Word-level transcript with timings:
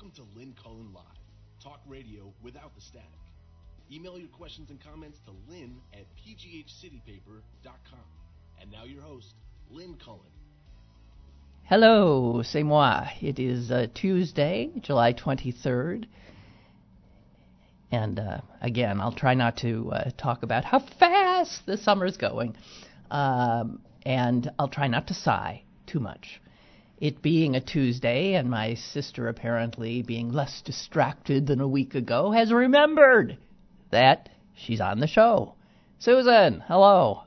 Welcome 0.00 0.24
to 0.24 0.38
Lynn 0.38 0.54
Cullen 0.62 0.94
Live, 0.94 1.04
talk 1.62 1.82
radio 1.86 2.32
without 2.42 2.74
the 2.74 2.80
static. 2.80 3.20
Email 3.92 4.18
your 4.18 4.30
questions 4.30 4.70
and 4.70 4.80
comments 4.82 5.18
to 5.26 5.32
lynn 5.46 5.76
at 5.92 6.06
pghcitypaper.com. 6.16 8.00
And 8.58 8.72
now 8.72 8.84
your 8.84 9.02
host, 9.02 9.34
Lynn 9.70 9.98
Cullen. 10.02 10.20
Hello, 11.64 12.40
c'est 12.42 12.62
moi. 12.62 13.08
It 13.20 13.38
is 13.38 13.70
uh, 13.70 13.88
Tuesday, 13.92 14.70
July 14.80 15.12
23rd. 15.12 16.06
And 17.92 18.18
uh, 18.18 18.40
again, 18.62 19.02
I'll 19.02 19.12
try 19.12 19.34
not 19.34 19.58
to 19.58 19.92
uh, 19.92 20.10
talk 20.16 20.42
about 20.42 20.64
how 20.64 20.78
fast 20.98 21.66
the 21.66 21.76
summer's 21.76 22.16
going. 22.16 22.56
Um, 23.10 23.82
and 24.06 24.50
I'll 24.58 24.68
try 24.68 24.88
not 24.88 25.08
to 25.08 25.14
sigh 25.14 25.64
too 25.86 26.00
much. 26.00 26.40
It 27.00 27.22
being 27.22 27.56
a 27.56 27.60
Tuesday, 27.62 28.34
and 28.34 28.50
my 28.50 28.74
sister 28.74 29.28
apparently 29.28 30.02
being 30.02 30.30
less 30.30 30.60
distracted 30.60 31.46
than 31.46 31.60
a 31.60 31.66
week 31.66 31.94
ago, 31.94 32.30
has 32.30 32.52
remembered 32.52 33.38
that 33.90 34.28
she's 34.54 34.82
on 34.82 35.00
the 35.00 35.06
show. 35.06 35.54
Susan, 35.98 36.62
hello. 36.68 37.22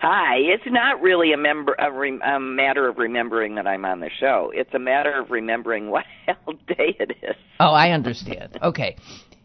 Hi. 0.00 0.36
It's 0.36 0.64
not 0.66 1.00
really 1.00 1.32
a, 1.32 1.36
member, 1.38 1.74
a, 1.78 1.90
re, 1.90 2.20
a 2.22 2.38
matter 2.38 2.88
of 2.88 2.98
remembering 2.98 3.54
that 3.54 3.66
I'm 3.66 3.86
on 3.86 4.00
the 4.00 4.10
show. 4.20 4.52
It's 4.54 4.72
a 4.74 4.78
matter 4.78 5.18
of 5.18 5.30
remembering 5.30 5.90
what 5.90 6.04
hell 6.26 6.54
day 6.66 6.94
it 6.98 7.16
is. 7.22 7.36
Oh, 7.60 7.72
I 7.72 7.92
understand. 7.92 8.58
okay. 8.62 8.96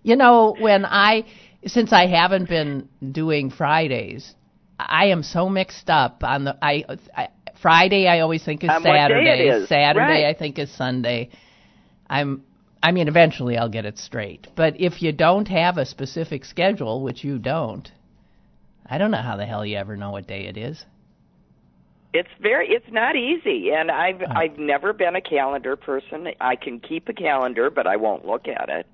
You 0.04 0.18
know, 0.18 0.56
when 0.60 0.84
I, 0.84 1.24
since 1.66 1.94
I 1.94 2.08
haven't 2.08 2.50
been 2.50 2.90
doing 3.12 3.50
Fridays, 3.50 4.36
I 4.78 5.06
am 5.06 5.24
so 5.24 5.48
mixed 5.48 5.90
up 5.90 6.24
on 6.24 6.44
the, 6.44 6.58
I, 6.62 6.84
I 7.16 7.30
Friday 7.64 8.08
I 8.08 8.20
always 8.20 8.44
think 8.46 8.64
is 8.64 8.70
Um, 8.70 8.84
Saturday. 8.84 9.30
what 9.30 9.38
day 9.38 9.48
it 9.48 9.56
is. 9.56 9.70
Saturday 9.70 10.24
Right. 10.24 10.26
I 10.26 10.34
think 10.38 10.60
is 10.60 10.70
Sunday. 10.70 11.30
I'm 12.10 12.44
I 12.84 12.92
mean 12.92 13.08
eventually 13.08 13.58
I'll 13.58 13.70
get 13.70 13.86
it 13.86 13.98
straight. 13.98 14.48
But 14.56 14.80
if 14.80 15.02
you 15.02 15.12
don't 15.14 15.48
have 15.48 15.78
a 15.78 15.86
specific 15.86 16.44
schedule, 16.46 17.02
which 17.02 17.24
you 17.24 17.40
don't, 17.40 17.90
I 18.86 18.98
don't 19.00 19.12
know 19.12 19.22
how 19.30 19.38
the 19.38 19.46
hell 19.46 19.66
you 19.66 19.78
ever 19.78 19.96
know 19.96 20.12
what 20.12 20.28
day 20.28 20.44
it 20.48 20.58
is. 20.58 20.86
It's 22.14 22.30
very 22.42 22.68
it's 22.70 22.92
not 22.92 23.16
easy 23.16 23.72
and 23.72 23.90
I've 23.90 24.22
Oh. 24.22 24.26
I've 24.42 24.58
never 24.60 24.92
been 24.94 25.16
a 25.16 25.22
calendar 25.22 25.76
person. 25.78 26.28
I 26.42 26.56
can 26.58 26.80
keep 26.82 27.08
a 27.10 27.14
calendar 27.14 27.70
but 27.72 27.88
I 27.88 27.96
won't 27.96 28.26
look 28.26 28.46
at 28.50 28.68
it. 28.70 28.86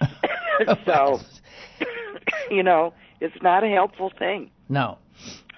so 0.86 1.20
you 2.50 2.62
know, 2.62 2.94
it's 3.20 3.42
not 3.42 3.64
a 3.64 3.68
helpful 3.68 4.12
thing. 4.16 4.50
no. 4.68 4.98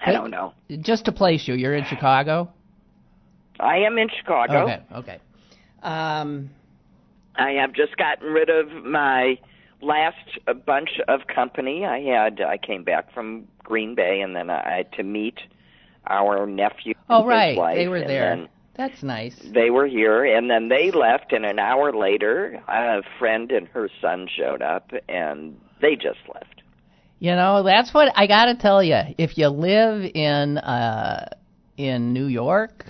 I 0.05 0.11
don't 0.11 0.31
know. 0.31 0.53
Just 0.81 1.05
to 1.05 1.11
place 1.11 1.47
you, 1.47 1.55
you're 1.55 1.75
in 1.75 1.85
Chicago? 1.85 2.51
I 3.59 3.77
am 3.79 3.97
in 3.97 4.07
Chicago. 4.17 4.63
Okay, 4.63 4.81
okay. 4.95 5.19
Um 5.83 6.49
I 7.35 7.51
have 7.61 7.73
just 7.73 7.95
gotten 7.97 8.27
rid 8.33 8.49
of 8.49 8.69
my 8.85 9.37
last 9.81 10.39
bunch 10.65 10.89
of 11.07 11.21
company. 11.33 11.85
I 11.85 11.99
had 12.01 12.41
I 12.41 12.57
came 12.57 12.83
back 12.83 13.13
from 13.13 13.47
Green 13.63 13.95
Bay 13.95 14.21
and 14.21 14.35
then 14.35 14.49
I 14.49 14.77
had 14.77 14.91
to 14.93 15.03
meet 15.03 15.39
our 16.07 16.45
nephew. 16.45 16.93
Oh 17.09 17.25
right, 17.25 17.55
they 17.75 17.87
were 17.87 17.99
there. 18.01 18.47
That's 18.75 19.03
nice. 19.03 19.35
they 19.43 19.69
were 19.69 19.87
here 19.87 20.23
and 20.23 20.49
then 20.49 20.69
they 20.69 20.91
left 20.91 21.33
and 21.33 21.45
an 21.45 21.59
hour 21.59 21.91
later 21.93 22.63
a 22.69 23.01
friend 23.19 23.51
and 23.51 23.67
her 23.67 23.89
son 24.01 24.27
showed 24.33 24.61
up 24.61 24.91
and 25.09 25.59
they 25.81 25.95
just 25.95 26.19
left. 26.33 26.58
You 27.19 27.35
know, 27.35 27.63
that's 27.63 27.93
what 27.93 28.13
I 28.15 28.27
got 28.27 28.45
to 28.45 28.55
tell 28.55 28.81
you. 28.81 28.99
If 29.17 29.37
you 29.37 29.49
live 29.49 30.09
in 30.15 30.57
uh 30.57 31.29
in 31.77 32.13
New 32.13 32.27
York, 32.27 32.85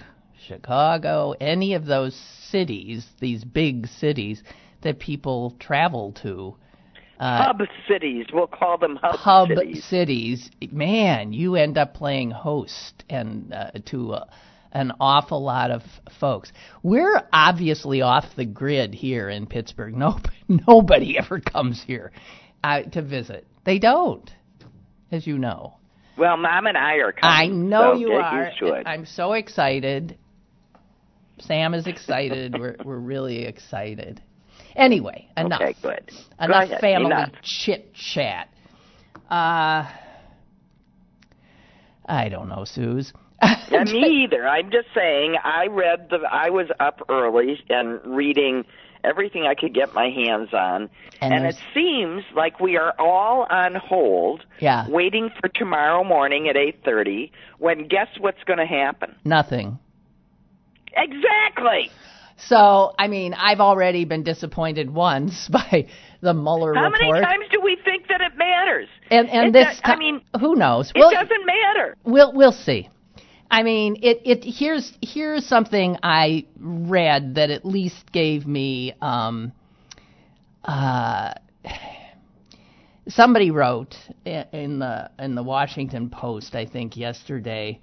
Chicago, 0.48 1.34
any 1.40 1.74
of 1.74 1.86
those 1.86 2.16
cities, 2.50 3.06
these 3.20 3.44
big 3.44 3.88
cities 3.88 4.44
that 4.82 5.00
people 5.00 5.56
travel 5.60 6.14
to, 6.24 6.56
uh, 7.20 7.44
hub 7.44 7.62
cities, 7.88 8.26
we'll 8.32 8.48
call 8.48 8.78
them 8.78 8.98
hub, 9.02 9.16
hub 9.16 9.48
cities. 9.50 9.84
cities, 9.84 10.52
man, 10.72 11.34
you 11.34 11.56
end 11.56 11.78
up 11.78 11.94
playing 11.94 12.32
host 12.32 13.04
and 13.10 13.54
uh, 13.54 13.72
to 13.88 14.14
uh, 14.14 14.26
an 14.72 14.94
awful 15.00 15.44
lot 15.44 15.70
of 15.72 15.82
folks. 16.20 16.52
We're 16.82 17.22
obviously 17.34 18.02
off 18.02 18.26
the 18.38 18.46
grid 18.46 18.94
here 18.94 19.30
in 19.30 19.48
Pittsburgh. 19.48 19.94
No, 20.00 20.20
nobody 20.48 21.18
ever 21.18 21.40
comes 21.40 21.84
here 21.86 22.12
uh, 22.64 22.84
to 22.84 23.02
visit. 23.02 23.46
They 23.70 23.78
don't, 23.78 24.34
as 25.12 25.28
you 25.28 25.38
know. 25.38 25.76
Well, 26.18 26.38
mom 26.38 26.66
and 26.66 26.76
I 26.76 26.96
are 26.96 27.12
coming. 27.12 27.36
I 27.36 27.46
know 27.46 27.94
so 27.94 28.00
you 28.00 28.14
are. 28.14 28.46
Used 28.46 28.58
to 28.62 28.74
it. 28.74 28.88
I'm 28.88 29.06
so 29.06 29.34
excited. 29.34 30.18
Sam 31.38 31.76
is 31.76 31.86
excited. 31.86 32.58
we're 32.58 32.78
we're 32.84 32.98
really 32.98 33.46
excited. 33.46 34.24
Anyway, 34.76 35.30
enough. 35.38 35.62
Okay, 35.62 35.76
good. 35.84 36.12
Enough 36.42 36.64
ahead, 36.64 36.82
family 36.82 37.12
enough. 37.12 37.30
chit 37.44 37.94
chat. 37.94 38.50
Uh, 39.30 39.86
I 42.08 42.28
don't 42.28 42.50
know, 42.50 42.66
Suze. 42.66 43.14
Yeah, 43.70 43.84
me 43.84 44.24
either. 44.24 44.48
I'm 44.48 44.72
just 44.72 44.88
saying. 44.96 45.36
I 45.44 45.68
read 45.68 46.08
the. 46.10 46.22
I 46.28 46.50
was 46.50 46.70
up 46.80 47.02
early 47.08 47.64
and 47.70 48.00
reading 48.04 48.66
everything 49.04 49.44
I 49.44 49.56
could 49.56 49.74
get 49.74 49.94
my 49.94 50.10
hands 50.10 50.50
on, 50.54 50.90
And 51.22 51.34
and, 51.34 51.46
it 51.46 51.58
seems 51.74 52.24
like 52.36 52.60
we 52.60 52.78
are 52.78 52.94
all 53.00 53.46
on 53.50 53.76
hold, 53.76 54.46
Yeah. 54.60 54.88
waiting 54.90 55.30
for 55.40 55.48
tomorrow 55.50 56.04
morning 56.04 56.48
at 56.50 56.56
8:30. 56.56 57.32
When 57.58 57.88
guess 57.88 58.08
what's 58.20 58.44
going 58.46 58.60
to 58.60 58.66
happen? 58.66 59.16
Nothing. 59.26 59.80
Exactly. 60.96 61.92
So, 62.38 62.94
I 62.98 63.08
mean, 63.10 63.34
I've 63.34 63.60
already 63.60 64.06
been 64.06 64.24
disappointed 64.24 64.90
once 64.90 65.48
by 65.52 65.88
the 66.22 66.34
Mueller 66.34 66.74
How 66.74 66.86
report. 66.90 67.02
many 67.02 67.22
times 67.26 67.46
do 67.52 67.60
we 67.62 67.78
think 67.84 68.08
that 68.08 68.22
it 68.22 68.38
matters? 68.38 68.88
and 69.12 69.30
and 69.30 69.48
It 69.48 69.54
this 69.54 69.76
do- 69.84 69.92
I 69.92 69.96
mean, 69.98 70.22
who 70.40 70.56
knows? 70.56 70.92
it 70.96 71.00
Well, 71.00 71.12
doesn't 71.12 71.46
matter. 71.46 71.96
We'll 72.06 72.32
we'll 72.34 72.52
see. 72.54 72.90
I 73.52 73.64
mean, 73.64 73.98
it 74.02 74.22
it 74.26 74.44
here's 74.44 74.92
here's 75.02 75.46
something 75.46 75.98
I 76.04 76.46
read 76.60 77.36
that 77.36 77.50
at 77.50 77.66
least 77.66 78.12
gave 78.12 78.46
me 78.46 78.94
um 79.02 79.52
uh 80.64 81.34
somebody 83.08 83.50
wrote 83.52 83.96
in 84.26 84.80
the 84.80 85.10
in 85.18 85.36
the 85.36 85.44
Washington 85.44 86.10
Post 86.10 86.54
I 86.54 86.66
think 86.66 86.96
yesterday 86.96 87.80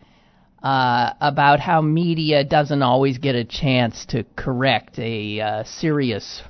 uh 0.62 1.12
about 1.21 1.59
how 1.59 1.81
media 1.83 2.44
doesn't 2.44 2.83
always 2.83 3.19
get 3.19 3.34
a 3.34 3.44
chance 3.44 4.06
to 4.06 4.25
correct 4.37 4.98
a 4.98 5.41
uh, 5.41 5.65
serious 5.65 6.43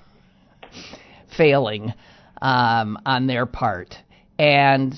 failing 1.37 1.93
um, 2.43 2.99
on 3.07 3.27
their 3.27 3.47
part. 3.47 3.97
And 4.39 4.95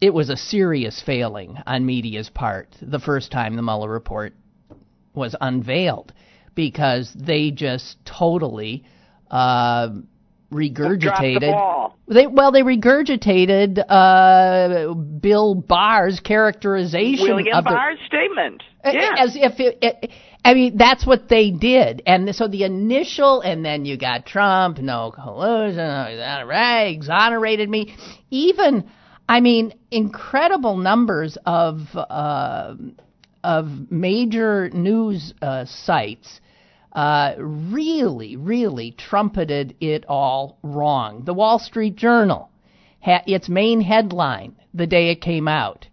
it 0.00 0.12
was 0.14 0.30
a 0.30 0.36
serious 0.36 1.02
failing 1.04 1.56
on 1.66 1.84
media's 1.84 2.30
part 2.30 2.68
the 2.80 2.98
first 2.98 3.30
time 3.30 3.56
the 3.56 3.62
Mueller 3.62 3.90
report 3.90 4.34
was 5.14 5.34
unveiled 5.40 6.12
because 6.54 7.12
they 7.14 7.50
just 7.50 7.96
totally 8.04 8.84
uh, 9.30 9.88
regurgitated. 10.52 11.40
the. 11.40 11.90
They 12.08 12.26
well, 12.26 12.50
they 12.50 12.62
regurgitated 12.62 13.78
uh, 13.88 14.94
Bill 14.94 15.54
Barr's 15.54 16.18
characterization 16.18 17.24
William 17.24 17.56
of 17.56 17.64
the, 17.64 17.70
Barr's 17.70 17.98
statement. 18.06 18.62
Yeah. 18.84 19.14
As 19.16 19.36
if 19.36 19.60
it, 19.60 19.78
it, 19.80 20.10
I 20.44 20.54
mean, 20.54 20.76
that's 20.76 21.06
what 21.06 21.28
they 21.28 21.50
did. 21.50 22.02
And 22.06 22.34
so 22.34 22.48
the 22.48 22.64
initial, 22.64 23.42
and 23.42 23.64
then 23.64 23.84
you 23.84 23.96
got 23.96 24.26
Trump, 24.26 24.78
no 24.78 25.12
collusion, 25.12 25.78
right, 25.78 26.86
exonerated 26.86 27.68
me. 27.68 27.94
Even, 28.30 28.90
I 29.30 29.38
mean, 29.40 29.74
incredible 29.92 30.76
numbers 30.76 31.38
of, 31.46 31.82
uh, 31.94 32.74
of 33.44 33.90
major 33.92 34.68
news 34.70 35.32
uh, 35.40 35.66
sites 35.66 36.40
uh, 36.92 37.34
really, 37.38 38.34
really 38.34 38.90
trumpeted 38.90 39.76
it 39.80 40.04
all 40.08 40.58
wrong. 40.64 41.22
The 41.24 41.32
Wall 41.34 41.60
Street 41.60 41.94
Journal, 41.94 42.50
ha- 43.00 43.22
its 43.24 43.48
main 43.48 43.80
headline 43.80 44.56
the 44.74 44.88
day 44.88 45.10
it 45.10 45.20
came 45.20 45.46
out, 45.46 45.86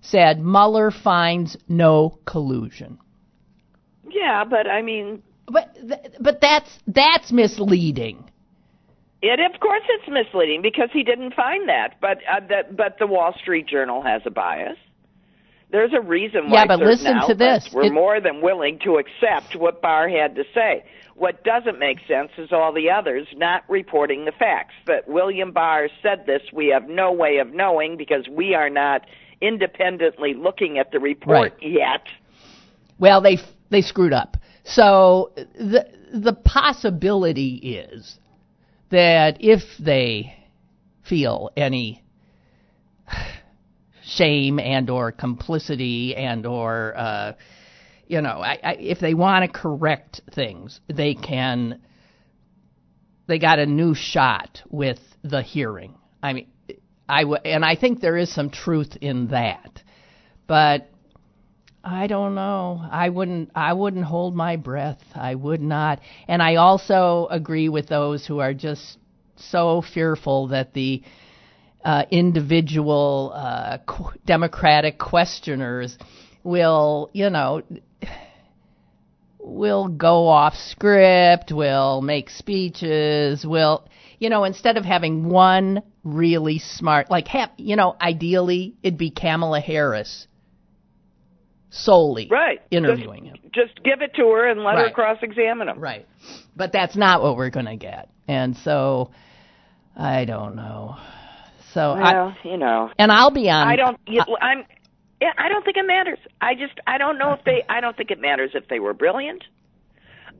said 0.00 0.40
Mueller 0.40 0.90
finds 0.90 1.56
no 1.68 2.18
collusion. 2.26 2.98
yeah, 4.10 4.42
but 4.44 4.66
I 4.66 4.82
mean, 4.82 5.22
But 5.46 5.74
th- 5.76 6.14
but 6.20 6.40
that's 6.40 6.78
that's 6.88 7.30
misleading. 7.30 8.29
It 9.22 9.38
of 9.40 9.60
course 9.60 9.82
it's 9.88 10.08
misleading 10.08 10.62
because 10.62 10.88
he 10.92 11.02
didn't 11.02 11.34
find 11.34 11.68
that, 11.68 11.96
but 12.00 12.18
uh, 12.30 12.40
that 12.48 12.76
but 12.76 12.98
the 12.98 13.06
Wall 13.06 13.34
Street 13.38 13.66
Journal 13.66 14.02
has 14.02 14.22
a 14.24 14.30
bias. 14.30 14.78
There's 15.70 15.92
a 15.92 16.00
reason 16.00 16.50
why 16.50 16.62
Yeah, 16.62 16.66
but 16.66 16.80
listen 16.80 17.20
to 17.28 17.34
this. 17.34 17.70
We're 17.72 17.84
It- 17.84 17.92
more 17.92 18.20
than 18.20 18.40
willing 18.40 18.78
to 18.80 18.96
accept 18.96 19.54
what 19.54 19.80
Barr 19.80 20.08
had 20.08 20.34
to 20.36 20.44
say. 20.52 20.84
What 21.14 21.44
doesn't 21.44 21.78
make 21.78 21.98
sense 22.08 22.30
is 22.38 22.50
all 22.50 22.72
the 22.72 22.90
others 22.90 23.28
not 23.36 23.62
reporting 23.68 24.24
the 24.24 24.32
facts. 24.32 24.74
That 24.86 25.06
William 25.06 25.52
Barr 25.52 25.88
said 26.02 26.24
this, 26.26 26.42
we 26.52 26.68
have 26.68 26.88
no 26.88 27.12
way 27.12 27.38
of 27.38 27.52
knowing 27.52 27.96
because 27.98 28.26
we 28.28 28.54
are 28.54 28.70
not 28.70 29.02
independently 29.42 30.34
looking 30.34 30.78
at 30.78 30.90
the 30.92 30.98
report 30.98 31.52
Right. 31.52 31.62
yet. 31.62 32.02
Well, 32.98 33.20
they 33.20 33.38
they 33.68 33.82
screwed 33.82 34.12
up. 34.12 34.36
So 34.64 35.30
the 35.54 35.86
the 36.12 36.32
possibility 36.32 37.54
is 37.56 38.18
that 38.90 39.38
if 39.40 39.62
they 39.78 40.34
feel 41.08 41.50
any 41.56 42.02
shame 44.04 44.58
and 44.58 44.90
or 44.90 45.12
complicity 45.12 46.14
and 46.16 46.46
or 46.46 46.94
uh, 46.96 47.32
you 48.06 48.20
know 48.20 48.40
I, 48.40 48.58
I, 48.62 48.72
if 48.74 48.98
they 49.00 49.14
want 49.14 49.44
to 49.44 49.58
correct 49.60 50.20
things 50.34 50.80
they 50.88 51.14
can 51.14 51.80
they 53.26 53.38
got 53.38 53.60
a 53.60 53.66
new 53.66 53.94
shot 53.94 54.62
with 54.68 54.98
the 55.22 55.42
hearing. 55.42 55.94
I 56.22 56.32
mean 56.32 56.48
i 57.08 57.22
w- 57.22 57.40
and 57.44 57.64
i 57.64 57.76
think 57.76 58.00
there 58.00 58.16
is 58.16 58.32
some 58.32 58.50
truth 58.50 58.96
in 59.00 59.28
that. 59.28 59.82
But 60.46 60.89
I 61.82 62.06
don't 62.06 62.34
know. 62.34 62.86
I 62.90 63.08
wouldn't 63.08 63.50
I 63.54 63.72
wouldn't 63.72 64.04
hold 64.04 64.34
my 64.34 64.56
breath. 64.56 65.02
I 65.14 65.34
would 65.34 65.62
not. 65.62 66.00
And 66.28 66.42
I 66.42 66.56
also 66.56 67.26
agree 67.30 67.68
with 67.68 67.88
those 67.88 68.26
who 68.26 68.40
are 68.40 68.52
just 68.52 68.98
so 69.36 69.82
fearful 69.82 70.48
that 70.48 70.74
the 70.74 71.02
uh, 71.82 72.04
individual 72.10 73.32
uh, 73.34 73.78
qu- 73.86 74.18
Democratic 74.26 74.98
questioners 74.98 75.96
will, 76.44 77.10
you 77.14 77.30
know, 77.30 77.62
will 79.38 79.88
go 79.88 80.28
off 80.28 80.54
script, 80.54 81.50
will 81.50 82.02
make 82.02 82.28
speeches, 82.28 83.46
will, 83.46 83.88
you 84.18 84.28
know, 84.28 84.44
instead 84.44 84.76
of 84.76 84.84
having 84.84 85.30
one 85.30 85.82
really 86.04 86.58
smart, 86.58 87.10
like, 87.10 87.28
you 87.56 87.76
know, 87.76 87.96
ideally 87.98 88.74
it'd 88.82 88.98
be 88.98 89.10
Kamala 89.10 89.60
Harris 89.60 90.26
solely 91.70 92.28
right. 92.30 92.60
interviewing 92.70 93.24
just, 93.26 93.36
him. 93.36 93.50
Just 93.52 93.84
give 93.84 94.02
it 94.02 94.14
to 94.16 94.22
her 94.22 94.48
and 94.48 94.60
let 94.62 94.74
Right. 94.74 94.88
her 94.88 94.92
cross-examine 94.92 95.68
him. 95.68 95.80
Right. 95.80 96.06
But 96.56 96.72
that's 96.72 96.96
not 96.96 97.22
what 97.22 97.36
we're 97.36 97.50
going 97.50 97.66
to 97.66 97.76
get. 97.76 98.08
And 98.28 98.56
so 98.56 99.10
I 99.96 100.24
don't 100.24 100.56
know. 100.56 100.96
So 101.72 101.92
I 101.92 102.12
Well, 102.12 102.36
you 102.44 102.56
know, 102.56 102.90
and 102.98 103.12
I'll 103.12 103.30
be 103.30 103.48
on 103.48 103.68
I 103.68 103.76
don't. 103.76 103.98
You, 104.06 104.22
I'm. 104.40 104.64
Yeah, 105.20 105.32
I 105.38 105.48
don't 105.48 105.64
think 105.64 105.76
it 105.76 105.86
matters. 105.86 106.18
I 106.40 106.54
just. 106.54 106.74
I 106.86 106.98
don't 106.98 107.18
know 107.18 107.32
if 107.32 107.44
they. 107.44 107.62
I 107.68 107.80
don't 107.80 107.96
think 107.96 108.10
it 108.10 108.20
matters 108.20 108.50
if 108.54 108.68
they 108.68 108.80
were 108.80 108.94
brilliant. 108.94 109.44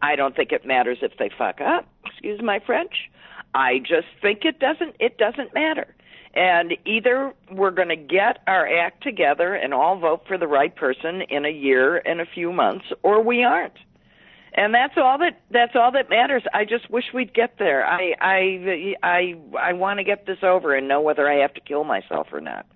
I 0.03 0.17
don't 0.17 0.35
think 0.35 0.51
it 0.53 0.67
matters 0.67 0.99
if 1.03 1.13
they 1.19 1.31
fuck 1.37 1.61
up. 1.61 1.87
Excuse 2.07 2.41
my 2.43 2.61
French. 2.65 3.11
I 3.55 3.79
just 3.79 4.07
think 4.23 4.45
it 4.45 4.59
doesn't. 4.59 4.97
It 4.99 5.19
doesn't 5.19 5.55
matter. 5.55 5.95
And 6.35 6.77
either 6.85 7.33
we're 7.51 7.73
going 7.73 7.89
to 7.89 7.97
get 7.97 8.39
our 8.47 8.67
act 8.69 9.03
together 9.03 9.55
and 9.55 9.75
all 9.75 9.99
vote 9.99 10.23
for 10.29 10.39
the 10.39 10.47
right 10.47 10.75
person 10.75 11.23
in 11.23 11.45
a 11.45 11.51
year 11.51 11.97
and 11.99 12.21
a 12.21 12.27
few 12.27 12.53
months, 12.53 12.87
or 13.03 13.21
we 13.23 13.43
aren't. 13.43 13.75
And 14.55 14.75
that's 14.75 14.95
all 14.97 15.19
that 15.19 15.41
that's 15.51 15.77
all 15.77 15.93
that 15.93 16.11
matters. 16.11 16.43
I 16.53 16.65
just 16.65 16.91
wish 16.91 17.05
we'd 17.15 17.33
get 17.35 17.59
there. 17.59 17.87
I 17.87 18.15
I 18.21 18.95
I 19.03 19.37
I 19.59 19.73
want 19.75 19.99
to 19.99 20.05
get 20.05 20.27
this 20.27 20.39
over 20.43 20.75
and 20.75 20.89
know 20.89 21.01
whether 21.01 21.29
I 21.29 21.37
have 21.37 21.55
to 21.55 21.61
kill 21.61 21.85
myself 21.85 22.29
or 22.33 22.41
not. 22.41 22.67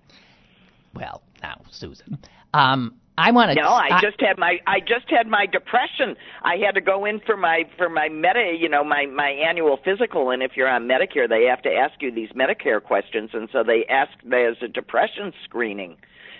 well, 0.93 1.21
now 1.41 1.61
Susan. 1.71 2.17
Um 2.53 2.95
I 3.17 3.31
want 3.31 3.51
to 3.51 3.55
No, 3.55 3.69
I 3.69 4.01
just 4.01 4.19
had 4.19 4.37
my 4.37 4.59
I 4.67 4.79
just 4.81 5.09
had 5.09 5.27
my 5.27 5.45
depression. 5.45 6.15
I 6.43 6.57
had 6.57 6.75
to 6.75 6.81
go 6.81 7.05
in 7.05 7.21
for 7.25 7.37
my 7.37 7.63
for 7.77 7.87
my 7.89 8.09
meta, 8.09 8.57
you 8.59 8.67
know, 8.67 8.83
my 8.83 9.05
my 9.05 9.29
annual 9.29 9.77
physical 9.83 10.31
and 10.31 10.43
if 10.43 10.51
you're 10.55 10.67
on 10.67 10.87
Medicare, 10.87 11.29
they 11.29 11.45
have 11.45 11.61
to 11.61 11.69
ask 11.69 12.01
you 12.01 12.11
these 12.11 12.29
Medicare 12.29 12.83
questions 12.83 13.29
and 13.33 13.47
so 13.51 13.63
they 13.63 13.85
ask 13.89 14.11
there's 14.25 14.57
a 14.61 14.67
depression 14.67 15.31
screening. 15.45 15.97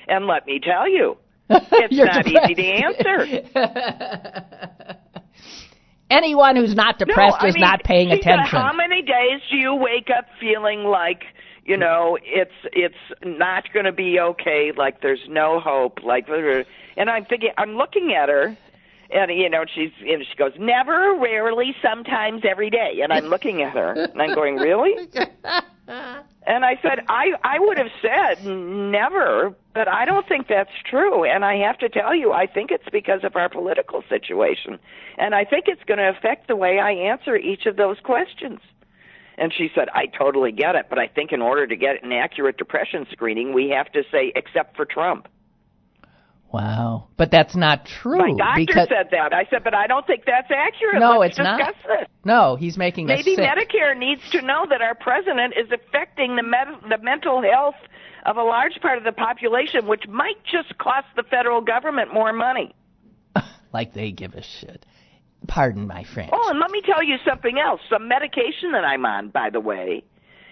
And 0.08 0.28
let 0.28 0.46
me 0.46 0.60
tell 0.60 0.90
you, 0.90 1.18
it's 1.50 1.96
not 1.98 2.26
depressed. 2.26 2.52
easy 2.52 2.56
to 2.56 2.64
answer. 2.64 3.26
Anyone 6.10 6.56
who's 6.56 6.76
not 6.76 7.00
depressed 7.00 7.38
no, 7.42 7.48
is 7.48 7.56
mean, 7.56 7.62
not 7.62 7.84
paying 7.84 8.12
attention. 8.12 8.46
How 8.46 8.74
many 8.74 9.02
days 9.02 9.42
do 9.50 9.58
you 9.58 9.74
wake 9.74 10.10
up 10.16 10.26
feeling 10.40 10.84
like 10.84 11.24
you 11.66 11.78
know 11.78 12.18
it's 12.24 12.54
it's 12.72 12.96
not 13.24 13.72
going 13.74 13.86
to 13.86 13.92
be 13.92 14.20
okay? 14.20 14.72
Like 14.76 15.02
there's 15.02 15.28
no 15.28 15.60
hope. 15.60 16.04
Like, 16.04 16.28
and 16.30 17.10
I'm 17.10 17.26
thinking, 17.26 17.52
I'm 17.58 17.76
looking 17.76 18.14
at 18.14 18.30
her, 18.30 18.56
and 19.10 19.32
you 19.32 19.50
know, 19.50 19.66
she's 19.74 19.92
and 20.02 20.24
she 20.26 20.36
goes, 20.38 20.54
never, 20.58 21.16
rarely, 21.16 21.76
sometimes, 21.82 22.44
every 22.48 22.70
day. 22.70 23.00
And 23.04 23.12
I'm 23.12 23.26
looking 23.26 23.62
at 23.62 23.74
her, 23.74 23.94
and 23.94 24.22
I'm 24.22 24.34
going, 24.34 24.56
really? 24.58 25.10
And 26.48 26.64
I 26.64 26.80
said, 26.82 27.00
I 27.10 27.34
I 27.44 27.60
would 27.60 27.78
have 27.78 27.90
said 28.02 28.46
never, 28.46 29.54
but 29.74 29.88
I 29.88 30.06
don't 30.06 30.28
think 30.28 30.48
that's 30.48 30.70
true. 30.88 31.24
And 31.24 31.44
I 31.44 31.58
have 31.58 31.78
to 31.80 31.90
tell 31.90 32.14
you, 32.14 32.34
I 32.34 32.46
think 32.46 32.70
it's 32.72 32.88
because 32.92 33.24
of 33.24 33.36
our 33.36 33.50
political 33.50 34.04
situation, 34.08 34.78
and 35.18 35.34
I 35.34 35.44
think 35.44 35.66
it's 35.68 35.84
going 35.86 35.98
to 35.98 36.10
affect 36.10 36.48
the 36.48 36.56
way 36.56 36.80
I 36.80 36.92
answer 36.92 37.36
each 37.36 37.66
of 37.66 37.78
those 37.78 37.98
questions. 38.04 38.60
And 39.38 39.54
she 39.56 39.70
said, 39.76 39.90
I 39.94 40.06
totally 40.06 40.52
get 40.52 40.76
it, 40.76 40.86
but 40.90 40.98
I 40.98 41.08
think 41.08 41.32
in 41.32 41.42
order 41.42 41.68
to 41.68 41.76
get 41.76 42.04
an 42.04 42.12
accurate 42.12 42.58
depression 42.58 43.06
screening, 43.12 43.54
we 43.54 43.70
have 43.70 43.92
to 43.92 44.04
say, 44.12 44.32
except 44.36 44.76
for 44.76 44.86
Trump. 44.86 45.28
Wow. 46.56 47.10
But 47.18 47.32
that's 47.32 47.56
not 47.56 47.86
true. 47.86 48.18
My 48.18 48.32
doctor 48.38 48.66
because, 48.66 48.88
said 48.88 49.10
that. 49.12 49.34
I 49.34 49.46
said, 49.50 49.64
but 49.64 49.74
I 49.74 49.88
don't 49.88 50.08
think 50.08 50.24
that's 50.26 50.50
accurate. 50.50 51.02
No, 51.02 51.20
Let's 51.20 51.32
it's 51.32 51.40
not. 51.40 51.60
this. 51.60 52.08
No, 52.24 52.56
he's 52.56 52.78
making 52.78 53.08
Maybe. 53.08 53.36
Medicare 53.36 53.98
needs 53.98 54.22
to 54.32 54.42
know 54.42 54.66
that 54.70 54.82
our 54.82 54.96
president 54.96 55.54
is 55.60 55.70
affecting 55.72 56.38
the 56.38 56.44
med- 56.44 56.90
the 56.90 56.98
mental 57.04 57.42
health 57.42 57.76
of 58.26 58.38
a 58.38 58.42
large 58.42 58.80
part 58.82 58.98
of 58.98 59.04
the 59.04 59.12
population, 59.12 59.86
which 59.86 60.08
might 60.08 60.42
just 60.46 60.78
cost 60.78 61.08
the 61.18 61.24
federal 61.24 61.60
government 61.60 62.14
more 62.14 62.32
money. 62.32 62.74
like 63.74 63.94
they 63.94 64.12
give 64.12 64.34
a 64.34 64.42
shit. 64.42 64.86
Pardon 65.48 65.88
my 65.88 66.04
French. 66.04 66.32
Oh, 66.34 66.50
and 66.50 66.60
let 66.60 66.72
me 66.72 66.82
tell 66.86 67.04
you 67.04 67.16
something 67.28 67.58
else. 67.60 67.82
Some 67.90 68.08
medication 68.08 68.72
that 68.74 68.84
I'm 68.86 69.06
on, 69.06 69.30
by 69.30 69.50
the 69.50 69.60
way, 69.60 70.04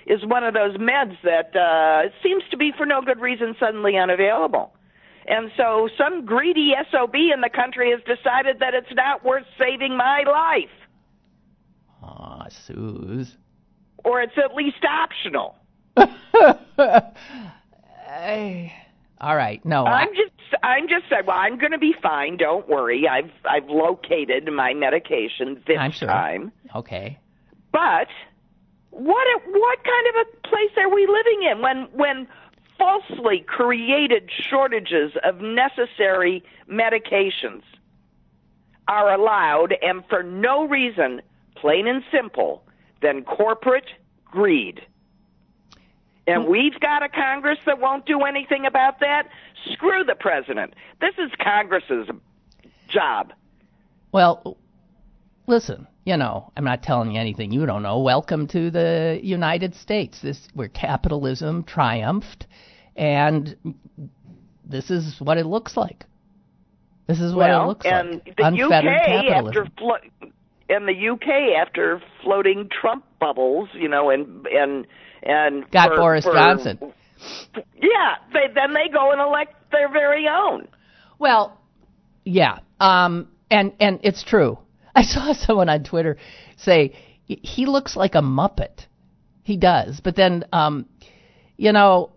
is 0.06 0.26
one 0.26 0.44
of 0.44 0.54
those 0.54 0.78
meds 0.78 1.16
that 1.24 1.56
uh, 1.56 2.10
seems 2.22 2.44
to 2.52 2.58
be 2.58 2.72
for 2.78 2.86
no 2.86 3.02
good 3.02 3.20
reason 3.20 3.56
suddenly 3.60 3.98
unavailable. 3.98 4.74
And 5.26 5.52
so 5.56 5.88
some 5.98 6.26
greedy 6.26 6.74
SOB 6.92 7.16
in 7.16 7.42
the 7.42 7.50
country 7.50 7.92
has 7.92 8.02
decided 8.02 8.60
that 8.60 8.74
it's 8.74 8.94
not 8.94 9.24
worth 9.24 9.46
saving 9.58 9.96
my 9.96 10.24
life, 10.28 10.70
Aw, 12.04 12.48
Suze. 12.50 13.38
or 14.04 14.22
it's 14.22 14.38
at 14.38 14.54
least 14.56 14.84
optional. 14.84 15.56
Hey. 18.06 18.72
All 19.22 19.36
right. 19.36 19.64
No, 19.66 19.86
I, 19.86 20.02
I'm 20.02 20.10
just 20.10 20.32
I'm 20.64 20.88
just 20.88 21.10
saying 21.10 21.24
well 21.26 21.38
I'm 21.38 21.58
going 21.58 21.72
to 21.72 21.78
be 21.78 21.94
fine, 22.02 22.38
don't 22.38 22.68
worry. 22.68 23.08
I've 23.08 23.32
I've 23.46 23.70
located 23.70 24.52
my 24.52 24.74
medication 24.74 25.62
this 25.68 25.78
I'm 25.80 25.92
sure. 25.92 26.08
time. 26.08 26.52
okay. 26.76 27.20
But 27.72 28.08
what 28.92 29.26
a, 29.28 29.40
what 29.50 29.80
kind 29.84 30.08
of 30.10 30.28
a 30.28 30.48
place 30.48 30.72
are 30.78 30.94
we 30.94 31.08
living 31.08 31.50
in 31.52 31.62
when 31.62 31.88
when 31.94 32.28
falsely 32.78 33.44
created 33.48 34.30
shortages 34.50 35.12
of 35.24 35.42
necessary 35.42 36.44
medications 36.70 37.62
are 38.88 39.14
allowed 39.14 39.74
and 39.82 40.04
for 40.10 40.24
no 40.24 40.68
reason, 40.68 41.22
plain 41.56 41.88
and 41.88 42.04
simple, 42.12 42.64
than 43.02 43.24
corporate 43.24 43.88
greed. 44.26 44.82
And 46.26 46.48
we've 46.48 46.80
got 46.80 47.04
a 47.04 47.10
Congress 47.10 47.60
that 47.66 47.80
won't 47.80 48.06
do 48.06 48.22
anything 48.22 48.66
about 48.66 49.00
that. 49.02 49.28
Screw 49.74 50.04
the 50.04 50.16
president. 50.16 50.74
This 51.02 51.14
is 51.18 51.32
Congress's 51.42 52.08
job. 52.88 53.34
Well, 54.12 54.58
listen, 55.48 55.88
you 56.06 56.16
know, 56.16 56.52
I'm 56.56 56.64
not 56.64 56.84
telling 56.84 57.12
you 57.12 57.20
anything 57.20 57.52
you 57.52 57.66
don't 57.66 57.84
know. 57.84 58.00
Welcome 58.00 58.48
to 58.50 58.72
the 58.72 59.20
United 59.22 59.76
States. 59.76 60.20
This 60.22 60.48
where 60.54 60.70
capitalism 60.70 61.64
triumphed 61.64 62.48
and 62.96 63.56
this 64.66 64.90
is 64.90 65.20
what 65.20 65.38
it 65.38 65.46
looks 65.46 65.76
like. 65.76 66.06
This 67.08 67.20
is 67.20 67.34
what 67.34 67.50
well, 67.50 67.64
it 67.64 67.68
looks 67.68 67.86
and 67.86 68.14
like. 68.14 68.36
the 68.38 68.46
Unfettered 68.46 68.94
UK 68.94 69.06
capitalism. 69.06 69.48
after 69.48 69.72
flo- 69.78 70.32
and 70.70 70.88
the 70.88 71.10
UK 71.10 71.58
after 71.60 72.02
floating 72.24 72.70
Trump 72.70 73.06
bubbles, 73.20 73.70
you 73.74 73.90
know, 73.90 74.10
and 74.10 74.48
and 74.48 74.88
and 75.26 75.70
Got 75.72 75.90
for- 75.90 75.96
Boris 75.98 76.26
for- 76.26 76.34
Johnson. 76.34 76.80
Yeah, 77.56 78.16
they, 78.34 78.54
then 78.54 78.74
they 78.74 78.90
go 78.92 79.12
and 79.12 79.22
elect 79.22 79.72
their 79.72 79.90
very 79.90 80.28
own. 80.28 80.68
Well, 81.20 81.58
yeah, 82.26 82.60
um, 82.80 83.30
and 83.50 83.74
and 83.80 84.00
it's 84.04 84.24
true. 84.24 84.58
I 84.96 85.04
saw 85.04 85.34
someone 85.34 85.70
on 85.70 85.84
Twitter 85.84 86.18
say 86.58 86.96
he 87.26 87.66
looks 87.66 87.96
like 87.96 88.16
a 88.16 88.22
muppet. 88.22 88.86
He 89.44 89.58
does, 89.58 90.00
but 90.02 90.16
then, 90.16 90.46
um, 90.54 90.86
you 91.58 91.72
know, 91.74 92.12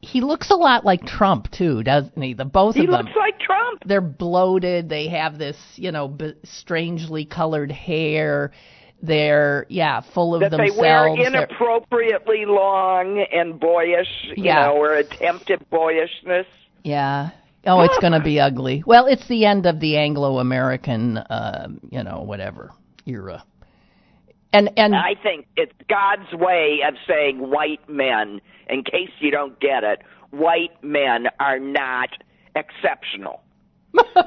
he 0.00 0.20
looks 0.20 0.50
a 0.50 0.56
lot 0.56 0.84
like 0.84 1.04
Trump 1.04 1.50
too, 1.50 1.82
doesn't 1.82 2.20
he? 2.20 2.34
The 2.34 2.44
both 2.44 2.74
He 2.74 2.84
of 2.84 2.90
them. 2.90 3.06
He 3.06 3.12
looks 3.12 3.16
like 3.16 3.38
Trump. 3.40 3.82
They're 3.86 4.00
bloated. 4.00 4.88
They 4.88 5.08
have 5.08 5.38
this, 5.38 5.56
you 5.76 5.92
know, 5.92 6.08
b- 6.08 6.34
strangely 6.44 7.24
colored 7.24 7.70
hair. 7.72 8.52
They're 9.02 9.66
yeah, 9.68 10.00
full 10.00 10.34
of 10.34 10.40
That 10.40 10.50
they 10.50 10.56
themselves. 10.56 10.80
wear 10.80 11.14
They're- 11.16 11.26
inappropriately 11.26 12.44
long 12.46 13.24
and 13.32 13.58
boyish, 13.60 14.08
you 14.36 14.44
Yeah. 14.44 14.66
know, 14.66 14.72
or 14.76 14.94
attempted 14.94 15.68
boyishness. 15.70 16.46
Yeah. 16.84 17.30
Oh, 17.66 17.82
it's 17.82 17.98
going 17.98 18.12
to 18.14 18.20
be 18.20 18.40
ugly. 18.40 18.82
Well, 18.86 19.06
it's 19.06 19.26
the 19.28 19.44
end 19.44 19.66
of 19.66 19.78
the 19.80 19.98
Anglo-American, 19.98 21.22
um, 21.28 21.80
you 21.90 22.02
know, 22.02 22.22
whatever. 22.22 22.70
era. 23.06 23.42
And 24.52 24.70
and 24.78 24.94
I 24.94 25.14
think 25.22 25.46
it's 25.56 25.72
God's 25.88 26.32
way 26.32 26.80
of 26.86 26.94
saying 27.06 27.38
white 27.50 27.86
men. 27.88 28.40
In 28.68 28.82
case 28.84 29.10
you 29.20 29.30
don't 29.30 29.58
get 29.60 29.82
it, 29.84 30.02
white 30.30 30.82
men 30.82 31.28
are 31.40 31.58
not 31.58 32.10
exceptional. 32.54 33.40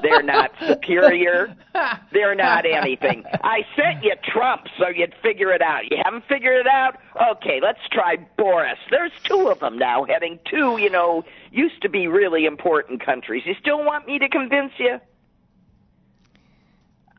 They're 0.02 0.22
not 0.22 0.50
superior. 0.66 1.54
They're 2.12 2.34
not 2.34 2.64
anything. 2.66 3.24
I 3.42 3.60
sent 3.76 4.02
you 4.02 4.14
Trump 4.24 4.62
so 4.78 4.88
you'd 4.88 5.14
figure 5.22 5.52
it 5.52 5.62
out. 5.62 5.90
You 5.90 5.98
haven't 6.04 6.24
figured 6.28 6.58
it 6.58 6.66
out? 6.66 6.98
Okay, 7.36 7.60
let's 7.62 7.78
try 7.90 8.16
Boris. 8.36 8.78
There's 8.90 9.12
two 9.24 9.48
of 9.48 9.60
them 9.60 9.78
now 9.78 10.04
heading 10.04 10.38
two, 10.50 10.78
you 10.78 10.90
know, 10.90 11.24
used 11.50 11.80
to 11.82 11.88
be 11.88 12.06
really 12.06 12.44
important 12.44 13.04
countries. 13.04 13.42
You 13.46 13.54
still 13.60 13.84
want 13.84 14.06
me 14.06 14.18
to 14.18 14.28
convince 14.28 14.72
you? 14.78 14.98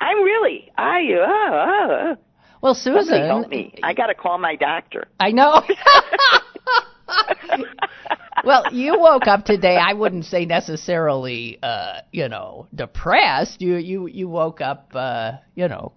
I'm 0.01 0.17
really, 0.23 0.69
I, 0.77 0.99
uh, 1.13 1.55
uh, 1.55 2.15
well, 2.61 2.75
somebody 2.75 3.05
Susan, 3.05 3.25
help 3.25 3.49
me. 3.49 3.73
I 3.83 3.93
got 3.93 4.07
to 4.07 4.15
call 4.15 4.37
my 4.37 4.55
doctor. 4.55 5.07
I 5.19 5.31
know. 5.31 5.63
well, 8.43 8.63
you 8.71 8.99
woke 8.99 9.27
up 9.27 9.45
today. 9.45 9.77
I 9.77 9.93
wouldn't 9.93 10.25
say 10.25 10.45
necessarily, 10.45 11.59
uh, 11.61 12.01
you 12.11 12.29
know, 12.29 12.67
depressed. 12.73 13.61
You 13.61 13.75
you 13.75 14.07
you 14.07 14.27
woke 14.27 14.61
up, 14.61 14.91
uh, 14.93 15.33
you 15.55 15.67
know, 15.67 15.93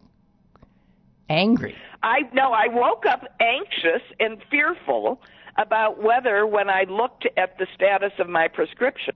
angry. 1.28 1.75
I 2.02 2.20
no, 2.32 2.52
I 2.52 2.68
woke 2.68 3.04
up 3.06 3.25
anxious 3.40 4.02
and 4.20 4.38
fearful 4.50 5.20
about 5.58 6.02
whether, 6.02 6.46
when 6.46 6.68
I 6.68 6.84
looked 6.84 7.26
at 7.36 7.56
the 7.58 7.66
status 7.75 8.12
of 8.18 8.28
my 8.28 8.48
prescription, 8.48 9.14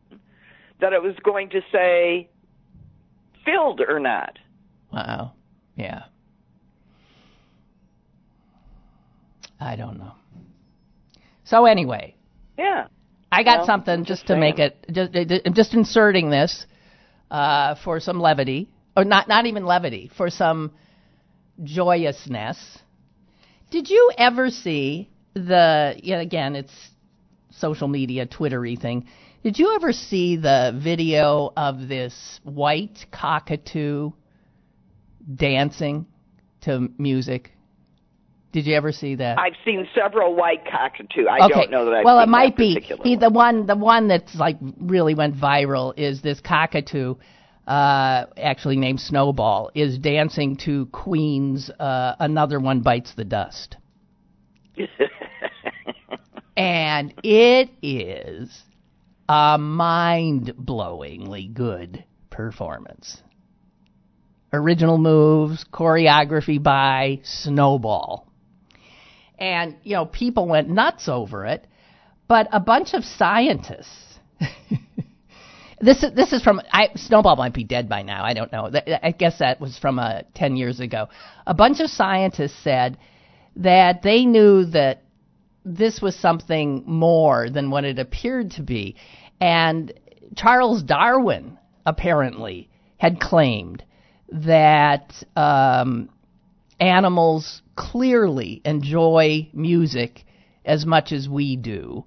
that 0.81 0.93
it 0.93 1.03
was 1.03 1.15
going 1.23 1.51
to 1.51 1.61
say 1.71 2.29
filled 3.45 3.81
or 3.81 4.01
not. 4.01 4.39
Wow. 4.93 5.33
Yeah. 5.77 6.05
I 9.61 9.77
don't 9.77 9.99
know. 9.99 10.13
So 11.51 11.67
anyway, 11.67 12.15
Yeah. 12.57 12.87
I 13.33 13.43
got 13.43 13.59
Well, 13.59 13.67
something 13.67 14.05
just 14.05 14.23
just 14.23 14.27
to 14.29 14.37
make 14.37 14.59
it. 14.61 14.87
Just, 14.93 15.11
I'm 15.47 15.55
just 15.55 15.75
inserting 15.75 16.31
this 16.31 16.67
uh, 17.31 17.75
for 17.85 17.99
some 18.01 18.21
levity, 18.21 18.69
or 18.97 19.05
not 19.05 19.29
not 19.29 19.47
even 19.47 19.65
levity, 19.65 20.11
for 20.17 20.31
some 20.31 20.73
joyousness. 21.63 22.79
Did 23.71 23.89
you 23.91 24.13
ever 24.17 24.51
see 24.51 25.11
the? 25.35 25.95
Yeah, 26.03 26.21
again, 26.21 26.55
it's 26.55 26.73
social 27.51 27.89
media, 27.89 28.27
Twittery 28.27 28.77
thing. 28.77 29.07
Did 29.43 29.59
you 29.59 29.75
ever 29.75 29.93
see 29.93 30.37
the 30.37 30.79
video 30.81 31.53
of 31.57 31.89
this 31.89 32.41
white 32.45 33.07
cockatoo 33.13 34.11
dancing 35.35 36.07
to 36.63 36.89
music? 36.99 37.53
Did 38.53 38.67
you 38.67 38.75
ever 38.75 38.91
see 38.91 39.15
that? 39.15 39.39
I've 39.39 39.55
seen 39.65 39.87
several 39.95 40.35
white 40.35 40.65
cockatoo. 40.65 41.27
I 41.29 41.45
okay. 41.45 41.55
don't 41.55 41.71
know 41.71 41.85
that 41.85 41.95
I've 41.95 42.05
well, 42.05 42.19
seen 42.19 42.29
it 42.29 42.31
might 42.31 42.57
be 42.57 42.81
he, 43.05 43.15
the 43.17 43.31
one. 43.31 43.67
The 43.67 43.77
one 43.77 44.09
that's 44.09 44.35
like 44.35 44.57
really 44.81 45.15
went 45.15 45.37
viral 45.37 45.97
is 45.97 46.21
this 46.21 46.41
cockatoo, 46.41 47.15
uh, 47.69 48.25
actually 48.37 48.77
named 48.77 49.01
Snowball, 49.01 49.71
is 49.75 49.99
dancing 49.99 50.57
to 50.65 50.87
Queen's 50.87 51.71
uh, 51.79 52.17
"Another 52.19 52.59
One 52.59 52.81
Bites 52.81 53.15
the 53.15 53.25
Dust," 53.25 53.77
and 56.57 57.15
it 57.23 57.71
is 57.83 58.65
a 59.29 59.59
mind-blowingly 59.59 61.55
good 61.55 62.05
performance. 62.31 63.23
Original 64.53 64.99
moves, 64.99 65.65
choreography 65.73 66.61
by 66.61 67.21
Snowball 67.23 68.27
and 69.41 69.77
you 69.83 69.95
know 69.95 70.05
people 70.05 70.47
went 70.47 70.69
nuts 70.69 71.09
over 71.09 71.47
it 71.47 71.67
but 72.29 72.47
a 72.53 72.61
bunch 72.61 72.95
of 72.95 73.05
scientists 73.05 74.19
this 75.81 76.03
is 76.03 76.15
this 76.15 76.33
is 76.33 76.43
from 76.43 76.61
I, 76.73 76.91
snowball 76.95 77.37
might 77.37 77.55
be 77.55 77.65
dead 77.65 77.89
by 77.89 78.03
now 78.03 78.23
i 78.25 78.35
don't 78.35 78.53
know 78.53 78.71
i 79.03 79.11
guess 79.13 79.39
that 79.39 79.61
was 79.61 79.79
from 79.79 79.99
uh, 79.99 80.23
10 80.35 80.57
years 80.57 80.81
ago. 80.81 81.09
A 81.47 81.55
bunch 81.55 81.81
of 81.81 81.89
scientists 81.89 82.57
said 82.63 82.99
that 83.57 84.03
they 84.03 84.25
knew 84.25 84.67
that 84.67 85.03
this 85.65 86.01
was 86.01 86.15
something 86.17 86.85
more 86.87 87.51
than 87.51 87.71
what 87.71 87.85
it 87.85 87.99
appeared 87.99 88.53
to 88.53 88.63
be 88.63 88.97
and 89.41 89.93
charles 90.37 90.83
darwin 90.83 91.59
apparently 91.85 92.69
had 92.99 93.19
claimed 93.19 93.83
that 94.31 95.13
um, 95.37 96.09
animals 96.81 97.63
clearly 97.77 98.63
enjoy 98.65 99.49
music 99.53 100.25
as 100.65 100.85
much 100.87 101.13
as 101.13 101.29
we 101.29 101.57
do. 101.57 102.05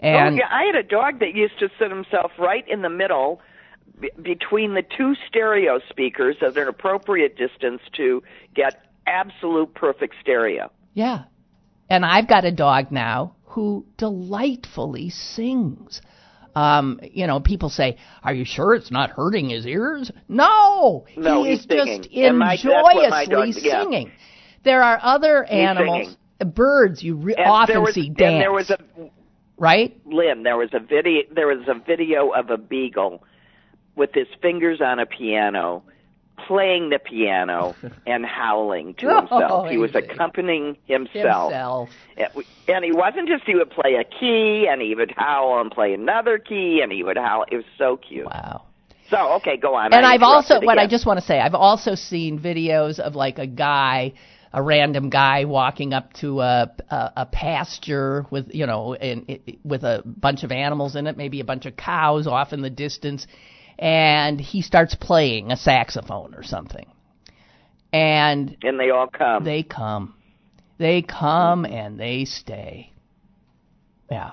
And 0.00 0.34
oh, 0.34 0.38
yeah, 0.38 0.48
I 0.50 0.64
had 0.64 0.74
a 0.74 0.82
dog 0.86 1.20
that 1.20 1.34
used 1.34 1.58
to 1.60 1.68
sit 1.78 1.90
himself 1.90 2.32
right 2.38 2.66
in 2.68 2.82
the 2.82 2.90
middle 2.90 3.40
b- 4.00 4.10
between 4.20 4.74
the 4.74 4.82
two 4.82 5.14
stereo 5.28 5.80
speakers 5.88 6.36
at 6.42 6.56
an 6.56 6.68
appropriate 6.68 7.36
distance 7.36 7.80
to 7.96 8.22
get 8.54 8.80
absolute 9.06 9.74
perfect 9.74 10.14
stereo. 10.20 10.70
yeah. 10.94 11.24
And 11.90 12.04
I've 12.04 12.26
got 12.26 12.46
a 12.46 12.50
dog 12.50 12.90
now 12.90 13.36
who 13.44 13.84
delightfully 13.98 15.10
sings. 15.10 16.00
Um, 16.54 17.00
you 17.02 17.26
know, 17.26 17.40
people 17.40 17.68
say, 17.68 17.96
"Are 18.22 18.32
you 18.34 18.44
sure 18.44 18.74
it's 18.74 18.90
not 18.90 19.10
hurting 19.10 19.48
his 19.50 19.66
ears?" 19.66 20.10
No, 20.28 21.04
No, 21.16 21.42
he 21.42 21.50
he's 21.50 21.60
is 21.60 21.64
singing. 21.66 22.02
just 22.02 22.14
And 22.14 22.38
my- 22.38 22.56
that's 22.56 22.64
what 22.64 23.10
my 23.10 23.22
enjoyously 23.24 23.62
dog- 23.62 23.64
yeah. 23.64 23.82
singing. 23.82 24.12
There 24.62 24.82
are 24.82 24.98
other 25.02 25.44
animals, 25.44 26.16
birds 26.44 27.02
you 27.02 27.16
re- 27.16 27.34
often 27.36 27.82
was, 27.82 27.94
see 27.94 28.06
and 28.08 28.16
dance, 28.16 28.42
there 28.42 28.52
was 28.52 28.70
a 28.70 28.78
right? 29.58 29.96
Lynn, 30.06 30.42
there 30.42 30.56
was 30.56 30.70
a 30.72 30.80
video 30.80 31.22
there 31.34 31.46
was 31.46 31.66
a 31.68 31.74
video 31.74 32.30
of 32.30 32.50
a 32.50 32.56
beagle 32.56 33.22
with 33.96 34.10
his 34.14 34.26
fingers 34.42 34.80
on 34.80 34.98
a 34.98 35.06
piano 35.06 35.82
playing 36.46 36.90
the 36.90 36.98
piano 36.98 37.74
and 38.06 38.24
howling 38.24 38.94
to 38.94 39.06
Oh, 39.08 39.20
himself. 39.20 39.70
He 39.70 39.78
was 39.78 39.94
accompanying 39.94 40.76
himself. 40.86 41.52
Himself. 41.52 41.88
And 42.68 42.84
he 42.84 42.92
wasn't 42.92 43.28
just 43.28 43.44
he 43.44 43.54
would 43.54 43.70
play 43.70 43.94
a 43.94 44.04
key 44.04 44.66
and 44.70 44.82
he 44.82 44.94
would 44.94 45.12
howl 45.16 45.60
and 45.60 45.70
play 45.70 45.94
another 45.94 46.38
key 46.38 46.80
and 46.82 46.92
he 46.92 47.02
would 47.02 47.16
howl. 47.16 47.44
It 47.50 47.56
was 47.56 47.64
so 47.78 47.96
cute. 47.96 48.26
Wow. 48.26 48.62
So 49.10 49.34
okay, 49.34 49.56
go 49.56 49.74
on. 49.74 49.92
And 49.92 50.04
I 50.04 50.14
I've 50.14 50.22
also 50.22 50.60
what 50.60 50.78
I 50.78 50.86
just 50.86 51.06
want 51.06 51.20
to 51.20 51.26
say, 51.26 51.38
I've 51.38 51.54
also 51.54 51.94
seen 51.94 52.40
videos 52.40 52.98
of 52.98 53.14
like 53.14 53.38
a 53.38 53.46
guy, 53.46 54.14
a 54.52 54.62
random 54.62 55.10
guy 55.10 55.44
walking 55.44 55.92
up 55.92 56.12
to 56.14 56.40
a 56.40 56.70
a, 56.90 57.12
a 57.18 57.26
pasture 57.26 58.24
with 58.30 58.48
you 58.54 58.66
know, 58.66 58.94
in, 58.94 59.26
i 59.28 59.40
with 59.62 59.82
a 59.84 60.02
bunch 60.06 60.42
of 60.42 60.50
animals 60.50 60.96
in 60.96 61.06
it, 61.06 61.16
maybe 61.16 61.40
a 61.40 61.44
bunch 61.44 61.66
of 61.66 61.76
cows 61.76 62.26
off 62.26 62.52
in 62.52 62.62
the 62.62 62.70
distance, 62.70 63.26
and 63.78 64.40
he 64.40 64.62
starts 64.62 64.94
playing 64.94 65.50
a 65.50 65.56
saxophone 65.56 66.34
or 66.34 66.42
something, 66.42 66.86
and 67.92 68.56
and 68.62 68.78
they 68.78 68.90
all 68.90 69.06
come. 69.08 69.44
they 69.44 69.62
come, 69.62 70.14
they 70.78 71.02
come 71.02 71.64
and 71.64 71.98
they 71.98 72.24
stay. 72.24 72.92
Yeah. 74.10 74.32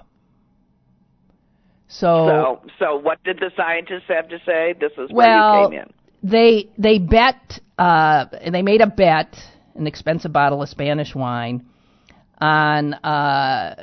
so 1.87 2.59
so 2.63 2.71
so 2.79 2.95
what 2.97 3.23
did 3.23 3.37
the 3.39 3.51
scientists 3.55 4.07
have 4.07 4.27
to 4.29 4.37
say? 4.45 4.73
This 4.79 4.91
is 4.97 5.11
where 5.11 5.27
Well, 5.27 5.63
you 5.63 5.69
came 5.69 5.79
in. 5.79 5.93
they 6.23 6.69
they 6.77 6.99
bet 6.99 7.59
uh, 7.77 8.25
and 8.41 8.53
they 8.53 8.61
made 8.61 8.81
a 8.81 8.87
bet, 8.87 9.35
an 9.75 9.87
expensive 9.87 10.31
bottle 10.31 10.61
of 10.61 10.69
Spanish 10.69 11.15
wine, 11.15 11.65
on 12.39 12.93
uh, 12.93 13.75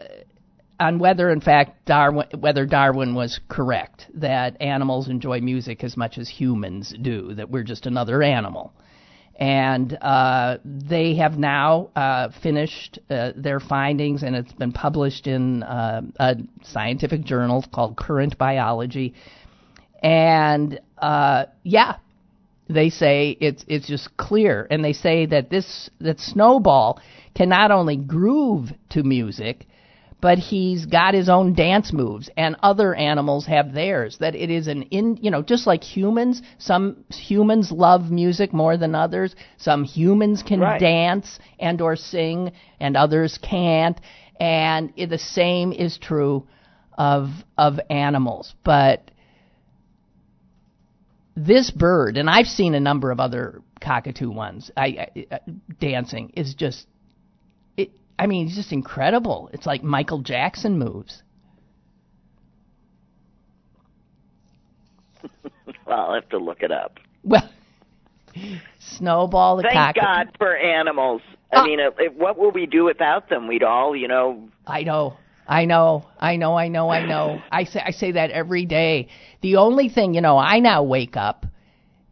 on 0.81 0.99
whether 0.99 1.31
in 1.31 1.41
fact 1.41 1.85
Darwin 1.87 2.27
whether 2.39 2.67
Darwin 2.67 3.15
was 3.15 3.41
correct 3.49 4.07
that 4.15 4.61
animals 4.61 5.09
enjoy 5.09 5.41
music 5.41 5.83
as 5.85 5.97
much 5.97 6.19
as 6.19 6.29
humans 6.29 6.95
do, 7.01 7.35
that 7.35 7.51
we're 7.51 7.65
just 7.65 7.87
another 7.87 8.23
animal. 8.23 8.73
And 9.41 9.97
uh, 10.03 10.59
they 10.65 11.15
have 11.17 11.39
now 11.39 11.91
uh, 11.95 12.31
finished 12.43 12.99
uh, 13.09 13.31
their 13.37 13.61
findings, 13.61 14.25
and 14.25 14.35
it's 14.35 14.53
been 14.53 14.73
published 14.73 15.29
in 15.29 15.63
uh, 15.63 16.03
a 16.19 16.37
scientific 16.65 17.23
journal 17.23 17.65
called 17.73 17.97
Current 17.97 18.37
Biology. 18.37 19.15
And 20.03 20.81
uh, 20.99 21.45
yeah, 21.63 21.99
they 22.69 22.91
say 22.91 23.37
it's 23.41 23.65
it's 23.69 23.87
just 23.87 24.17
clear, 24.17 24.67
and 24.73 24.85
they 24.85 24.93
say 24.93 25.27
that 25.27 25.51
this 25.51 25.89
that 26.01 26.19
Snowball 26.19 27.01
can 27.37 27.49
not 27.49 27.71
only 27.71 27.97
groove 27.97 28.71
to 28.91 29.05
music, 29.05 29.68
but 30.21 30.39
he's 30.39 30.87
got 30.87 31.15
his 31.15 31.29
own 31.29 31.55
dance 31.55 31.93
moves, 31.93 32.29
and 32.37 32.57
other 32.63 32.95
animals 32.95 33.47
have 33.47 33.73
theirs. 33.73 34.19
That 34.19 34.35
it 34.35 34.51
is 34.51 34.67
an 34.67 34.83
in 34.85 35.17
you 35.21 35.31
know 35.31 35.43
just 35.43 35.67
like 35.67 35.85
humans, 35.85 36.43
some 36.59 37.05
humans 37.11 37.71
love 37.71 38.11
music 38.11 38.53
more 38.53 38.77
than 38.77 38.95
others. 38.95 39.37
Some 39.59 39.85
humans 39.85 40.43
can 40.43 40.61
Right. 40.61 40.81
dance 40.81 41.39
and 41.61 41.81
or 41.81 41.97
sing, 41.97 42.53
and 42.81 42.97
others 42.97 43.39
can't. 43.39 44.01
And 44.41 44.93
it, 44.97 45.09
the 45.11 45.19
same 45.19 45.73
is 45.73 45.99
true 45.99 46.47
of 46.97 47.29
of 47.57 47.79
animals, 47.89 48.55
but 48.65 49.11
this 51.37 51.71
bird, 51.71 52.17
and 52.17 52.29
I've 52.29 52.47
seen 52.49 52.75
a 52.75 52.81
number 52.81 53.13
of 53.13 53.21
other 53.21 53.63
cockatoo 53.81 54.31
ones. 54.31 54.73
I, 54.77 54.87
I 54.87 55.27
uh, 55.35 55.39
dancing 55.81 56.33
is 56.37 56.55
just. 56.55 56.87
I 58.19 58.27
mean, 58.27 58.47
it's 58.47 58.57
just 58.57 58.73
incredible. 58.73 59.51
It's 59.53 59.67
like 59.67 59.83
Michael 59.83 60.21
Jackson 60.23 60.79
moves. 60.79 61.23
well, 65.87 65.99
I'll 66.01 66.15
have 66.15 66.29
to 66.31 66.39
look 66.39 66.63
it 66.63 66.73
up. 66.73 66.99
Well, 67.23 67.49
Snowball 68.79 69.57
the 69.59 69.63
Thank 69.63 69.73
cockatoo. 69.73 70.05
God 70.05 70.31
for 70.39 70.57
animals. 70.57 71.23
I 71.53 71.59
Uh, 71.59 71.63
mean, 71.63 71.81
it, 71.81 71.95
it, 71.99 72.17
what 72.17 72.39
will 72.39 72.51
we 72.51 72.67
do 72.67 72.85
without 72.85 73.29
them? 73.29 73.47
We'd 73.49 73.63
all, 73.63 73.97
you 73.97 74.09
know, 74.09 74.49
I 74.67 74.83
know. 74.83 75.17
I 75.47 75.65
know, 75.65 76.07
I 76.19 76.37
know, 76.37 76.57
I 76.57 76.69
know, 76.69 76.91
I 76.91 77.03
know. 77.05 77.43
I 77.51 77.65
say 77.65 77.81
I 77.85 77.91
say 77.91 78.13
that 78.13 78.31
every 78.31 78.67
day. 78.67 79.09
The 79.41 79.57
only 79.57 79.89
thing, 79.89 80.15
you 80.15 80.21
know, 80.21 80.37
I 80.39 80.59
now 80.61 80.83
wake 80.83 81.17
up 81.17 81.47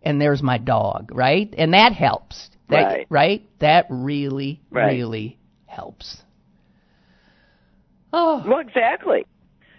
and 0.03 0.21
there's 0.21 0.43
my 0.43 0.59
dog, 0.59 1.11
right? 1.13 1.53
And 1.57 1.75
that 1.75 1.93
helps. 1.93 2.51
That, 2.69 3.07
Right. 3.11 3.47
That 3.61 3.87
really, 3.91 4.61
Right. 4.71 4.93
really 4.97 5.39
helps. 5.77 6.23
Oh, 8.13 8.43
Well, 8.47 8.61
exactly. 8.61 9.27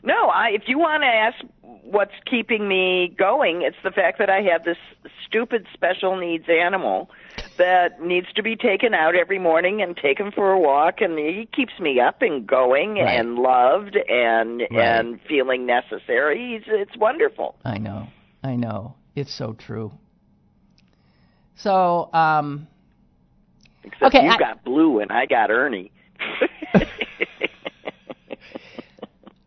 No, 0.03 0.27
I 0.27 0.49
if 0.53 0.63
you 0.67 0.77
want 0.77 1.01
to 1.03 1.07
ask 1.07 1.37
what's 1.83 2.13
keeping 2.29 2.67
me 2.67 3.13
going, 3.17 3.63
it's 3.63 3.77
the 3.83 3.91
fact 3.91 4.19
that 4.19 4.29
I 4.29 4.41
have 4.43 4.63
this 4.63 4.77
stupid 5.25 5.65
special 5.73 6.15
needs 6.17 6.45
animal 6.47 7.09
that 7.57 7.99
needs 8.01 8.27
to 8.35 8.43
be 8.43 8.55
taken 8.55 8.93
out 8.93 9.15
every 9.15 9.39
morning 9.39 9.81
and 9.81 9.97
taken 9.97 10.31
for 10.31 10.51
a 10.51 10.59
walk 10.59 11.01
and 11.01 11.17
he 11.17 11.47
keeps 11.51 11.73
me 11.79 11.99
up 11.99 12.21
and 12.21 12.45
going 12.45 12.95
Right. 12.95 13.19
and 13.19 13.35
loved 13.39 13.95
and 13.95 14.61
Right. 14.61 14.71
and 14.71 15.19
feeling 15.27 15.65
necessary. 15.65 16.53
He's, 16.53 16.63
it's 16.67 16.95
wonderful. 16.95 17.55
I 17.65 17.79
know. 17.79 18.07
I 18.43 18.55
know. 18.55 18.93
It's 19.15 19.33
so 19.33 19.53
true. 19.53 19.91
So, 21.55 22.13
um, 22.13 22.67
Except 23.87 24.15
Okay, 24.15 24.25
you 24.25 24.31
I- 24.31 24.37
got 24.37 24.63
Blue 24.63 24.99
and 24.99 25.11
I 25.11 25.25
got 25.25 25.49
Ernie. 25.51 25.91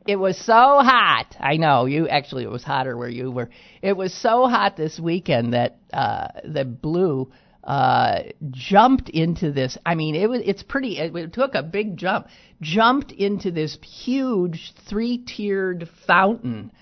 It 0.06 0.16
was 0.16 0.36
so 0.38 0.52
hot. 0.52 1.36
I 1.38 1.56
know 1.56 1.84
you 1.84 2.08
actually 2.08 2.42
it 2.42 2.50
was 2.50 2.64
hotter 2.64 2.96
where 2.96 3.08
you 3.08 3.30
were. 3.30 3.48
It 3.80 3.96
was 3.96 4.12
so 4.12 4.48
hot 4.48 4.76
this 4.76 4.98
weekend 4.98 5.52
that 5.52 5.76
uh 5.92 6.26
the 6.44 6.64
blue 6.64 7.30
uh 7.62 8.20
jumped 8.50 9.08
into 9.10 9.52
this. 9.52 9.78
I 9.86 9.94
mean, 9.94 10.16
it 10.16 10.28
was 10.28 10.40
it's 10.44 10.64
pretty 10.64 10.98
it, 10.98 11.14
it 11.14 11.32
took 11.32 11.54
a 11.54 11.62
big 11.62 11.96
jump. 11.96 12.26
Jumped 12.60 13.12
into 13.12 13.52
this 13.52 13.78
huge 13.82 14.72
three-tiered 14.88 15.88
fountain. 16.08 16.72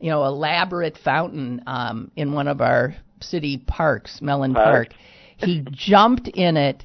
You 0.00 0.10
know, 0.10 0.24
elaborate 0.24 0.96
fountain 0.96 1.62
um 1.66 2.10
in 2.16 2.32
one 2.32 2.48
of 2.48 2.62
our 2.62 2.94
city 3.20 3.58
parks, 3.58 4.22
Mellon 4.22 4.54
Park. 4.54 4.90
Park. 4.90 4.98
He 5.36 5.66
jumped 5.70 6.28
in 6.28 6.56
it 6.56 6.84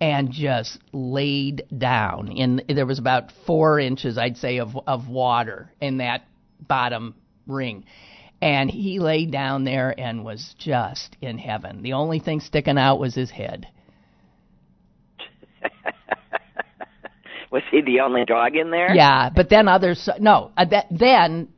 and 0.00 0.30
just 0.30 0.78
laid 0.92 1.64
down. 1.76 2.28
In 2.32 2.62
there 2.68 2.86
was 2.86 2.98
about 2.98 3.32
four 3.46 3.78
inches, 3.78 4.18
I'd 4.18 4.36
say, 4.36 4.58
of 4.58 4.76
of 4.86 5.08
water 5.08 5.72
in 5.80 5.98
that 5.98 6.24
bottom 6.66 7.14
ring, 7.46 7.84
and 8.40 8.70
he 8.70 8.98
laid 8.98 9.30
down 9.30 9.64
there 9.64 9.94
and 9.98 10.24
was 10.24 10.54
just 10.58 11.16
in 11.20 11.38
heaven. 11.38 11.82
The 11.82 11.94
only 11.94 12.18
thing 12.18 12.40
sticking 12.40 12.78
out 12.78 12.98
was 12.98 13.14
his 13.14 13.30
head. 13.30 13.66
Was 17.50 17.62
he 17.70 17.82
the 17.82 18.00
only 18.00 18.24
dog 18.24 18.56
in 18.56 18.72
there? 18.72 18.92
Yeah, 18.92 19.30
but 19.30 19.48
then 19.48 19.68
others 19.68 20.08
no. 20.18 20.50
Uh, 20.56 20.64
that, 20.64 20.86
then 20.90 21.48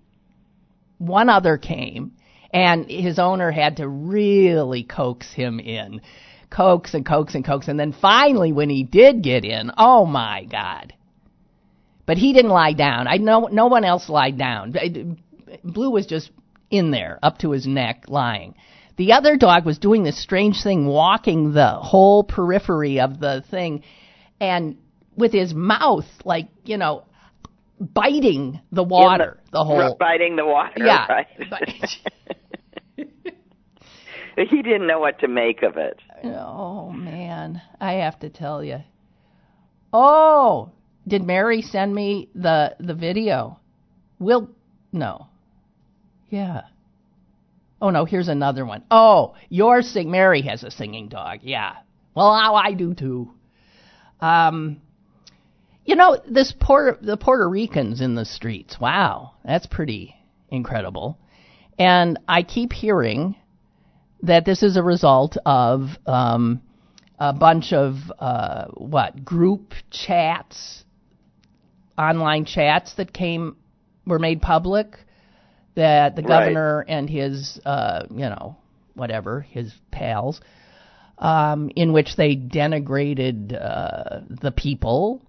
one 0.99 1.31
other 1.31 1.57
came, 1.57 2.13
and 2.53 2.85
his 2.91 3.19
owner 3.19 3.51
had 3.51 3.79
to 3.79 3.89
really 3.89 4.83
coax 4.83 5.33
him 5.33 5.59
in, 5.59 6.03
coax 6.51 6.95
and 6.95 7.05
coax 7.05 7.35
and 7.35 7.45
coax, 7.45 7.69
and 7.69 7.79
then 7.79 7.93
finally, 7.93 8.53
when 8.53 8.71
he 8.71 8.83
did 8.83 9.23
get 9.23 9.45
in, 9.45 9.71
oh 9.77 10.07
my 10.07 10.45
God! 10.45 10.95
But 12.07 12.19
he 12.19 12.33
didn't 12.33 12.51
lie 12.51 12.73
down. 12.73 13.09
I 13.09 13.17
know 13.17 13.49
no 13.51 13.67
one 13.67 13.85
else 13.85 14.09
lied 14.09 14.39
down. 14.39 14.75
Uh, 14.77 15.59
Blue 15.65 15.91
was 15.91 16.07
just 16.07 16.31
in 16.71 16.91
there, 16.91 17.19
up 17.23 17.39
to 17.39 17.51
his 17.51 17.67
neck, 17.67 18.05
lying. 18.09 18.55
The 18.97 19.13
other 19.13 19.37
dog 19.37 19.67
was 19.67 19.79
doing 19.79 20.05
this 20.05 20.21
strange 20.21 20.63
thing, 20.63 20.87
walking 20.87 21.53
the 21.53 21.69
whole 21.69 22.25
periphery 22.25 23.01
of 23.01 23.21
the 23.21 23.45
thing, 23.51 23.83
and 24.41 24.79
with 25.17 25.33
his 25.33 25.53
mouth, 25.53 26.07
like 26.25 26.49
you 26.65 26.79
know, 26.79 27.05
biting 27.79 28.61
the 28.73 28.83
water, 28.83 29.39
the, 29.53 29.65
whole. 29.65 29.97
biting 29.99 30.37
the 30.37 30.47
water. 30.47 30.73
Yeah, 30.77 31.07
right? 31.09 31.27
he 34.37 34.63
didn't 34.63 34.87
know 34.87 35.01
what 35.01 35.19
to 35.21 35.29
make 35.29 35.63
of 35.63 35.77
it. 35.77 36.01
Oh 36.25 36.91
man, 36.91 37.61
I 37.81 37.95
have 37.95 38.19
to 38.21 38.31
tell 38.31 38.63
you. 38.65 38.79
Oh, 39.93 40.71
did 41.07 41.23
Mary 41.23 41.63
send 41.63 41.95
me 41.95 42.29
the 42.35 42.77
the 42.81 42.95
video? 42.95 43.61
Will 44.19 44.51
no. 44.93 45.29
Yeah. 46.31 46.63
Oh 47.81 47.91
no, 47.91 48.05
here's 48.05 48.29
another 48.29 48.65
one. 48.65 48.83
Oh, 48.91 49.35
your 49.49 49.83
sing 49.83 50.11
Mary 50.11 50.43
has 50.43 50.65
a 50.65 50.71
singing 50.71 51.09
dog. 51.09 51.41
Yeah. 51.43 51.77
Well, 52.15 52.33
now 52.35 52.55
I 52.55 52.73
do 52.73 52.95
too. 52.95 53.33
Um 54.21 54.81
you 55.85 55.95
know, 55.95 56.19
this 56.29 56.53
Puerto 56.59 56.99
the 57.05 57.17
Puerto 57.17 57.49
Ricans 57.49 58.01
in 58.01 58.15
the 58.15 58.25
streets. 58.25 58.81
Wow, 58.81 59.35
that's 59.45 59.67
pretty 59.67 60.17
incredible. 60.49 61.19
And 61.79 62.19
I 62.27 62.43
keep 62.43 62.73
hearing 62.73 63.37
that 64.23 64.45
this 64.45 64.63
is 64.63 64.77
a 64.77 64.83
result 64.83 65.37
of 65.45 65.89
um, 66.07 66.63
a 67.19 67.33
bunch 67.33 67.73
of 67.73 67.97
uh, 68.19 68.67
what 68.75 69.25
group 69.25 69.73
chats, 69.91 70.85
online 71.99 72.45
chats 72.45 72.95
that 72.95 73.13
came 73.13 73.57
were 74.07 74.19
made 74.19 74.41
public. 74.43 74.97
That 75.75 76.17
the 76.17 76.23
Right. 76.23 76.29
governor 76.29 76.87
and 76.89 77.09
his, 77.11 77.61
uh, 77.67 78.07
you 78.11 78.31
know, 78.31 78.57
whatever 78.95 79.43
his 79.43 79.75
pals, 79.91 80.41
um, 81.19 81.71
in 81.77 81.93
which 81.93 82.17
they 82.17 82.35
denigrated 82.35 83.53
uh, 83.53 84.21
the 84.31 84.53
people. 84.53 85.21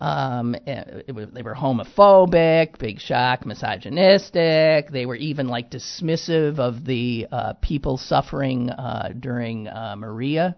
Um, 0.00 0.54
eh, 0.66 1.02
it 1.08 1.34
they 1.34 1.42
were 1.42 1.54
homophobic, 1.54 2.78
big 2.78 3.00
shock, 3.00 3.46
misogynistic. 3.46 4.90
They 4.90 5.06
were 5.06 5.16
even 5.16 5.48
like 5.48 5.70
dismissive 5.70 6.58
of 6.58 6.84
the 6.84 7.26
uh, 7.32 7.52
people 7.54 7.96
suffering 7.96 8.70
uh, 8.70 9.12
during 9.18 9.68
uh, 9.68 9.94
Maria. 9.96 10.56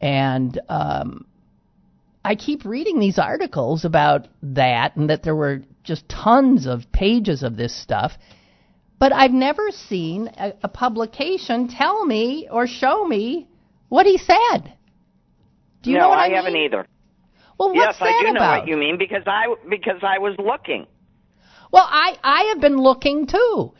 And 0.00 0.60
um, 0.68 1.26
I 2.24 2.34
keep 2.34 2.64
reading 2.64 2.98
these 2.98 3.18
articles 3.18 3.84
about 3.84 4.28
that, 4.42 4.96
and 4.96 5.10
that 5.10 5.22
there 5.22 5.36
were 5.36 5.62
just 5.84 6.08
tons 6.08 6.66
of 6.66 6.90
pages 6.92 7.42
of 7.42 7.56
this 7.56 7.74
stuff. 7.74 8.12
But 8.98 9.12
I've 9.12 9.32
never 9.32 9.70
seen 9.70 10.28
a, 10.36 10.54
a 10.64 10.68
publication 10.68 11.68
tell 11.68 12.04
me 12.04 12.48
or 12.50 12.66
show 12.66 13.04
me 13.04 13.46
what 13.88 14.06
he 14.06 14.18
said. 14.18 14.74
Do 15.82 15.90
you 15.90 15.96
no, 15.96 16.02
know 16.02 16.08
what 16.08 16.18
I, 16.18 16.26
I 16.26 16.34
haven't 16.34 16.54
mean? 16.54 16.64
either. 16.64 16.86
Well, 17.58 17.74
yes, 17.74 17.96
I 18.00 18.22
do 18.24 18.32
know 18.32 18.40
what 18.40 18.68
you 18.68 18.76
mean 18.76 18.98
because 18.98 19.24
I 19.26 19.54
because 19.68 20.00
I 20.02 20.18
was 20.18 20.34
looking. 20.38 20.86
Well, 21.72 21.86
I 21.86 22.16
I 22.22 22.42
have 22.50 22.60
been 22.60 22.76
looking 22.76 23.26
too, 23.26 23.72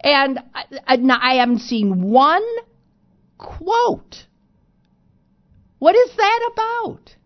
and 0.00 0.40
I, 0.54 0.64
I, 0.86 0.98
I 1.32 1.34
haven't 1.34 1.60
seen 1.60 2.02
one 2.02 2.44
quote. 3.38 4.26
What 5.78 5.94
is 5.94 6.16
that 6.16 6.50
about? 6.52 7.16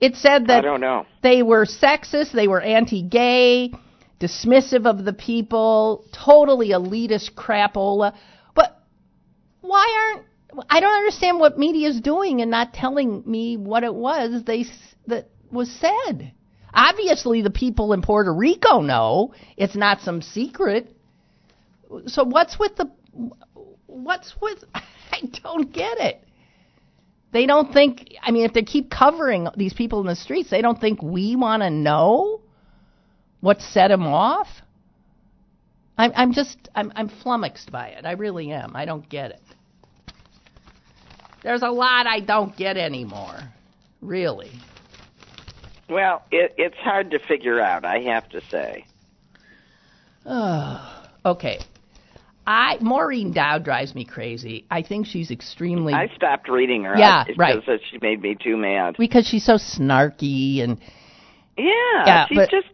It 0.00 0.16
said 0.16 0.46
that 0.48 0.58
I 0.58 0.60
don't 0.62 0.80
know. 0.80 1.06
they 1.22 1.42
were 1.42 1.64
sexist, 1.64 2.32
they 2.32 2.48
were 2.48 2.60
anti-gay, 2.60 3.72
dismissive 4.20 4.86
of 4.86 5.04
the 5.04 5.12
people, 5.12 6.04
totally 6.12 6.70
elitist 6.70 7.32
crapola. 7.34 8.14
But 8.54 8.78
why 9.60 10.12
aren't 10.14 10.26
I 10.68 10.80
don't 10.80 10.94
understand 10.94 11.38
what 11.38 11.58
media 11.58 11.88
is 11.88 12.00
doing 12.00 12.40
and 12.40 12.50
not 12.50 12.72
telling 12.72 13.22
me 13.26 13.56
what 13.56 13.84
it 13.84 13.94
was 13.94 14.44
they 14.44 14.66
that 15.06 15.28
was 15.50 15.70
said. 15.70 16.32
Obviously, 16.72 17.42
the 17.42 17.50
people 17.50 17.92
in 17.92 18.02
Puerto 18.02 18.32
Rico 18.32 18.80
know 18.80 19.34
it's 19.56 19.76
not 19.76 20.00
some 20.00 20.20
secret. 20.22 20.94
So 22.06 22.24
what's 22.24 22.58
with 22.58 22.76
the 22.76 22.90
what's 23.86 24.34
with 24.40 24.64
I 24.74 25.20
don't 25.42 25.72
get 25.72 25.98
it. 25.98 26.22
They 27.32 27.46
don't 27.46 27.72
think 27.72 28.14
I 28.22 28.30
mean 28.30 28.44
if 28.44 28.52
they 28.52 28.62
keep 28.62 28.90
covering 28.90 29.48
these 29.56 29.74
people 29.74 30.00
in 30.00 30.06
the 30.06 30.16
streets, 30.16 30.50
they 30.50 30.62
don't 30.62 30.80
think 30.80 31.02
we 31.02 31.36
want 31.36 31.62
to 31.62 31.70
know 31.70 32.40
what 33.40 33.60
set 33.60 33.88
them 33.88 34.06
off? 34.06 34.48
I'm 35.98 36.12
I'm 36.14 36.32
just 36.32 36.68
I'm 36.74 36.92
I'm 36.94 37.08
flummoxed 37.08 37.70
by 37.70 37.88
it. 37.88 38.04
I 38.04 38.12
really 38.12 38.52
am. 38.52 38.76
I 38.76 38.84
don't 38.84 39.08
get 39.08 39.30
it. 39.30 39.40
There's 41.46 41.62
a 41.62 41.70
lot 41.70 42.08
I 42.08 42.18
don't 42.18 42.56
get 42.56 42.76
anymore. 42.76 43.38
Really. 44.00 44.50
Well, 45.88 46.24
it, 46.32 46.56
it's 46.58 46.76
hard 46.78 47.12
to 47.12 47.20
figure 47.20 47.60
out. 47.60 47.84
I 47.84 48.00
have 48.00 48.28
to 48.30 48.40
say. 48.50 48.84
okay. 51.24 51.60
I 52.48 52.78
Maureen 52.80 53.30
Dowd 53.30 53.62
drives 53.62 53.94
me 53.94 54.04
crazy. 54.04 54.66
I 54.72 54.82
think 54.82 55.06
she's 55.06 55.30
extremely 55.30 55.94
I 55.94 56.08
stopped 56.16 56.48
reading 56.48 56.82
her. 56.82 56.98
Yeah, 56.98 57.22
because 57.24 57.38
right. 57.68 57.80
she 57.92 57.98
made 58.02 58.20
me 58.22 58.34
too 58.42 58.56
mad. 58.56 58.96
because 58.98 59.24
she's 59.24 59.44
so 59.44 59.54
snarky 59.54 60.64
and 60.64 60.80
Yeah, 61.56 61.64
Yeah, 62.06 62.26
she's 62.26 62.38
but- 62.38 62.50
just 62.50 62.66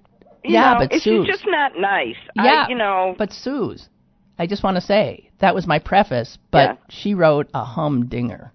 you 0.45 0.55
yeah, 0.55 0.73
know, 0.73 0.79
but 0.79 0.93
she's 0.95 1.03
Suze- 1.03 1.27
just 1.27 1.45
not 1.47 1.73
nice. 1.79 2.17
yeah, 2.37 2.65
I, 2.67 2.69
you 2.71 2.75
know, 2.75 3.15
But 3.19 3.33
Suze, 3.35 3.91
I 4.39 4.47
just 4.47 4.65
want 4.65 4.77
to 4.77 4.81
say 4.81 5.29
that 5.41 5.55
was 5.55 5.67
my 5.67 5.79
preface, 5.79 6.39
but 6.51 6.71
Yeah. 6.71 6.77
she 6.89 7.13
wrote 7.15 7.49
a 7.53 7.65
humdinger. 7.65 8.51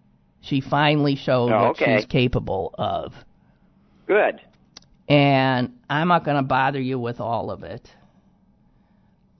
She 0.48 0.62
finally 0.62 1.16
showed 1.16 1.52
Oh, 1.52 1.60
what 1.62 1.70
okay. 1.82 1.98
she's 1.98 2.06
capable 2.06 2.74
of. 2.78 3.14
good. 4.08 4.42
and 5.10 5.74
I'm 5.90 6.08
not 6.08 6.24
going 6.26 6.38
to 6.38 6.44
bother 6.44 6.80
you 6.82 6.98
with 7.00 7.20
all 7.20 7.52
of 7.52 7.64
it. 7.64 7.88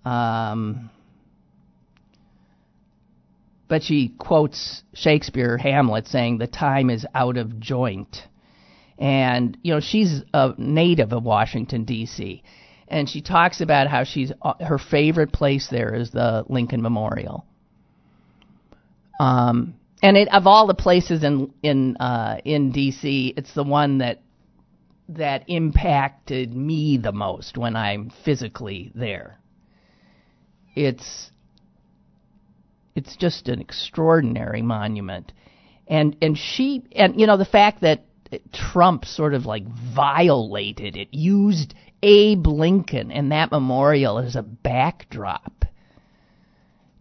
Um, 0.06 0.90
but 3.68 3.84
she 3.84 4.10
quotes 4.18 4.84
Shakespeare, 4.94 5.58
Hamlet, 5.58 6.08
saying, 6.08 6.38
The 6.38 6.48
time 6.48 6.90
is 6.90 7.06
out 7.14 7.38
of 7.38 7.60
joint. 7.60 8.24
And, 8.98 9.58
you 9.62 9.74
know, 9.74 9.80
she's 9.82 10.24
a 10.34 10.54
native 10.58 11.12
of 11.14 11.24
Washington, 11.24 11.84
D.C., 11.84 12.42
and 12.90 13.10
she 13.10 13.22
talks 13.22 13.60
about 13.60 13.88
how 13.88 14.06
she's 14.06 14.32
uh, 14.42 14.54
her 14.64 14.78
favorite 14.78 15.34
place 15.34 15.68
there 15.70 15.94
is 15.94 16.12
the 16.12 16.46
Lincoln 16.48 16.82
Memorial. 16.82 17.46
Um, 19.20 19.74
and 20.02 20.18
it, 20.18 20.34
of 20.34 20.46
all 20.48 20.68
the 20.68 20.76
places 20.76 21.24
in 21.24 21.54
in 21.64 21.98
uh, 21.98 22.40
in 22.46 22.72
D.C., 22.72 23.34
it's 23.36 23.54
the 23.54 23.64
one 23.64 24.00
that 24.00 24.22
that 25.10 25.44
impacted 25.48 26.54
me 26.54 26.98
the 26.98 27.12
most 27.12 27.58
when 27.58 27.76
I'm 27.76 28.12
physically 28.24 28.92
there. 28.94 29.40
It's 30.76 31.32
it's 32.96 33.16
just 33.16 33.48
an 33.48 33.62
extraordinary 33.62 34.62
monument. 34.62 35.32
And 35.88 36.18
and 36.22 36.38
she 36.38 36.84
and 36.92 37.20
you 37.20 37.26
know 37.26 37.38
the 37.38 37.46
fact 37.46 37.82
that 37.82 38.04
Trump 38.52 39.06
sort 39.06 39.34
of 39.34 39.46
like 39.46 39.66
violated 39.68 40.98
it, 40.98 41.08
used 41.12 41.74
Abe 42.04 42.46
Lincoln 42.46 43.12
and 43.12 43.32
that 43.32 43.52
memorial 43.52 44.20
as 44.20 44.36
a 44.36 44.44
backdrop 44.44 45.66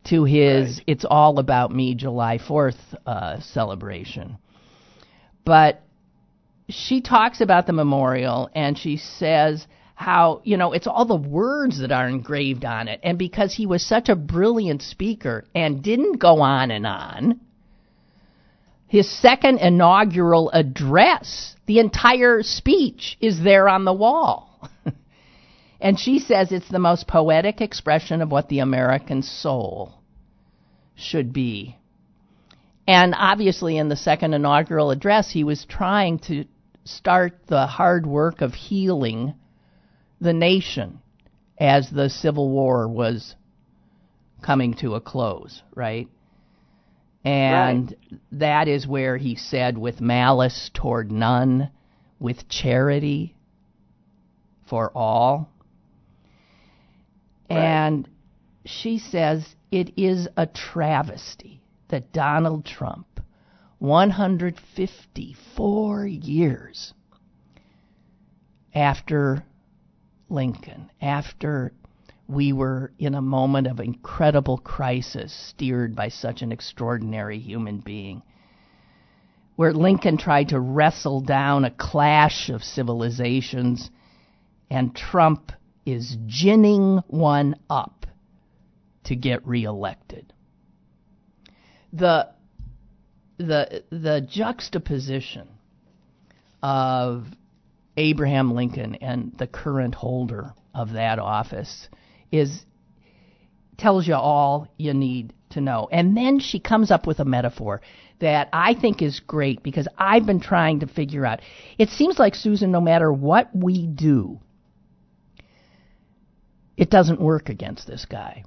to 0.07 0.25
his 0.25 0.81
"It's 0.87 1.05
All 1.05 1.39
About 1.39 1.75
Me" 1.75 1.95
July 1.95 2.39
Fourth 2.39 2.77
uh, 3.07 3.41
celebration. 3.41 4.39
But 5.45 5.83
she 6.69 7.01
talks 7.01 7.41
about 7.41 7.67
the 7.67 7.73
memorial 7.73 8.51
and 8.55 8.77
she 8.77 8.97
says 8.97 9.67
how 9.95 10.41
you 10.45 10.57
know 10.57 10.73
it's 10.73 10.87
all 10.87 11.05
the 11.05 11.17
words 11.17 11.81
that 11.81 11.93
are 11.93 12.09
engraved 12.09 12.65
on 12.65 12.89
it. 12.89 13.01
And 13.03 13.19
because 13.19 13.55
he 13.55 13.67
was 13.67 13.87
such 13.87 14.09
a 14.09 14.17
brilliant 14.17 14.83
speaker 14.83 15.45
and 15.55 15.83
didn't 15.83 16.19
go 16.19 16.41
on 16.41 16.71
and 16.71 16.87
on 16.87 17.41
his 18.89 19.11
second 19.11 19.59
inaugural 19.59 20.51
address 20.53 21.57
the 21.67 21.79
entire 21.81 22.43
speech 22.43 23.17
is 23.21 23.43
there 23.43 23.69
on 23.69 23.85
the 23.85 23.93
wall 23.93 24.56
and 25.81 25.99
she 25.99 26.19
says 26.19 26.53
it's 26.53 26.69
the 26.69 26.79
most 26.79 27.07
poetic 27.07 27.61
expression 27.61 28.23
of 28.23 28.31
what 28.31 28.49
the 28.49 28.59
american 28.59 29.23
soul 29.23 29.95
should 30.95 31.33
be 31.33 31.77
and 32.87 33.15
obviously, 33.17 33.79
in 33.79 33.89
the 33.89 33.97
second 33.97 34.35
inaugural 34.35 34.91
address, 34.91 35.31
he 35.31 35.43
was 35.43 35.65
trying 35.65 36.21
to 36.21 36.45
start 36.85 37.47
the 37.49 37.67
hard 37.67 38.07
work 38.07 38.41
of 38.43 38.55
healing 38.55 39.35
the 40.21 40.33
nation 40.33 41.01
as 41.59 41.91
the 41.91 42.09
Civil 42.09 42.49
War 42.49 42.87
was 42.87 43.35
coming 44.43 44.75
to 44.75 44.95
a 44.95 45.01
close, 45.01 45.63
right? 45.75 46.09
And 47.25 47.97
that 48.31 48.69
is 48.69 48.87
where 48.87 49.17
he 49.17 49.35
said, 49.35 49.77
with 49.77 50.01
malice 50.01 50.71
toward 50.73 51.11
none, 51.11 51.71
with 52.21 52.49
charity 52.49 53.35
for 54.71 54.93
all. 54.95 55.51
And 57.49 58.09
she 58.65 58.99
says, 58.99 59.55
it 59.71 59.97
is 59.99 60.29
a 60.37 60.47
travesty 60.47 61.63
that 61.89 62.13
Donald 62.13 62.65
Trump, 62.65 63.21
154 63.79 66.07
years 66.07 66.95
after 68.75 69.45
Lincoln, 70.29 70.91
after 71.01 71.73
we 72.29 72.53
were 72.53 72.93
in 72.99 73.15
a 73.15 73.23
moment 73.23 73.69
of 73.69 73.81
incredible 73.81 74.59
crisis 74.59 75.33
steered 75.33 75.95
by 75.95 76.09
such 76.09 76.43
an 76.43 76.53
extraordinary 76.53 77.39
human 77.39 77.79
being, 77.79 78.23
where 79.55 79.73
Lincoln 79.73 80.19
tried 80.19 80.49
to 80.49 80.61
wrestle 80.61 81.21
down 81.21 81.65
a 81.65 81.71
clash 81.71 82.51
of 82.51 82.65
civilizations, 82.65 83.91
and 84.69 84.95
Trump 84.95 85.53
is 85.87 86.17
ginning 86.27 86.99
one 87.09 87.57
up 87.71 88.07
to 89.05 89.17
get 89.17 89.47
reelected 89.47 90.33
the 91.93 92.29
the 93.39 93.85
the 93.91 94.27
juxtaposition 94.29 95.49
of 96.63 97.27
Abraham 97.97 98.55
Lincoln 98.55 98.97
and 98.97 99.33
the 99.39 99.47
current 99.47 99.95
holder 99.95 100.53
of 100.75 100.93
that 100.93 101.19
office 101.19 101.89
is 102.31 102.65
tells 103.79 104.07
you 104.07 104.15
all 104.15 104.69
you 104.79 104.95
need 104.95 105.33
to 105.51 105.61
know. 105.61 105.89
And 105.91 106.17
then 106.17 106.39
she 106.41 106.59
comes 106.59 106.91
up 106.91 107.07
with 107.07 107.21
a 107.21 107.25
metaphor 107.25 107.83
that 108.21 108.49
I 108.53 108.75
think 108.75 109.03
is 109.03 109.21
great 109.21 109.63
because 109.63 109.87
I've 109.99 110.27
been 110.27 110.41
trying 110.41 110.81
to 110.81 110.87
figure 110.87 111.25
out. 111.27 111.41
It 111.79 111.91
seems 111.91 112.19
like 112.19 112.35
Susan 112.35 112.71
no 112.71 112.81
matter 112.81 113.13
what 113.13 113.55
we 113.55 113.87
do 113.87 114.41
it 116.77 116.91
doesn't 116.91 117.21
work 117.21 117.49
against 117.49 117.87
this 117.87 118.05
guy. 118.05 118.45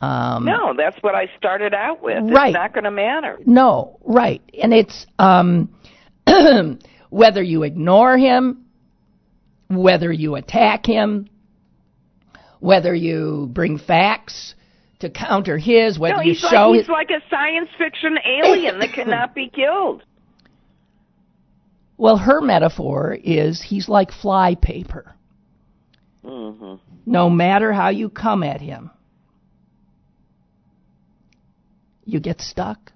Um, 0.00 0.44
No, 0.44 0.74
that's 0.76 0.96
what 1.02 1.14
I 1.14 1.28
started 1.38 1.72
out 1.74 2.02
with. 2.02 2.22
Right. 2.30 2.48
It's 2.48 2.54
not 2.54 2.72
going 2.74 2.84
to 2.84 2.90
matter. 2.90 3.38
No, 3.46 3.98
right. 4.04 4.42
And 4.60 4.72
it's 4.74 5.06
um, 5.18 5.74
whether 7.10 7.42
you 7.42 7.62
ignore 7.62 8.16
him, 8.18 8.64
whether 9.68 10.12
you 10.12 10.34
attack 10.34 10.84
him, 10.86 11.28
whether 12.60 12.94
you 12.94 13.48
bring 13.52 13.78
facts 13.78 14.54
to 15.00 15.10
counter 15.10 15.58
his, 15.58 15.98
whether 15.98 16.16
No, 16.16 16.22
you 16.22 16.32
he's 16.32 16.40
show 16.40 16.70
like 16.70 16.78
his. 16.78 16.86
he's 16.86 16.90
like 16.90 17.10
a 17.10 17.20
science 17.28 17.68
fiction 17.78 18.16
alien 18.26 18.78
that 18.80 18.92
cannot 18.92 19.34
be 19.34 19.48
killed. 19.48 20.02
well, 21.96 22.16
her 22.16 22.40
metaphor 22.40 23.16
is 23.22 23.60
he's 23.62 23.88
like 23.88 24.10
fly 24.12 24.54
paper. 24.54 25.14
No 27.06 27.28
matter 27.28 27.72
how 27.72 27.88
you 27.88 28.08
come 28.08 28.42
at 28.42 28.60
him, 28.60 28.90
you 32.04 32.20
get 32.20 32.40
stuck. 32.40 32.92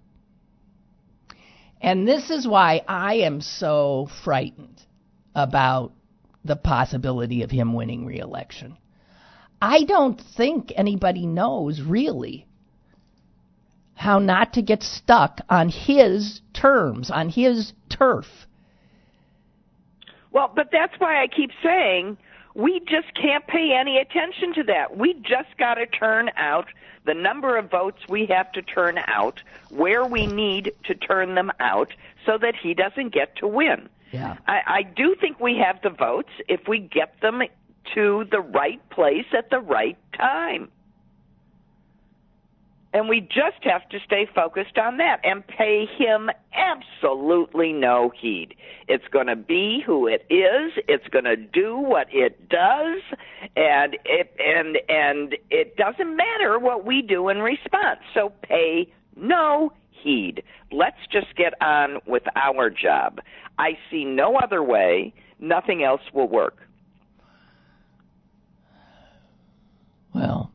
And 1.80 2.08
this 2.08 2.30
is 2.30 2.46
why 2.46 2.82
I 2.88 3.14
am 3.16 3.40
so 3.40 4.08
frightened 4.24 4.82
about 5.34 5.92
the 6.44 6.56
possibility 6.56 7.42
of 7.42 7.50
him 7.50 7.74
winning 7.74 8.06
reelection. 8.06 8.76
I 9.60 9.84
don't 9.84 10.20
think 10.36 10.72
anybody 10.76 11.26
knows 11.26 11.80
really 11.80 12.46
how 13.94 14.20
not 14.20 14.52
to 14.54 14.62
get 14.62 14.82
stuck 14.82 15.40
on 15.48 15.68
his 15.68 16.40
terms, 16.52 17.10
on 17.10 17.28
his 17.28 17.72
turf. 17.88 18.26
Well, 20.30 20.52
but 20.54 20.68
that's 20.70 20.94
why 20.98 21.22
I 21.22 21.26
keep 21.26 21.50
saying 21.64 22.16
we 22.58 22.80
just 22.80 23.14
can't 23.14 23.46
pay 23.46 23.72
any 23.72 23.98
attention 23.98 24.52
to 24.54 24.64
that. 24.64 24.96
We 24.96 25.14
just 25.14 25.56
got 25.58 25.74
to 25.74 25.86
turn 25.86 26.28
out 26.36 26.66
the 27.06 27.14
number 27.14 27.56
of 27.56 27.70
votes 27.70 28.00
we 28.08 28.26
have 28.26 28.50
to 28.52 28.62
turn 28.62 28.98
out, 29.06 29.40
where 29.70 30.04
we 30.04 30.26
need 30.26 30.72
to 30.84 30.94
turn 30.96 31.36
them 31.36 31.52
out, 31.60 31.94
so 32.26 32.36
that 32.36 32.56
he 32.60 32.74
doesn't 32.74 33.14
get 33.14 33.36
to 33.36 33.46
win. 33.46 33.88
Yeah. 34.10 34.38
I, 34.48 34.60
I 34.66 34.82
do 34.82 35.14
think 35.14 35.38
we 35.38 35.56
have 35.58 35.80
the 35.82 35.90
votes 35.90 36.32
if 36.48 36.66
we 36.66 36.80
get 36.80 37.20
them 37.20 37.42
to 37.94 38.26
the 38.28 38.40
right 38.40 38.80
place 38.90 39.26
at 39.32 39.50
the 39.50 39.60
right 39.60 39.96
time. 40.14 40.68
And 42.94 43.08
we 43.08 43.20
just 43.20 43.62
have 43.62 43.86
to 43.90 43.98
stay 44.06 44.26
focused 44.34 44.78
on 44.78 44.96
that 44.96 45.20
and 45.22 45.46
pay 45.46 45.86
him 45.98 46.30
absolutely 46.54 47.72
no 47.72 48.10
heed. 48.18 48.54
It's 48.88 49.06
going 49.12 49.26
to 49.26 49.36
be 49.36 49.82
who 49.84 50.06
it 50.06 50.26
is. 50.30 50.72
It's 50.88 51.06
going 51.08 51.26
to 51.26 51.36
do 51.36 51.76
what 51.76 52.06
it 52.10 52.48
does, 52.48 53.02
and 53.56 53.96
it 54.04 54.34
and 54.38 54.78
and 54.88 55.36
it 55.50 55.76
doesn't 55.76 56.16
matter 56.16 56.58
what 56.58 56.86
we 56.86 57.02
do 57.02 57.28
in 57.28 57.38
response. 57.38 58.00
So 58.14 58.32
pay 58.42 58.90
no 59.16 59.72
heed. 59.90 60.42
Let's 60.72 61.06
just 61.12 61.36
get 61.36 61.60
on 61.60 61.98
with 62.06 62.22
our 62.36 62.70
job. 62.70 63.20
I 63.58 63.76
see 63.90 64.04
no 64.04 64.36
other 64.36 64.62
way. 64.62 65.12
Nothing 65.40 65.82
else 65.82 66.00
will 66.14 66.28
work. 66.28 66.56
Well, 70.14 70.50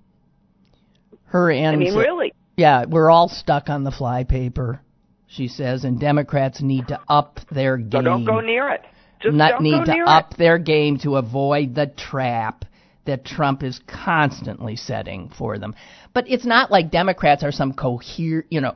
Her 1.34 1.50
and 1.50 1.76
I 1.76 1.80
mean, 1.80 1.96
really. 1.96 2.32
Yeah, 2.56 2.86
we're 2.88 3.10
all 3.10 3.28
stuck 3.28 3.68
on 3.68 3.84
the 3.84 3.90
flypaper, 3.90 4.82
she 5.26 5.48
says, 5.48 5.84
and 5.84 6.00
Democrats 6.00 6.62
need 6.62 6.90
to 6.90 7.00
up 7.10 7.40
their 7.52 7.78
game. 7.78 7.90
So 7.92 8.02
don't 8.04 8.24
go 8.24 8.40
near 8.40 8.70
it. 8.70 8.82
Just 9.20 9.36
Not 9.36 9.60
need 9.60 9.84
to 9.86 10.04
up 10.06 10.34
it. 10.34 10.38
their 10.38 10.60
game 10.60 11.00
to 11.00 11.16
avoid 11.16 11.74
the 11.74 11.88
trap 11.88 12.66
that 13.06 13.26
Trump 13.26 13.64
is 13.64 13.80
constantly 13.88 14.76
setting 14.76 15.32
for 15.36 15.58
them. 15.58 15.74
But 16.14 16.30
it's 16.30 16.46
not 16.46 16.70
like 16.70 16.92
Democrats 16.92 17.44
are 17.44 17.52
some 17.52 17.74
coher, 17.74 18.44
you 18.52 18.62
know, 18.62 18.76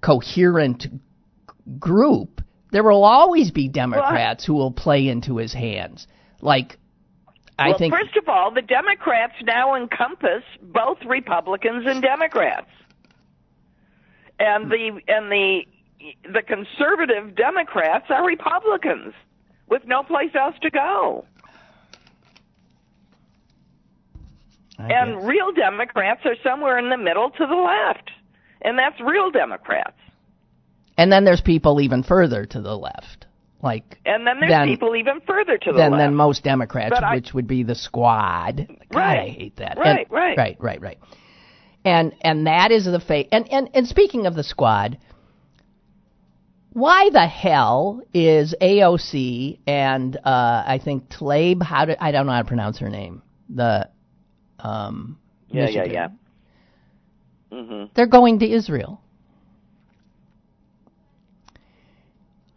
coherent 0.00 0.86
group. 1.78 2.40
There 2.72 2.82
will 2.82 3.04
always 3.04 3.50
be 3.50 3.68
Democrats 3.68 4.46
who 4.46 4.54
will 4.54 4.72
play 4.72 5.08
into 5.08 5.36
his 5.36 5.52
hands. 5.52 6.06
Like 6.40 6.78
I 7.58 7.68
well, 7.70 7.78
think 7.78 7.94
first 7.94 8.16
of 8.16 8.28
all, 8.28 8.50
the 8.50 8.62
Democrats 8.62 9.34
now 9.42 9.74
encompass 9.74 10.42
both 10.62 10.98
Republicans 11.06 11.84
and 11.86 12.02
Democrats, 12.02 12.70
and 14.38 14.70
the 14.70 15.00
and 15.08 15.30
the 15.32 15.62
the 16.32 16.42
conservative 16.42 17.34
Democrats 17.34 18.06
are 18.10 18.24
Republicans 18.26 19.14
with 19.68 19.82
no 19.86 20.02
place 20.02 20.30
else 20.34 20.54
to 20.62 20.70
go. 20.70 21.24
I 24.78 24.92
And 24.92 25.16
guess. 25.16 25.22
real 25.22 25.52
Democrats 25.52 26.20
are 26.26 26.36
somewhere 26.42 26.78
in 26.78 26.90
the 26.90 26.98
middle 26.98 27.30
to 27.30 27.46
the 27.46 27.54
left. 27.54 28.10
And 28.62 28.78
that's 28.78 29.00
real 29.00 29.30
Democrats. 29.30 29.96
and 30.98 31.12
then 31.12 31.24
there's 31.24 31.40
people 31.40 31.80
even 31.80 32.02
further 32.02 32.46
to 32.46 32.60
the 32.60 32.76
left. 32.76 33.25
Like 33.62 33.98
And 34.04 34.26
then 34.26 34.38
there's 34.40 34.50
Then- 34.50 34.68
people 34.68 34.94
even 34.96 35.20
further 35.26 35.56
to 35.58 35.72
the 35.72 35.78
than 35.78 35.92
left. 35.92 36.00
than 36.00 36.14
most 36.14 36.44
Democrats, 36.44 36.90
But 36.94 37.04
I- 37.04 37.14
which 37.14 37.32
would 37.34 37.46
be 37.46 37.62
the 37.62 37.74
squad. 37.74 38.66
God, 38.90 39.00
I 39.02 39.28
hate 39.28 39.56
that. 39.56 39.78
Right, 39.78 40.00
And- 40.00 40.10
right. 40.10 40.36
right, 40.38 40.56
right, 40.60 40.80
right. 40.80 40.98
And 41.84 42.12
and 42.20 42.46
that 42.46 42.70
is 42.70 42.84
the 42.84 43.00
fate. 43.00 43.28
And 43.32 43.50
and 43.52 43.70
and 43.74 43.86
speaking 43.88 44.26
of 44.26 44.34
the 44.34 44.42
squad, 44.42 44.98
why 46.72 47.08
the 47.10 47.26
hell 47.26 48.02
is 48.12 48.54
AOC 48.60 49.60
and 49.66 50.16
uh, 50.16 50.64
I 50.66 50.78
think 50.84 51.08
Tlaib? 51.08 51.62
How 51.62 51.86
do 51.86 51.94
I 51.98 52.10
don't 52.12 52.26
know 52.26 52.32
how 52.32 52.42
to 52.42 52.48
pronounce 52.48 52.78
her 52.80 52.90
name. 52.90 53.22
The 53.48 53.88
um, 54.58 55.18
yeah, 55.48 55.68
yeah, 55.68 55.80
Michigan. 55.82 55.92
yeah. 57.52 57.62
hmm 57.62 57.84
They're 57.94 58.06
going 58.06 58.40
to 58.40 58.50
Israel. 58.50 59.00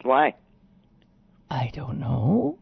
Why? 0.03 0.33
I 1.49 1.71
don't 1.73 1.99
know. 1.99 2.59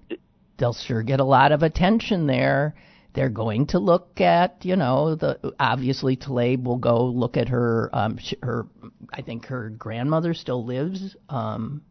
They'll 0.58 0.74
sure 0.74 1.04
get 1.04 1.20
a 1.20 1.26
lot 1.26 1.52
of 1.52 1.64
attention 1.64 2.28
there. 2.28 2.76
They're 3.14 3.30
going 3.30 3.68
to 3.68 3.80
look 3.80 4.22
at, 4.22 4.64
you 4.64 4.76
know, 4.76 5.16
the 5.16 5.54
obviously 5.60 6.16
Tlaib 6.16 6.64
will 6.64 6.78
go 6.78 7.06
look 7.06 7.36
at 7.36 7.50
her. 7.50 7.90
Um, 7.92 8.20
her, 8.44 8.68
I 9.12 9.22
think 9.24 9.48
her 9.48 9.70
grandmother 9.70 10.34
still 10.34 10.64
lives 10.64 11.16
um, 11.28 11.82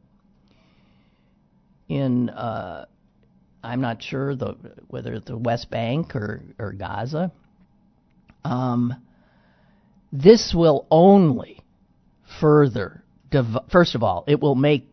in. 1.88 2.30
Uh, 2.30 2.86
I'm 3.62 3.80
not 3.80 4.02
sure 4.02 4.36
the 4.36 4.56
whether 4.86 5.14
it's 5.14 5.26
the 5.26 5.36
West 5.36 5.68
Bank 5.68 6.14
or 6.14 6.42
or 6.58 6.72
Gaza. 6.72 7.32
Um, 8.44 8.94
this 10.12 10.54
will 10.54 10.86
only 10.90 11.60
further. 12.40 13.02
Div- 13.30 13.58
first 13.72 13.96
of 13.96 14.04
all, 14.04 14.24
it 14.28 14.40
will 14.40 14.54
make 14.54 14.88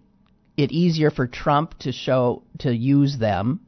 it 0.57 0.71
easier 0.71 1.11
for 1.11 1.27
Trump 1.27 1.77
to 1.79 1.91
show 1.91 2.43
to 2.59 2.73
use 2.75 3.17
them. 3.17 3.61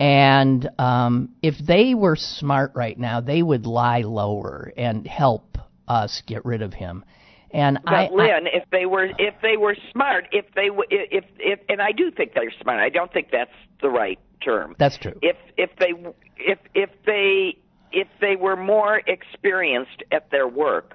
And 0.00 0.68
um, 0.78 1.34
if 1.42 1.56
they 1.58 1.94
were 1.94 2.16
smart 2.16 2.72
right 2.74 2.96
now, 2.96 3.20
they 3.20 3.42
would 3.42 3.66
lie 3.66 4.02
lower 4.02 4.72
and 4.76 5.06
help 5.06 5.58
us 5.88 6.22
get 6.26 6.44
rid 6.44 6.62
of 6.62 6.72
him. 6.72 7.04
And 7.50 7.78
But 7.82 7.94
I, 7.94 8.04
I 8.04 8.10
Lynn, 8.10 8.46
if 8.46 8.64
they 8.70 8.86
were 8.86 9.06
if 9.18 9.34
they 9.42 9.56
were 9.56 9.76
smart, 9.90 10.28
if 10.32 10.44
they 10.54 10.68
if 10.90 11.24
if 11.38 11.60
and 11.68 11.80
I 11.80 11.92
do 11.92 12.10
think 12.10 12.34
they're 12.34 12.52
smart. 12.60 12.78
I 12.78 12.90
don't 12.90 13.12
think 13.12 13.28
that's 13.32 13.50
the 13.80 13.88
right 13.88 14.18
term. 14.44 14.76
that's 14.78 14.98
true. 14.98 15.18
If 15.22 15.36
if 15.56 15.70
they 15.78 15.94
if 16.36 16.58
if 16.74 16.90
they 17.06 17.56
if 17.90 18.08
they 18.20 18.36
were 18.36 18.56
more 18.56 19.00
experienced 19.06 20.02
at 20.12 20.30
their 20.30 20.46
work, 20.46 20.94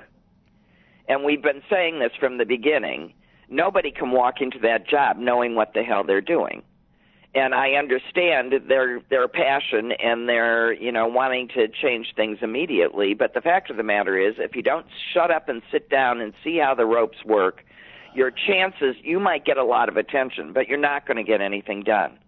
and 1.08 1.24
we've 1.24 1.42
been 1.42 1.64
saying 1.72 2.00
this 2.00 2.12
from 2.20 2.38
the 2.38 2.46
beginning, 2.46 3.14
nobody 3.50 3.92
can 3.92 4.12
walk 4.12 4.36
into 4.42 4.60
that 4.60 4.88
job 4.88 5.18
knowing 5.18 5.56
what 5.56 5.74
the 5.74 5.84
hell 5.84 6.04
they're 6.04 6.22
doing. 6.22 6.64
And 7.36 7.56
I 7.56 7.72
understand 7.72 8.54
their 8.68 9.02
their 9.10 9.28
passion 9.28 9.92
and 9.94 10.30
their 10.30 10.72
you 10.74 10.92
know 10.92 11.08
wanting 11.08 11.48
to 11.56 11.68
change 11.68 12.14
things 12.16 12.38
immediately, 12.44 13.16
but 13.16 13.34
the 13.34 13.42
fact 13.42 13.72
of 13.72 13.78
the 13.78 13.84
matter 13.84 14.18
is, 14.20 14.36
if 14.38 14.56
you 14.56 14.62
don't 14.62 14.86
shut 15.14 15.32
up 15.32 15.50
and 15.50 15.64
sit 15.72 15.90
down 15.90 16.22
and 16.22 16.34
see 16.44 16.58
how 16.60 16.76
the 16.76 16.86
ropes 16.86 17.18
work, 17.26 17.64
your 18.14 18.30
chances 18.30 18.96
you 19.02 19.20
might 19.20 19.46
get 19.46 19.58
a 19.58 19.64
lot 19.64 19.90
of 19.90 19.98
attention, 19.98 20.54
but 20.54 20.68
you're 20.68 20.78
not 20.78 21.08
going 21.08 21.18
to 21.18 21.24
get 21.24 21.42
anything 21.42 21.82
done. 21.82 22.20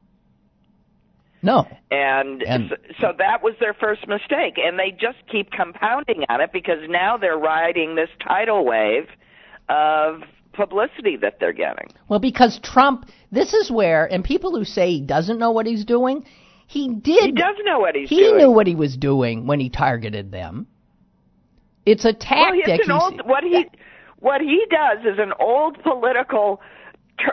no, 1.43 1.67
And, 1.91 2.41
And- 2.41 2.69
so, 2.69 2.75
so 2.99 3.13
that 3.19 3.43
was 3.43 3.53
their 3.59 3.75
first 3.75 4.07
mistake. 4.07 4.55
And 4.57 4.79
they 4.79 4.89
just 4.89 5.17
keep 5.31 5.51
compounding 5.51 6.25
on 6.29 6.41
it 6.41 6.51
because 6.51 6.79
now 6.89 7.17
they're 7.17 7.37
riding 7.37 7.93
this 7.93 8.09
tidal 8.27 8.65
wave 8.65 9.07
of 9.69 10.23
publicity 10.55 11.17
that 11.17 11.39
they're 11.39 11.53
getting. 11.53 11.89
well, 12.07 12.19
because 12.19 12.59
Trump. 12.63 13.09
This 13.31 13.53
is 13.53 13.69
where, 13.69 14.05
and 14.05 14.23
people 14.23 14.55
who 14.55 14.63
say 14.63 14.91
he 14.91 15.01
doesn't 15.01 15.37
know 15.39 15.51
what 15.51 15.65
he's 15.65 15.83
doing, 15.83 16.23
he 16.67 16.89
did. 16.89 17.25
He 17.25 17.31
does 17.31 17.55
know 17.65 17.79
what 17.79 17.95
he's 17.95 18.09
doing. 18.09 18.21
he 18.21 18.29
doing. 18.29 18.37
knew 18.37 18.51
what 18.51 18.67
he 18.67 18.75
was 18.75 18.95
doing 18.95 19.45
when 19.45 19.59
he 19.59 19.69
targeted 19.69 20.31
them. 20.31 20.67
It's 21.85 22.05
a 22.05 22.09
well, 22.09 22.17
tactic. 22.19 22.63
it's 22.67 22.87
an 22.87 22.91
old, 22.91 23.21
what 23.25 23.43
he 23.43 23.65
what 24.19 24.41
he 24.41 24.65
does 24.69 25.05
is 25.05 25.19
an 25.19 25.33
old 25.39 25.81
political 25.83 26.61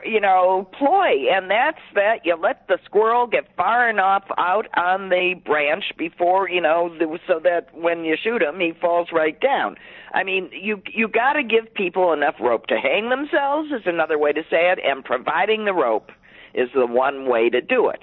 you 0.04 0.20
know 0.20 0.68
ploy 0.78 1.28
and 1.30 1.50
that's 1.50 1.80
that 1.94 2.24
you 2.24 2.36
let 2.36 2.66
the 2.68 2.78
squirrel 2.84 3.26
get 3.26 3.44
far 3.56 3.88
enough 3.90 4.24
out 4.38 4.66
on 4.76 5.08
the 5.08 5.34
branch 5.44 5.84
before 5.98 6.48
you 6.48 6.60
know 6.60 6.94
so 7.26 7.40
that 7.42 7.66
when 7.74 8.04
you 8.04 8.16
shoot 8.22 8.42
him 8.42 8.60
he 8.60 8.72
falls 8.80 9.08
right 9.12 9.40
down 9.40 9.76
i 10.14 10.22
mean 10.22 10.48
you 10.52 10.80
you 10.92 11.08
got 11.08 11.32
to 11.34 11.42
give 11.42 11.72
people 11.74 12.12
enough 12.12 12.36
rope 12.40 12.66
to 12.66 12.76
hang 12.76 13.08
themselves 13.08 13.70
is 13.72 13.82
another 13.86 14.18
way 14.18 14.32
to 14.32 14.42
say 14.42 14.70
it 14.70 14.78
and 14.84 15.04
providing 15.04 15.64
the 15.64 15.74
rope 15.74 16.10
is 16.54 16.68
the 16.74 16.86
one 16.86 17.28
way 17.28 17.50
to 17.50 17.60
do 17.60 17.88
it 17.88 18.00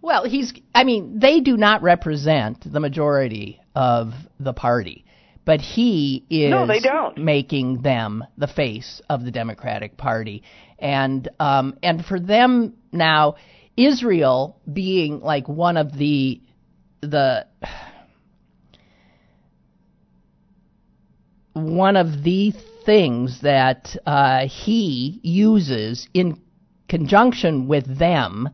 Well, 0.00 0.24
he's. 0.24 0.52
I 0.74 0.84
mean, 0.84 1.20
they 1.20 1.40
do 1.40 1.56
not 1.56 1.82
represent 1.82 2.72
the 2.72 2.80
majority 2.80 3.60
of 3.74 4.12
the 4.40 4.52
party, 4.52 5.04
but 5.44 5.60
he 5.60 6.24
is 6.30 6.50
No, 6.50 6.66
they 6.66 6.80
don't. 6.80 7.18
making 7.18 7.82
them 7.82 8.24
the 8.38 8.46
face 8.46 9.00
of 9.08 9.24
the 9.24 9.30
Democratic 9.30 9.96
Party, 9.96 10.42
and 10.78 11.28
um, 11.40 11.76
and 11.82 12.04
for 12.04 12.20
them 12.20 12.74
now, 12.92 13.36
Israel 13.76 14.60
being 14.72 15.20
like 15.20 15.48
one 15.48 15.76
of 15.76 15.96
the 15.96 16.40
the 17.00 17.46
one 21.54 21.96
of 21.96 22.22
the 22.22 22.52
things 22.86 23.40
that 23.42 23.96
uh, 24.06 24.46
he 24.46 25.20
uses 25.22 26.08
in 26.14 26.40
conjunction 26.88 27.68
with 27.68 27.98
them 27.98 28.48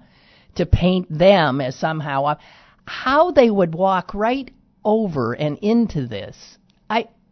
to 0.56 0.66
paint 0.66 1.06
them 1.10 1.60
as 1.60 1.76
somehow 1.76 2.24
up. 2.24 2.40
How 2.86 3.30
they 3.32 3.50
would 3.50 3.74
walk 3.74 4.14
right 4.14 4.50
over 4.84 5.34
and 5.34 5.58
into 5.58 6.06
this, 6.06 6.56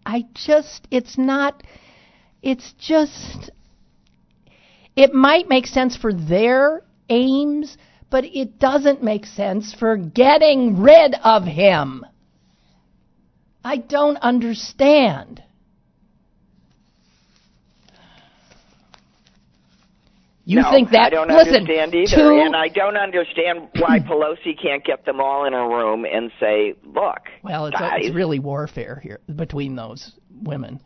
I 0.07 0.25
just 0.35 0.87
it's 0.91 1.19
not. 1.19 1.63
It's 2.41 2.73
just. 2.79 3.51
It 4.95 5.13
might 5.13 5.49
make 5.49 5.67
sense 5.67 5.97
for 5.97 6.15
their 6.15 6.83
aims, 7.11 7.77
but 8.09 8.25
it 8.25 8.59
doesn't 8.59 9.03
make 9.03 9.27
sense 9.27 9.75
for 9.75 9.97
getting 9.97 10.81
rid 10.81 11.15
of 11.23 11.45
him. 11.45 12.07
I 13.65 13.77
don't 13.79 14.17
understand. 14.19 15.43
You 20.49 20.63
no, 20.63 20.71
think 20.71 20.91
that? 20.93 21.07
I 21.07 21.11
don't 21.11 21.27
listen, 21.27 21.55
understand 21.57 21.93
either, 21.93 22.17
two- 22.17 22.41
and 22.41 22.55
I 22.55 22.69
don't 22.69 22.97
understand 22.97 23.69
why 23.81 23.99
Pelosi 24.09 24.57
can't 24.61 24.85
get 24.85 25.05
them 25.05 25.21
all 25.21 25.45
in 25.45 25.53
a 25.53 25.69
room 25.69 26.05
and 26.05 26.31
say, 26.39 26.75
"Look, 26.85 27.23
well, 27.43 27.67
it's, 27.67 27.77
guys, 27.77 28.03
it's 28.05 28.15
really 28.15 28.39
warfare 28.39 29.01
here 29.03 29.19
between 29.35 29.75
those 29.75 30.13
women, 30.31 30.81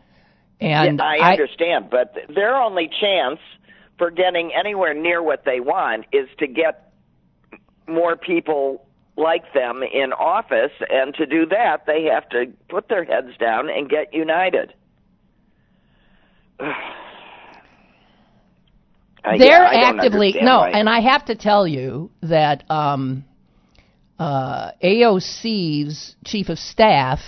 and 0.63 0.99
Yeah, 0.99 1.05
I, 1.05 1.33
understand, 1.33 1.91
but 1.91 2.15
their 2.35 2.57
only 2.57 2.89
chance 2.89 3.39
for 3.99 4.11
getting 4.11 4.51
anywhere 4.59 4.95
near 4.95 5.23
what 5.23 5.45
they 5.45 5.61
want 5.61 6.07
is 6.11 6.27
to 6.39 6.47
get 6.47 6.95
more 7.87 8.17
people 8.17 8.87
like 9.19 9.53
them 9.53 9.83
in 9.83 10.15
office, 10.15 10.73
and 10.89 11.15
to 11.17 11.27
do 11.27 11.45
that, 11.45 11.85
they 11.87 12.05
have 12.05 12.27
to 12.31 12.47
put 12.71 12.89
their 12.89 13.05
heads 13.05 13.37
down 13.39 13.69
and 13.69 13.91
get 13.91 14.15
united. 14.15 14.73
Uh, 19.25 19.37
they're 19.37 19.73
yeah, 19.73 19.93
actively 19.95 20.35
no, 20.41 20.59
why. 20.61 20.71
and 20.71 20.89
I 20.89 21.01
have 21.01 21.27
to 21.27 21.35
tell 21.35 21.67
you 21.67 22.11
that 22.23 22.69
um, 22.71 23.25
uh, 24.19 24.73
AOC's 24.83 26.15
chief 26.25 26.49
of 26.49 26.59
staff 26.59 27.21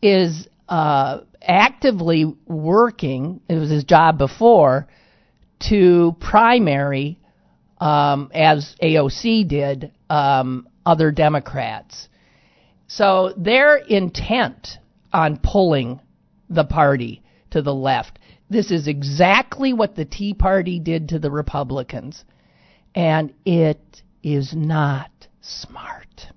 is 0.00 0.48
uh, 0.68 1.20
actively 1.42 2.36
working. 2.46 3.40
It 3.48 3.54
was 3.54 3.70
his 3.70 3.84
job 3.84 4.18
before 4.18 4.88
to 5.68 6.16
primary, 6.20 7.18
um, 7.80 8.30
as 8.32 8.76
AOC 8.82 9.48
did, 9.48 9.92
um, 10.08 10.68
other 10.86 11.10
Democrats. 11.10 12.08
So 12.86 13.34
they're 13.36 13.76
intent 13.76 14.78
on 15.12 15.38
pulling 15.42 16.00
the 16.48 16.64
party 16.64 17.22
to 17.50 17.62
the 17.62 17.74
left. 17.74 18.18
This 18.50 18.70
is 18.70 18.88
exactly 18.88 19.72
what 19.72 19.94
the 19.94 20.04
Tea 20.04 20.34
Party 20.34 20.78
did 20.78 21.10
to 21.10 21.18
the 21.18 21.30
Republicans. 21.30 22.24
And 22.94 23.34
it 23.44 24.02
is 24.22 24.54
not 24.54 25.10
smart. 25.40 26.28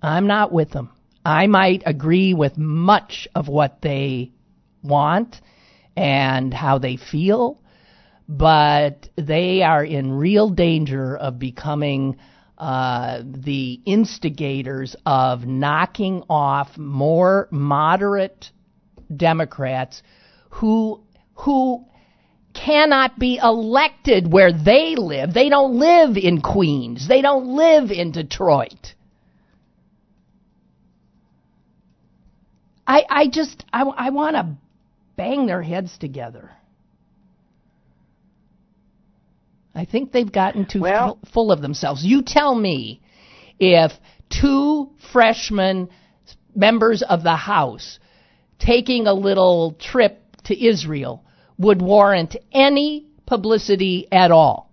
I'm 0.00 0.26
not 0.26 0.52
with 0.52 0.70
them. 0.70 0.90
I 1.24 1.46
might 1.46 1.82
agree 1.86 2.34
with 2.34 2.58
much 2.58 3.28
of 3.34 3.48
what 3.48 3.80
they 3.82 4.32
want 4.82 5.40
and 5.96 6.52
how 6.52 6.78
they 6.78 6.96
feel, 6.96 7.60
but 8.28 9.08
they 9.16 9.62
are 9.62 9.84
in 9.84 10.12
real 10.12 10.50
danger 10.50 11.16
of 11.16 11.38
becoming 11.38 12.16
uh, 12.58 13.22
the 13.24 13.80
instigators 13.84 14.96
of 15.06 15.46
knocking 15.46 16.22
off 16.28 16.76
more 16.76 17.48
moderate 17.50 18.50
Democrats 19.16 20.02
who 20.50 21.00
who 21.34 21.84
cannot 22.54 23.18
be 23.18 23.38
elected 23.42 24.30
where 24.30 24.52
they 24.52 24.94
live. 24.96 25.32
They 25.32 25.48
don't 25.48 25.78
live 25.78 26.16
in 26.16 26.40
Queens. 26.42 27.08
They 27.08 27.22
don't 27.22 27.46
live 27.56 27.90
in 27.90 28.12
Detroit. 28.12 28.94
I 32.86 33.04
I 33.08 33.26
just 33.28 33.64
I, 33.72 33.82
I 33.82 34.10
want 34.10 34.36
to 34.36 34.56
bang 35.16 35.46
their 35.46 35.62
heads 35.62 35.96
together. 35.98 36.50
I 39.74 39.86
think 39.86 40.12
they've 40.12 40.30
gotten 40.30 40.66
too 40.66 40.80
Well- 40.82 41.18
fu- 41.24 41.30
full 41.30 41.52
of 41.52 41.62
themselves. 41.62 42.04
You 42.04 42.22
tell 42.22 42.54
me 42.54 43.00
if 43.58 43.92
two 44.28 44.90
freshmen 45.12 45.88
members 46.54 47.02
of 47.02 47.22
the 47.22 47.36
House 47.36 47.98
taking 48.64 49.06
a 49.06 49.14
little 49.14 49.76
trip 49.80 50.22
to 50.44 50.66
Israel 50.66 51.24
would 51.58 51.82
warrant 51.82 52.36
any 52.52 53.06
publicity 53.26 54.08
at 54.10 54.30
all. 54.30 54.70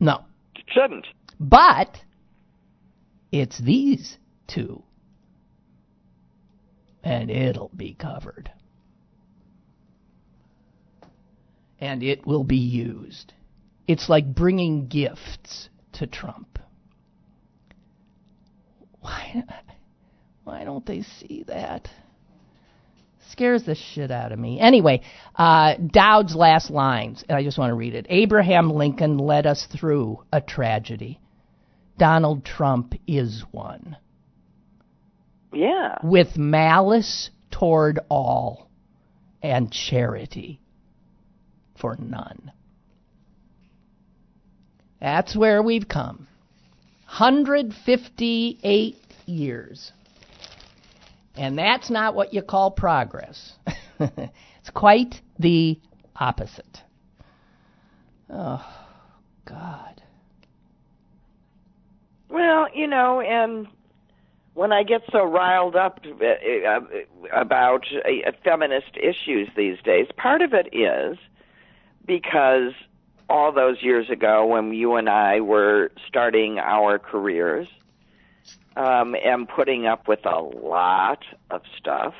No. 0.00 0.24
It 0.56 0.64
shouldn't. 0.68 1.06
But 1.38 1.96
it's 3.30 3.58
these 3.58 4.18
two. 4.46 4.82
And 7.02 7.30
it'll 7.30 7.70
be 7.76 7.94
covered. 7.94 8.50
And 11.78 12.02
it 12.02 12.26
will 12.26 12.44
be 12.44 12.56
used. 12.56 13.32
It's 13.86 14.08
like 14.08 14.34
bringing 14.34 14.88
gifts 14.88 15.68
to 15.94 16.06
Trump. 16.06 16.58
Why, 19.00 19.44
why 20.44 20.64
don't 20.64 20.86
they 20.86 21.02
see 21.02 21.44
that? 21.46 21.88
Scares 23.34 23.64
the 23.64 23.74
shit 23.74 24.12
out 24.12 24.30
of 24.30 24.38
me. 24.38 24.60
Anyway, 24.60 25.00
uh, 25.34 25.74
Dowd's 25.74 26.36
last 26.36 26.70
lines, 26.70 27.24
and 27.28 27.36
I 27.36 27.42
just 27.42 27.58
want 27.58 27.72
to 27.72 27.74
read 27.74 27.96
it. 27.96 28.06
Abraham 28.08 28.70
Lincoln 28.70 29.18
led 29.18 29.44
us 29.44 29.66
through 29.76 30.22
a 30.32 30.40
tragedy. 30.40 31.18
Donald 31.98 32.44
Trump 32.44 32.94
is 33.08 33.42
one. 33.50 33.96
Yeah. 35.52 35.98
With 36.04 36.36
malice 36.36 37.30
toward 37.50 37.98
all 38.08 38.70
and 39.42 39.72
charity 39.72 40.60
for 41.80 41.96
none. 41.98 42.52
That's 45.00 45.34
where 45.34 45.60
we've 45.60 45.88
come. 45.88 46.28
158 47.06 48.96
years. 49.26 49.90
And 51.36 51.58
that's 51.58 51.90
not 51.90 52.14
what 52.14 52.32
you 52.32 52.42
call 52.42 52.70
progress. 52.70 53.54
it's 54.00 54.70
quite 54.72 55.20
the 55.38 55.80
opposite. 56.16 56.82
Oh, 58.30 58.64
God. 59.44 60.02
Well, 62.28 62.66
you 62.74 62.86
know, 62.86 63.20
and 63.20 63.66
when 64.54 64.72
I 64.72 64.84
get 64.84 65.02
so 65.10 65.24
riled 65.24 65.76
up 65.76 66.00
uh, 66.04 66.24
uh, 66.24 66.80
about 67.32 67.84
uh, 67.92 68.30
feminist 68.42 68.96
issues 68.96 69.48
these 69.56 69.78
days, 69.84 70.06
part 70.16 70.40
of 70.40 70.52
it 70.52 70.68
is 70.72 71.18
because 72.06 72.72
all 73.28 73.52
those 73.52 73.82
years 73.82 74.10
ago 74.10 74.46
when 74.46 74.72
you 74.72 74.96
and 74.96 75.08
I 75.08 75.40
were 75.40 75.90
starting 76.08 76.58
our 76.58 76.98
careers 76.98 77.68
um, 78.76 79.14
and 79.24 79.48
putting 79.48 79.86
up 79.86 80.08
with 80.08 80.24
a 80.26 80.40
lot 80.40 81.22
of 81.50 81.62
stuff 81.78 82.14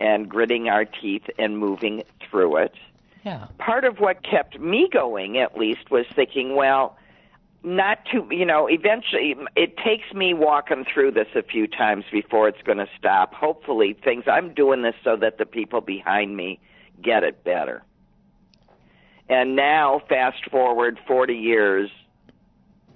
and 0.00 0.28
gritting 0.28 0.68
our 0.68 0.84
teeth 0.84 1.24
and 1.38 1.58
moving 1.58 2.02
through 2.28 2.56
it. 2.56 2.74
Yeah. 3.24 3.48
part 3.58 3.84
of 3.84 3.98
what 3.98 4.22
kept 4.22 4.60
me 4.60 4.88
going 4.88 5.38
at 5.38 5.58
least 5.58 5.90
was 5.90 6.06
thinking 6.14 6.54
well 6.54 6.96
not 7.64 7.98
to 8.12 8.24
you 8.30 8.46
know 8.46 8.68
eventually 8.68 9.34
it 9.56 9.76
takes 9.78 10.12
me 10.14 10.32
walking 10.32 10.84
through 10.84 11.10
this 11.10 11.26
a 11.34 11.42
few 11.42 11.66
times 11.66 12.04
before 12.12 12.46
it's 12.46 12.62
going 12.62 12.78
to 12.78 12.88
stop. 12.96 13.34
Hopefully 13.34 13.94
things 14.04 14.24
i'm 14.28 14.54
doing 14.54 14.82
this 14.82 14.94
so 15.02 15.16
that 15.16 15.38
the 15.38 15.44
people 15.44 15.80
behind 15.80 16.36
me 16.36 16.60
get 17.02 17.24
it 17.24 17.42
better. 17.42 17.82
And 19.28 19.56
now 19.56 20.02
fast 20.08 20.48
forward 20.48 21.00
40 21.08 21.34
years 21.34 21.90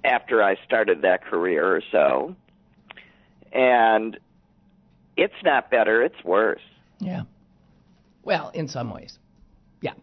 after 0.03 0.41
i 0.43 0.55
started 0.65 1.01
that 1.01 1.23
career 1.23 1.65
or 1.75 1.81
so 1.91 2.35
and 3.53 4.17
it's 5.17 5.33
not 5.43 5.69
better 5.69 6.01
it's 6.03 6.23
worse 6.23 6.61
Yeah. 6.99 7.23
Well, 8.23 8.51
in 8.53 8.67
some 8.67 8.93
ways. 8.93 9.17
Yeah. 9.81 9.93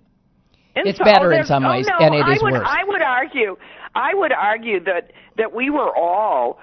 It's 0.74 0.98
so- 0.98 1.04
better 1.04 1.32
in 1.32 1.44
some 1.44 1.64
oh, 1.64 1.70
ways, 1.70 1.86
no, 1.86 2.04
and 2.04 2.14
it 2.14 2.24
I 2.24 2.32
is 2.34 2.42
would, 2.42 2.52
worse. 2.52 2.66
I 2.68 2.84
would 2.84 3.02
argue, 3.02 3.56
I 3.94 4.14
would 4.14 4.32
argue 4.32 4.82
that 4.84 5.12
that 5.36 5.54
we 5.54 5.70
were 5.70 5.96
all 5.96 6.58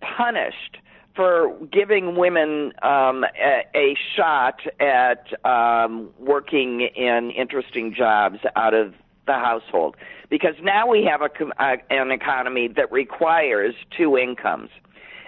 punished 0.00 0.76
for 1.16 1.50
giving 1.72 2.16
women 2.16 2.72
um, 2.82 3.24
a, 3.24 3.64
a 3.74 3.96
shot 4.14 4.60
at 4.80 5.26
um, 5.44 6.10
working 6.18 6.82
in 6.94 7.30
interesting 7.30 7.94
jobs 7.94 8.38
out 8.54 8.74
of 8.74 8.92
the 9.26 9.32
household, 9.32 9.96
because 10.30 10.54
now 10.62 10.86
we 10.86 11.08
have 11.10 11.20
a, 11.22 11.62
uh, 11.62 11.76
an 11.90 12.10
economy 12.10 12.68
that 12.76 12.90
requires 12.92 13.74
two 13.96 14.16
incomes, 14.16 14.70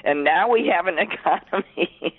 and 0.04 0.24
now 0.24 0.48
we 0.50 0.70
have 0.74 0.86
an 0.86 0.96
economy. 1.10 2.14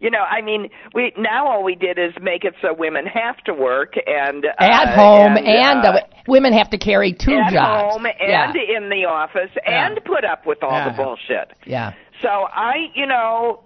You 0.00 0.10
know, 0.10 0.20
I 0.20 0.42
mean, 0.42 0.68
we 0.94 1.12
now 1.18 1.48
all 1.48 1.64
we 1.64 1.74
did 1.74 1.98
is 1.98 2.12
make 2.22 2.44
it 2.44 2.54
so 2.62 2.72
women 2.72 3.04
have 3.06 3.36
to 3.46 3.52
work 3.54 3.94
and 4.06 4.44
uh, 4.44 4.50
At 4.60 4.94
home, 4.94 5.36
and, 5.36 5.46
and, 5.48 5.84
uh, 5.84 5.88
uh, 5.88 6.00
women 6.28 6.52
have 6.52 6.70
to 6.70 6.78
carry 6.78 7.12
two 7.12 7.32
at 7.32 7.52
jobs. 7.52 7.94
home 7.94 8.06
and 8.06 8.14
yeah. 8.20 8.52
in 8.76 8.90
the 8.90 9.06
office 9.06 9.50
Yeah. 9.66 9.88
and 9.88 9.98
put 10.04 10.24
up 10.24 10.46
with 10.46 10.62
all 10.62 10.70
Yeah. 10.70 10.90
the 10.90 11.02
bullshit. 11.02 11.52
yeah. 11.66 11.94
So 12.22 12.28
I, 12.28 12.90
you 12.94 13.06
know, 13.06 13.60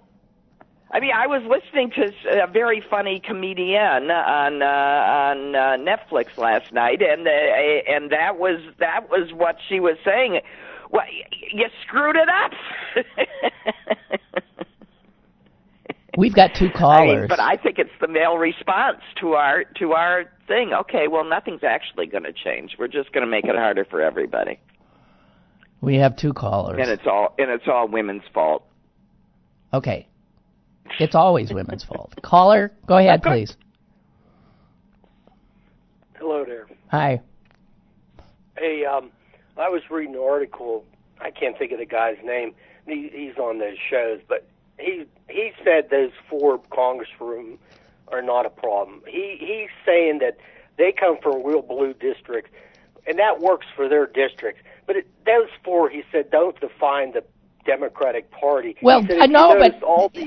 I 0.93 0.99
mean, 0.99 1.09
I 1.15 1.25
was 1.25 1.41
listening 1.49 1.89
to 1.95 2.43
a 2.43 2.47
very 2.47 2.79
funny 2.87 3.19
comedian 3.19 4.11
on 4.11 4.61
uh, 4.61 4.65
on 4.65 5.55
uh, 5.55 5.59
Netflix 5.77 6.37
last 6.37 6.71
night, 6.71 7.01
and 7.01 7.27
uh, 7.27 7.31
and 7.91 8.11
that 8.11 8.37
was 8.37 8.61
that 8.79 9.09
was 9.09 9.31
what 9.33 9.55
she 9.67 9.79
was 9.79 9.97
saying. 10.05 10.39
Well, 10.91 11.01
y- 11.03 11.37
you 11.51 11.65
screwed 11.87 12.15
it 12.15 12.29
up. 12.29 12.51
We've 16.15 16.33
got 16.35 16.53
two 16.53 16.67
I 16.75 16.77
callers. 16.77 17.19
mean, 17.21 17.27
but 17.27 17.39
I 17.39 17.55
think 17.57 17.79
it's 17.79 17.89
the 17.99 18.07
male 18.07 18.37
response 18.37 18.99
to 19.21 19.33
our 19.33 19.63
to 19.79 19.93
our 19.93 20.25
thing. 20.47 20.73
Okay, 20.81 21.07
well, 21.09 21.23
nothing's 21.23 21.63
actually 21.63 22.05
going 22.05 22.23
to 22.25 22.33
change. 22.33 22.75
We're 22.77 22.87
just 22.87 23.11
going 23.13 23.25
to 23.25 23.31
make 23.31 23.45
it 23.45 23.55
harder 23.55 23.83
for 23.83 23.99
everybody, 23.99 24.59
we 25.81 25.95
have 25.95 26.15
two 26.15 26.33
callers. 26.33 26.77
and 26.79 26.91
it's 26.91 27.07
all 27.07 27.33
and 27.39 27.49
it's 27.49 27.67
all 27.67 27.87
women's 27.87 28.21
fault. 28.31 28.63
okay. 29.73 30.07
It's 30.99 31.15
always 31.15 31.51
women's 31.51 31.83
fault. 31.83 32.13
Caller, 32.21 32.71
go 32.85 32.97
ahead, 32.97 33.23
please. 33.23 33.55
Hello 36.15 36.45
there. 36.45 36.67
Hi. 36.91 37.21
Hey, 38.57 38.85
um, 38.85 39.11
I 39.57 39.69
was 39.69 39.81
reading 39.89 40.15
an 40.15 40.21
article. 40.21 40.85
I 41.19 41.31
can't 41.31 41.57
think 41.57 41.71
of 41.71 41.79
the 41.79 41.85
guy's 41.85 42.17
name. 42.23 42.53
He, 42.87 43.09
he's 43.13 43.37
on 43.37 43.59
those 43.59 43.77
shows, 43.89 44.19
but 44.27 44.47
he 44.77 45.05
he 45.29 45.51
said 45.63 45.89
those 45.89 46.11
four 46.29 46.59
congressmen 46.69 47.57
are 48.09 48.21
not 48.21 48.45
a 48.45 48.49
problem. 48.49 49.01
He 49.07 49.37
he's 49.39 49.69
saying 49.85 50.19
that 50.19 50.37
they 50.77 50.91
come 50.91 51.17
from 51.21 51.45
real 51.45 51.61
blue 51.61 51.93
districts, 51.93 52.51
and 53.07 53.17
that 53.19 53.39
works 53.39 53.67
for 53.75 53.87
their 53.87 54.05
districts. 54.05 54.61
But 54.85 54.97
it, 54.97 55.07
those 55.25 55.49
four, 55.63 55.89
he 55.89 56.03
said, 56.11 56.29
don't 56.31 56.59
define 56.59 57.13
the 57.13 57.23
Democratic 57.65 58.29
Party. 58.31 58.75
Well, 58.81 59.05
I 59.19 59.27
know, 59.27 59.55
but 59.57 59.75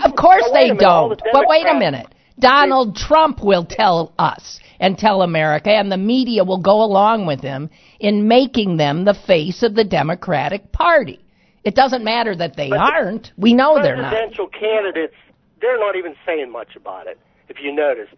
of 0.05 0.17
course 0.17 0.45
they 0.53 0.69
minute, 0.69 0.81
don't. 0.81 1.19
the 1.19 1.31
But 1.33 1.45
wait 1.49 1.67
a 1.67 1.79
minute. 1.79 2.07
Donald 2.39 2.97
Trump 2.97 3.43
will 3.43 3.65
tell 3.65 4.13
us 4.19 4.61
and 4.79 4.99
tell 4.99 5.23
America, 5.23 5.71
and 5.71 5.91
the 5.91 5.97
media 5.97 6.45
will 6.45 6.61
go 6.61 6.83
along 6.83 7.27
with 7.27 7.41
him 7.41 7.71
in 7.99 8.29
making 8.29 8.77
them 8.77 9.05
the 9.05 9.15
face 9.15 9.63
of 9.63 9.75
the 9.75 9.85
Democratic 9.85 10.71
Party. 10.73 11.19
It 11.65 11.75
doesn't 11.75 12.05
matter 12.05 12.37
that 12.37 12.57
they 12.57 12.71
aren't. 12.71 13.33
We 13.37 13.55
know 13.55 13.83
they're 13.83 13.97
not. 13.97 14.13
presidential 14.13 14.49
candidates, 14.49 15.15
they're 15.61 15.81
not 15.81 15.97
even 15.97 16.15
saying 16.27 16.53
much 16.53 16.77
about 16.77 17.07
it, 17.07 17.19
if 17.49 17.57
you 17.61 17.75
notice. 17.75 18.09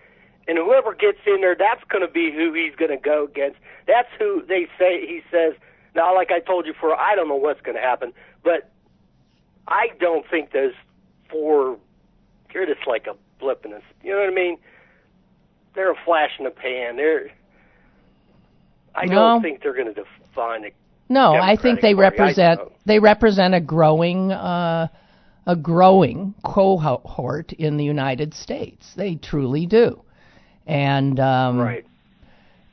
And 0.48 0.58
whoever 0.58 0.94
gets 0.94 1.18
in 1.26 1.40
there, 1.40 1.54
that's 1.54 1.84
going 1.88 2.06
to 2.06 2.12
be 2.12 2.32
who 2.34 2.52
he's 2.52 2.74
going 2.74 2.90
to 2.90 2.96
go 2.96 3.24
against. 3.24 3.58
That's 3.86 4.08
who 4.18 4.42
they 4.46 4.66
say 4.78 5.06
he 5.06 5.22
says. 5.30 5.54
Now, 5.94 6.14
like 6.14 6.30
I 6.30 6.40
told 6.40 6.66
you 6.66 6.72
before, 6.72 6.94
I 6.94 7.14
don't 7.14 7.28
know 7.28 7.36
what's 7.36 7.60
going 7.60 7.76
to 7.76 7.82
happen, 7.82 8.12
but 8.42 8.70
I 9.68 9.88
don't 10.00 10.24
think 10.30 10.52
those 10.52 10.72
four, 11.30 11.78
they're 12.52 12.66
just 12.66 12.86
like 12.86 13.06
a 13.06 13.14
blip 13.38 13.64
in 13.64 13.70
this. 13.70 13.82
You 14.02 14.12
know 14.12 14.20
what 14.20 14.30
I 14.30 14.34
mean? 14.34 14.58
They're 15.74 15.92
a 15.92 16.04
flash 16.04 16.30
in 16.38 16.44
the 16.44 16.50
pan. 16.50 16.96
They're. 16.96 17.30
I 18.94 19.04
No. 19.04 19.14
don't 19.14 19.42
think 19.42 19.62
they're 19.62 19.74
going 19.74 19.94
to 19.94 19.94
define 19.94 20.64
it. 20.64 20.74
No, 21.08 21.34
I 21.34 21.56
think 21.56 21.80
they 21.80 21.94
Party, 21.94 22.18
represent 22.18 22.60
they 22.84 22.98
represent 22.98 23.54
a 23.54 23.60
growing 23.60 24.32
uh, 24.32 24.88
a 25.46 25.56
growing 25.56 26.34
cohort 26.44 27.52
in 27.52 27.76
the 27.76 27.84
United 27.84 28.34
States. 28.34 28.92
They 28.94 29.14
truly 29.14 29.66
do, 29.66 30.02
and 30.66 31.18
um, 31.20 31.58
Right. 31.60 31.86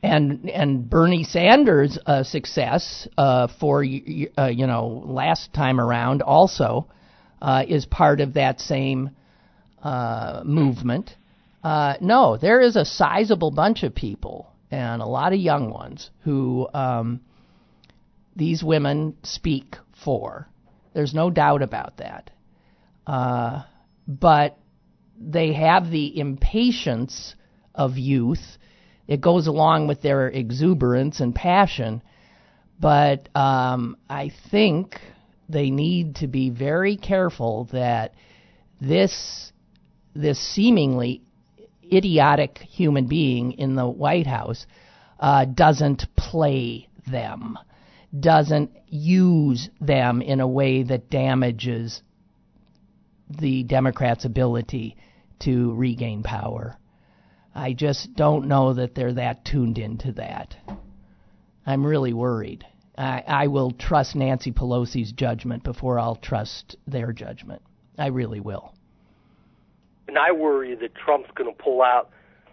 And 0.05 0.49
and 0.49 0.89
Bernie 0.89 1.23
Sanders' 1.23 1.97
uh, 2.05 2.23
success 2.23 3.07
uh, 3.17 3.47
for 3.59 3.79
uh, 3.79 4.47
you 4.47 4.67
know 4.67 5.03
last 5.05 5.53
time 5.53 5.79
around 5.79 6.21
also 6.21 6.87
uh, 7.41 7.63
is 7.67 7.85
part 7.85 8.21
of 8.21 8.33
that 8.33 8.59
same 8.59 9.11
uh, 9.83 10.41
movement. 10.45 11.11
Uh, 11.63 11.95
no, 11.99 12.37
there 12.37 12.61
is 12.61 12.75
a 12.75 12.85
sizable 12.85 13.51
bunch 13.51 13.83
of 13.83 13.95
people 13.95 14.51
and 14.71 15.01
a 15.01 15.05
lot 15.05 15.33
of 15.33 15.39
young 15.39 15.71
ones 15.71 16.11
who 16.23 16.67
um, 16.73 17.21
these 18.35 18.63
women 18.63 19.17
speak 19.23 19.75
for. 20.03 20.47
There's 20.93 21.13
no 21.13 21.29
doubt 21.29 21.61
about 21.61 21.97
that. 21.97 22.29
But 24.07 24.57
they 25.19 25.53
have 25.53 25.89
the 25.89 26.19
impatience 26.19 27.35
of 27.73 27.97
youth. 27.97 28.57
It 29.07 29.21
goes 29.21 29.47
along 29.47 29.87
with 29.87 30.01
their 30.01 30.27
exuberance 30.27 31.19
and 31.19 31.33
passion. 31.33 32.01
But 32.79 33.29
um, 33.35 33.97
I 34.09 34.31
think 34.51 34.99
they 35.47 35.69
need 35.69 36.15
to 36.17 36.27
be 36.27 36.49
very 36.49 36.97
careful 36.97 37.69
that 37.71 38.13
this 38.81 39.51
this 40.15 40.39
seemingly 40.39 41.21
idiotic 41.91 42.57
human 42.57 43.07
being 43.07 43.51
in 43.53 43.75
the 43.75 43.87
White 43.87 44.27
House 44.27 44.65
uh, 45.19 45.45
doesn't 45.45 46.05
play 46.15 46.87
them, 47.05 47.59
doesn't 48.17 48.71
use 48.87 49.69
them 49.81 50.21
in 50.21 50.39
a 50.39 50.47
way 50.47 50.83
that 50.83 51.09
damages 51.09 52.01
the 53.29 53.63
Democrats' 53.63 54.25
ability 54.25 54.95
to 55.39 55.73
regain 55.73 56.23
power. 56.23 56.77
I 57.55 57.71
just 57.71 58.13
don't 58.15 58.47
know 58.47 58.73
that 58.73 58.95
they're 58.95 59.13
that 59.13 59.45
tuned 59.45 59.77
into 59.77 60.11
that. 60.13 60.57
I'm 61.65 61.85
really 61.85 62.13
worried. 62.13 62.65
I, 62.97 63.23
I 63.25 63.47
will 63.47 63.71
trust 63.71 64.15
Nancy 64.15 64.51
Pelosi's 64.51 65.13
judgment 65.13 65.63
before 65.63 65.97
I'll 65.97 66.17
trust 66.17 66.75
their 66.85 67.13
judgment. 67.13 67.61
I 67.97 68.07
really 68.07 68.41
will. 68.41 68.73
And 70.09 70.17
I 70.17 70.33
worry 70.33 70.75
that 70.75 70.95
Trump's 70.95 71.29
going 71.33 71.49
to 71.49 71.63
pull 71.63 71.81
out 71.81 72.09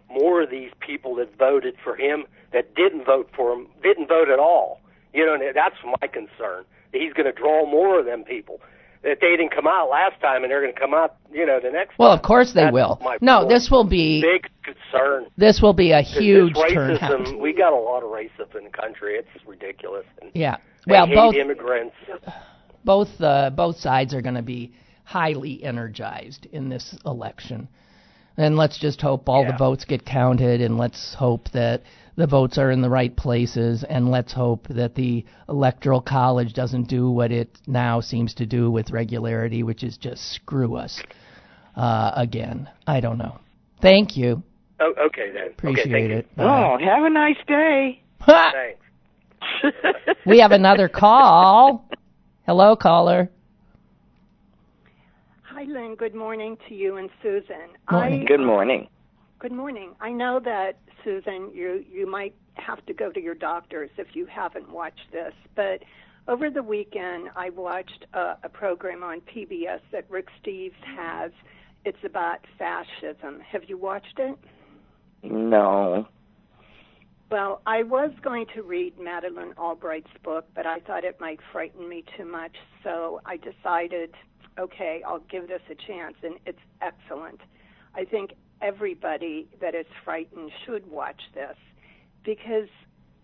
more 0.09 0.43
of 0.43 0.51
these 0.51 0.71
people 0.79 1.17
that 1.17 1.37
voted 1.37 1.75
for 1.83 1.97
him 1.97 2.25
that 2.53 2.75
didn't 2.77 3.05
vote 3.05 3.29
for 3.35 3.53
him, 3.53 3.67
didn't 3.83 4.09
vote 4.09 4.29
at 4.29 4.39
all. 4.39 4.81
You 5.13 5.27
know, 5.27 5.37
that's 5.53 5.77
my 5.85 6.07
concern. 6.07 6.65
He's 6.93 7.13
going 7.13 7.27
to 7.27 7.33
draw 7.33 7.69
more 7.69 7.99
of 7.99 8.07
them 8.07 8.25
people 8.25 8.61
that 9.03 9.19
they 9.21 9.37
didn't 9.37 9.51
come 9.55 9.67
out 9.67 9.91
last 9.91 10.21
time, 10.21 10.45
and 10.45 10.51
they're 10.51 10.63
going 10.63 10.75
to 10.75 10.81
come 10.81 10.95
out, 10.95 11.17
you 11.33 11.45
know, 11.45 11.59
the 11.61 11.71
next. 11.71 11.99
Well, 11.99 12.11
time. 12.11 12.19
of 12.19 12.25
course 12.25 12.53
they 12.53 12.63
That's 12.63 12.73
will. 12.73 13.01
No, 13.21 13.41
point. 13.41 13.51
this 13.51 13.69
will 13.71 13.85
be 13.85 14.23
big 14.23 14.51
concern. 14.63 15.27
this 15.37 15.61
will 15.61 15.73
be 15.73 15.93
a 15.93 16.03
huge 16.03 16.55
this 16.55 16.73
turnout. 16.73 17.39
we 17.41 17.53
got 17.53 17.73
a 17.73 17.77
lot 17.77 18.03
of 18.03 18.11
racism 18.11 18.57
in 18.59 18.65
the 18.65 18.71
country. 18.71 19.17
It's 19.17 19.29
ridiculous. 19.47 20.05
And 20.21 20.31
Yeah. 20.35 20.57
Well, 20.87 21.07
both 21.07 21.35
immigrants. 21.35 21.95
both 22.85 23.09
uh, 23.21 23.51
both 23.51 23.77
sides 23.77 24.15
are 24.15 24.23
going 24.23 24.35
to 24.37 24.43
be 24.43 24.73
highly 25.05 25.63
energized 25.63 26.47
in 26.53 26.69
this 26.69 26.97
election. 27.05 27.69
And 28.37 28.57
let's 28.57 28.79
just 28.79 29.01
hope 29.01 29.29
all 29.29 29.45
the 29.45 29.57
votes 29.59 29.85
get 29.85 30.07
counted, 30.07 30.63
and 30.63 30.79
let's 30.79 31.15
hope 31.15 31.51
that 31.51 31.83
the 32.17 32.27
votes 32.27 32.59
are 32.59 32.71
in 32.71 32.83
the 32.83 32.91
right 32.91 33.15
places, 33.17 33.85
and 33.89 34.11
let's 34.11 34.33
hope 34.33 34.67
that 34.69 34.95
the 34.95 35.25
electoral 35.49 36.01
college 36.01 36.53
doesn't 36.53 36.89
do 36.89 37.11
what 37.11 37.33
it 37.33 37.59
now 37.67 38.01
seems 38.01 38.35
to 38.35 38.47
do 38.47 38.71
with 38.71 38.91
regularity, 38.91 39.63
which 39.63 39.83
is 39.83 39.97
just 39.97 40.33
screw 40.35 40.77
us 40.77 41.03
uh, 41.77 42.13
again. 42.15 42.69
I 42.87 43.01
don't 43.01 43.19
know. 43.19 43.39
Thank 43.81 44.17
you. 44.17 44.43
Oh, 44.81 44.93
okay 45.07 45.31
then. 45.33 45.53
Appreciate 45.53 45.87
okay, 45.87 45.93
thank 45.93 46.11
you. 46.11 46.17
it. 46.17 46.29
Oh, 46.39 46.79
have 46.79 47.05
a 47.05 47.11
nice 47.11 47.37
day. 47.47 48.03
Thanks. 48.27 48.81
we 50.27 50.41
have 50.41 50.53
another 50.53 50.89
call. 50.89 51.89
Hello, 52.47 52.77
caller. 52.77 53.31
Hi, 55.43 55.65
Lynn. 55.65 55.95
Good 55.95 56.15
morning 56.15 56.57
to 56.69 56.75
you 56.75 56.97
and 56.97 57.09
Susan. 57.23 57.71
Morning. 57.91 58.23
I, 58.23 58.25
Good 58.25 58.41
morning. 58.41 58.89
Good 59.43 59.51
morning. 59.51 59.97
I 60.01 60.13
know 60.13 60.39
that 60.45 60.79
Susan, 61.03 61.51
you 61.53 61.85
you 61.91 62.09
might 62.09 62.33
have 62.55 62.87
to 62.87 62.95
go 62.95 63.11
to 63.11 63.21
your 63.21 63.35
doctors 63.35 63.91
if 63.99 64.15
you 64.15 64.25
haven't 64.25 64.71
watched 64.71 65.11
this, 65.11 65.33
but 65.57 65.83
over 66.29 66.49
the 66.49 66.63
weekend 66.63 67.29
I 67.35 67.51
watched 67.51 68.07
a, 68.15 68.37
a 68.45 68.49
program 68.49 69.03
on 69.03 69.21
PBS 69.23 69.81
that 69.91 70.09
Rick 70.09 70.29
Steves 70.41 70.81
has. 70.97 71.33
It's 71.85 71.99
about 72.05 72.39
fascism. 72.57 73.41
Have 73.41 73.63
you 73.67 73.77
watched 73.77 74.17
it? 74.19 74.39
No. 75.25 76.07
Well, 77.29 77.63
I 77.67 77.83
was 77.83 78.13
going 78.23 78.47
to 78.55 78.63
read 78.63 78.97
Madeleine 78.97 79.55
Albright's 79.59 80.17
book, 80.23 80.47
but 80.55 80.67
I 80.67 80.79
thought 80.79 81.03
it 81.03 81.21
might 81.21 81.41
frighten 81.51 81.89
me 81.89 82.05
too 82.17 82.27
much, 82.27 82.55
so 82.85 83.21
I 83.27 83.39
decided, 83.39 84.15
okay, 84.57 85.03
I'll 85.05 85.25
give 85.29 85.49
this 85.49 85.63
a 85.69 85.75
chance, 85.75 86.15
and 86.23 86.37
it's 86.47 86.61
excellent. 86.81 87.41
I 87.97 88.05
think 88.05 88.31
everybody 88.63 89.49
that 89.61 89.75
is 89.75 89.87
frightened 90.05 90.51
should 90.65 90.91
watch 90.91 91.21
this 91.35 91.57
because, 92.25 92.69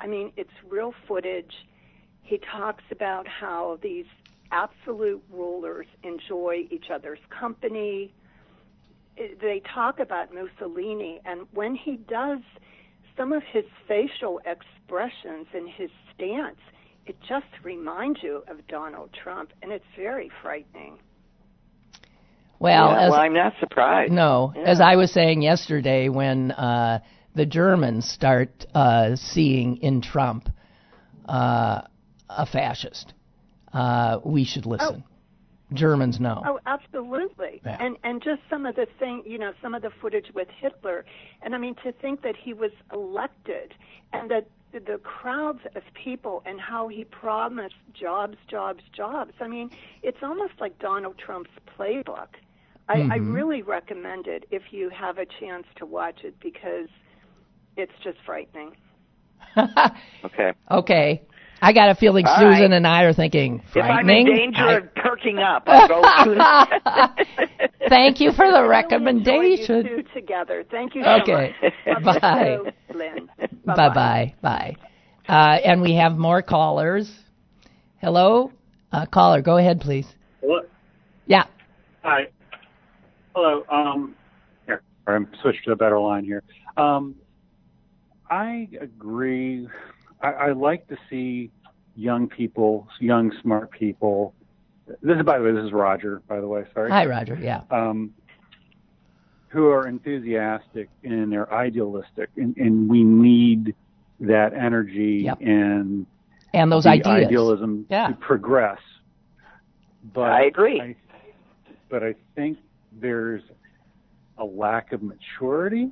I 0.00 0.06
mean, 0.06 0.32
it's 0.36 0.50
real 0.68 0.92
footage. 1.06 1.54
He 2.22 2.38
talks 2.38 2.84
about 2.90 3.26
how 3.28 3.78
these 3.80 4.06
absolute 4.50 5.22
rulers 5.30 5.86
enjoy 6.02 6.66
each 6.70 6.90
other's 6.90 7.20
company. 7.30 8.12
They 9.16 9.62
talk 9.74 9.98
about 10.00 10.34
Mussolini, 10.34 11.20
and 11.24 11.46
when 11.52 11.74
he 11.74 11.96
does 11.96 12.40
some 13.16 13.32
of 13.32 13.42
his 13.42 13.64
facial 13.86 14.40
expressions 14.44 15.46
and 15.54 15.68
his 15.68 15.90
stance, 16.14 16.60
it 17.06 17.16
just 17.26 17.46
reminds 17.62 18.22
you 18.22 18.44
of 18.48 18.66
Donald 18.68 19.10
Trump, 19.12 19.52
and 19.62 19.72
it's 19.72 19.84
very 19.96 20.30
frightening. 20.42 20.98
Well, 22.58 22.90
Yeah, 22.90 23.00
as, 23.00 23.10
well, 23.10 23.20
I'm 23.20 23.34
not 23.34 23.54
surprised. 23.60 24.12
No, 24.12 24.52
Yeah. 24.56 24.62
as 24.62 24.80
I 24.80 24.96
was 24.96 25.12
saying 25.12 25.42
yesterday, 25.42 26.08
when 26.08 26.50
uh, 26.52 27.00
the 27.34 27.46
Germans 27.46 28.08
start 28.08 28.66
uh, 28.74 29.16
seeing 29.16 29.76
in 29.76 30.00
Trump 30.00 30.48
uh, 31.28 31.82
a 32.28 32.46
fascist, 32.46 33.14
uh, 33.72 34.18
we 34.24 34.44
should 34.44 34.66
listen. 34.66 35.04
Germans 35.72 36.18
know. 36.18 36.42
Oh, 36.46 36.58
absolutely. 36.64 37.60
Yeah. 37.64 37.76
And 37.78 37.98
and 38.02 38.22
just 38.22 38.40
some 38.48 38.64
of 38.64 38.74
the 38.74 38.86
thing, 38.98 39.22
you 39.26 39.38
know, 39.38 39.52
some 39.60 39.74
of 39.74 39.82
the 39.82 39.90
footage 40.00 40.32
with 40.34 40.48
Hitler, 40.60 41.04
and 41.42 41.54
I 41.54 41.58
mean 41.58 41.74
to 41.84 41.92
think 41.92 42.22
that 42.22 42.36
he 42.36 42.54
was 42.54 42.70
elected, 42.90 43.74
and 44.12 44.30
that 44.30 44.48
the 44.72 44.98
crowds 45.02 45.60
of 45.74 45.82
people 45.94 46.42
and 46.46 46.60
how 46.60 46.88
he 46.88 47.04
promised 47.04 47.74
jobs, 47.92 48.36
jobs, 48.48 48.82
jobs. 48.94 49.32
I 49.40 49.48
mean, 49.48 49.70
it's 50.02 50.18
almost 50.22 50.54
like 50.60 50.78
Donald 50.78 51.18
Trump's 51.18 51.50
playbook. 51.78 52.28
I, 52.88 53.00
I 53.12 53.16
really 53.16 53.62
recommend 53.62 54.26
it 54.26 54.44
if 54.50 54.62
you 54.70 54.90
have 54.90 55.18
a 55.18 55.26
chance 55.40 55.64
to 55.76 55.86
watch 55.86 56.20
it 56.24 56.34
because 56.42 56.88
it's 57.76 57.92
just 58.02 58.18
frightening. 58.24 58.72
Okay. 60.24 60.52
okay, 60.70 61.22
I 61.62 61.72
got 61.72 61.90
a 61.90 61.94
feeling 61.94 62.26
All 62.26 62.36
Susan 62.36 62.48
right. 62.48 62.72
and 62.72 62.86
I 62.86 63.02
are 63.04 63.12
thinking 63.12 63.62
If 63.74 63.76
I'm 63.82 64.08
in 64.10 64.26
frightening. 64.26 64.26
danger 64.26 64.62
I- 64.64 64.72
of 64.78 64.94
perking 64.96 65.38
up, 65.38 65.64
I'll 65.68 65.86
go 65.88 66.02
to 66.34 67.14
Thank 67.88 68.20
you 68.20 68.32
for 68.32 68.46
the 68.50 68.62
Really 68.62 68.64
enjoy 68.64 68.68
recommendation. 68.68 69.86
You 69.86 70.02
two 70.02 70.08
together. 70.14 70.64
Thank 70.70 70.94
you 70.94 71.02
so 71.04 71.10
Okay. 71.22 71.54
much. 71.62 72.04
Love 72.04 72.20
Bye. 72.20 72.58
you. 72.94 73.28
Bye 73.64 73.94
bye. 73.94 74.34
Bye. 74.42 74.76
Uh, 75.28 75.58
and 75.64 75.80
we 75.80 75.94
have 75.94 76.12
more 76.16 76.42
callers. 76.42 77.08
Hello, 78.00 78.52
uh, 78.92 79.06
caller. 79.06 79.40
Go 79.42 79.56
ahead, 79.56 79.80
please. 79.80 80.06
Hello, 80.40 80.60
Hi. 82.04 82.22
Hello. 83.34 83.64
Um, 83.70 84.14
here, 85.18 85.28
I'm 85.32 85.40
switched 85.40 85.64
to 85.64 85.72
a 85.72 85.76
better 85.76 85.98
line 85.98 86.24
here. 86.24 86.42
Um, 86.76 87.14
I 88.30 88.68
agree. 88.80 89.68
I, 90.20 90.28
I 90.32 90.52
like 90.52 90.86
to 90.88 90.96
see 91.08 91.50
young 91.96 92.28
people, 92.28 92.88
young 93.00 93.32
smart 93.42 93.70
people. 93.70 94.34
This 95.02 95.16
is, 95.18 95.22
by 95.24 95.38
the 95.38 95.44
way, 95.44 95.52
this 95.52 95.64
is 95.64 95.72
Roger. 95.72 96.22
By 96.28 96.40
the 96.40 96.46
way, 96.46 96.64
sorry. 96.74 96.90
Hi, 96.90 97.06
Roger. 97.06 97.38
Yeah. 97.40 97.62
Um, 97.70 98.14
who 99.48 99.68
are 99.68 99.86
enthusiastic 99.86 100.90
and 101.04 101.32
they're 101.32 101.52
idealistic, 101.52 102.28
and, 102.36 102.56
and 102.58 102.88
we 102.88 103.02
need 103.02 103.74
that 104.20 104.52
energy 104.52 105.22
Yep. 105.24 105.40
and 105.40 106.06
And 106.52 106.70
those 106.70 106.84
the 106.84 106.90
ideas. 106.90 107.26
idealism 107.26 107.86
Yeah. 107.88 108.08
to 108.08 108.14
progress. 108.14 108.80
But 110.12 110.32
I 110.32 110.44
agree. 110.44 110.80
I, 110.80 110.96
but 111.88 112.02
I 112.02 112.14
think 112.34 112.58
there's 112.92 113.42
a 114.38 114.44
lack 114.44 114.92
of 114.92 115.02
maturity 115.02 115.90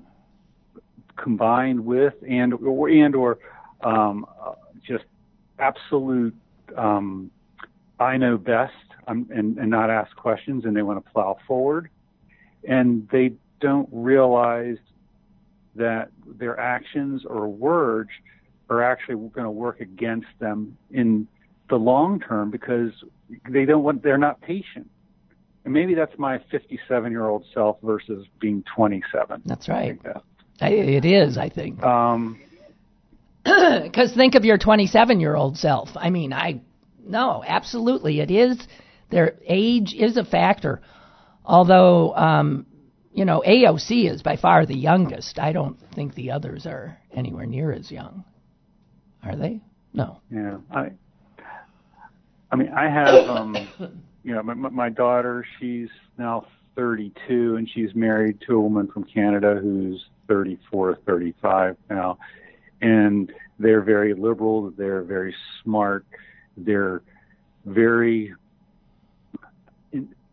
combined 1.17 1.85
with 1.85 2.15
and 2.29 2.55
or 2.55 2.89
and 2.89 3.15
or 3.15 3.39
um, 3.83 4.27
just 4.87 5.05
absolute 5.59 6.35
um, 6.77 7.31
I 7.99 8.17
know 8.17 8.37
best 8.37 8.75
um, 9.07 9.29
and, 9.33 9.59
and 9.59 9.71
not 9.71 9.91
ask 9.91 10.15
questions, 10.17 10.65
and 10.65 10.77
they 10.77 10.83
want 10.83 11.05
to 11.05 11.11
plow 11.13 11.39
forward, 11.47 11.89
and 12.69 13.09
they 13.11 13.33
don't 13.61 13.89
realize 13.91 14.77
that 15.75 16.11
their 16.27 16.59
actions 16.59 17.25
or 17.25 17.49
words 17.49 18.11
are 18.69 18.83
actually 18.83 19.15
going 19.29 19.45
to 19.45 19.51
work 19.51 19.81
against 19.81 20.27
them 20.39 20.77
in 20.91 21.29
the 21.69 21.77
long 21.77 22.21
term 22.21 22.51
because 22.51 22.93
they 23.49 23.65
don't 23.65 23.83
want 23.83 24.03
they're 24.03 24.19
not 24.19 24.41
patient. 24.41 24.89
And 25.67 25.75
maybe 25.75 25.95
that's 25.95 26.17
my 26.17 26.39
57 26.53 27.11
year 27.11 27.27
old 27.27 27.45
self 27.53 27.79
versus 27.83 28.25
being 28.41 28.63
27. 28.75 29.43
That's 29.45 29.69
right. 29.69 29.99
Like 30.05 30.17
I- 30.61 30.69
It 30.71 31.05
is, 31.05 31.37
I 31.37 31.49
think. 31.51 31.81
that. 31.81 31.87
Um, 31.89 32.41
Because 33.83 34.15
think 34.15 34.37
of 34.37 34.45
your 34.45 34.59
27 34.59 35.19
year 35.21 35.35
old 35.35 35.57
self. 35.59 35.89
I 35.97 36.11
mean, 36.11 36.33
I 36.33 36.61
no, 37.05 37.43
absolutely, 37.47 38.21
it 38.21 38.31
is. 38.31 38.59
Their 39.11 39.35
age 39.47 39.93
is 39.95 40.17
a 40.17 40.25
factor. 40.25 40.83
Although, 41.45 42.15
um, 42.17 42.67
you 43.13 43.25
know, 43.25 43.43
AOC 43.47 44.11
is 44.11 44.23
by 44.23 44.37
far 44.37 44.67
the 44.67 44.75
youngest. 44.77 45.39
I 45.41 45.53
don't 45.53 45.77
think 45.95 46.15
the 46.15 46.31
others 46.33 46.67
are 46.67 46.97
anywhere 47.13 47.47
near 47.47 47.73
as 47.73 47.91
young. 47.91 48.25
Are 49.25 49.37
they? 49.37 49.61
No. 49.93 50.21
Yeah, 50.31 50.59
I. 50.73 50.91
I 52.53 52.57
mean, 52.57 52.69
I 52.69 52.89
have, 52.89 53.29
um, 53.29 53.57
you 54.27 54.35
know, 54.35 54.43
my, 54.43 54.55
my 54.55 54.89
daughter. 54.89 55.47
She's 55.59 55.89
now 56.19 56.47
32, 56.75 57.57
and 57.57 57.71
she's 57.71 57.95
married 57.95 58.41
to 58.47 58.57
a 58.57 58.61
woman 58.61 58.89
from 58.89 59.05
Canada 59.05 59.59
who's 59.63 60.05
34, 60.27 60.99
35 61.07 61.77
now, 61.89 62.19
and 62.83 63.33
they're 63.61 63.83
very 63.83 64.15
liberal. 64.15 64.73
They're 64.77 65.03
very 65.03 65.35
smart. 65.63 66.05
They're 66.57 67.03
very 67.65 68.35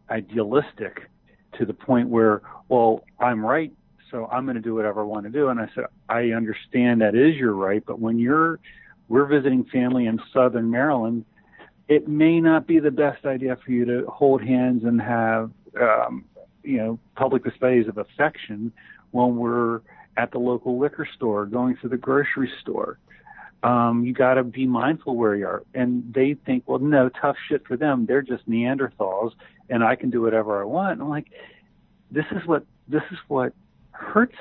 idealistic 0.09 1.09
to 1.59 1.65
the 1.65 1.73
point 1.73 2.09
where, 2.09 2.41
well, 2.69 3.03
I'm 3.19 3.45
right, 3.45 3.71
so 4.09 4.27
I'm 4.31 4.45
going 4.45 4.55
to 4.55 4.61
do 4.61 4.73
whatever 4.73 5.01
I 5.01 5.03
want 5.03 5.25
to 5.25 5.31
do. 5.31 5.49
And 5.49 5.59
I 5.59 5.69
said, 5.75 5.85
I 6.09 6.31
understand 6.31 7.01
that 7.01 7.13
is 7.13 7.35
your 7.35 7.53
right, 7.53 7.83
but 7.85 7.99
when 7.99 8.17
you're 8.17 8.59
we're 9.07 9.25
visiting 9.25 9.65
family 9.65 10.07
in 10.07 10.19
southern 10.33 10.71
Maryland, 10.71 11.25
it 11.87 12.07
may 12.07 12.39
not 12.39 12.67
be 12.67 12.79
the 12.79 12.91
best 12.91 13.25
idea 13.25 13.57
for 13.63 13.71
you 13.71 13.85
to 13.85 14.05
hold 14.07 14.41
hands 14.41 14.83
and 14.83 15.01
have 15.01 15.51
um, 15.79 16.25
you 16.63 16.77
know 16.77 16.99
public 17.15 17.43
displays 17.43 17.87
of 17.87 17.97
affection 17.97 18.71
when 19.11 19.37
we're 19.37 19.81
at 20.17 20.31
the 20.31 20.37
local 20.37 20.79
liquor 20.79 21.07
store, 21.15 21.45
going 21.45 21.77
to 21.81 21.87
the 21.87 21.97
grocery 21.97 22.51
store. 22.61 22.99
Um, 23.63 24.03
you 24.03 24.13
got 24.13 24.33
to 24.33 24.43
be 24.43 24.65
mindful 24.65 25.15
where 25.15 25.35
you 25.35 25.47
are. 25.47 25.63
And 25.73 26.13
they 26.13 26.35
think, 26.45 26.63
well, 26.67 26.79
no, 26.79 27.09
tough 27.09 27.37
shit 27.47 27.65
for 27.65 27.77
them. 27.77 28.05
They're 28.05 28.21
just 28.21 28.47
Neanderthals, 28.47 29.31
and 29.69 29.83
I 29.83 29.95
can 29.95 30.09
do 30.09 30.21
whatever 30.21 30.61
I 30.61 30.65
want. 30.65 30.93
And 30.93 31.03
I'm 31.03 31.09
like, 31.09 31.31
this 32.11 32.25
is 32.31 32.45
what 32.45 32.65
this 32.87 33.03
is 33.11 33.17
what 33.27 33.53
hurts 33.91 34.37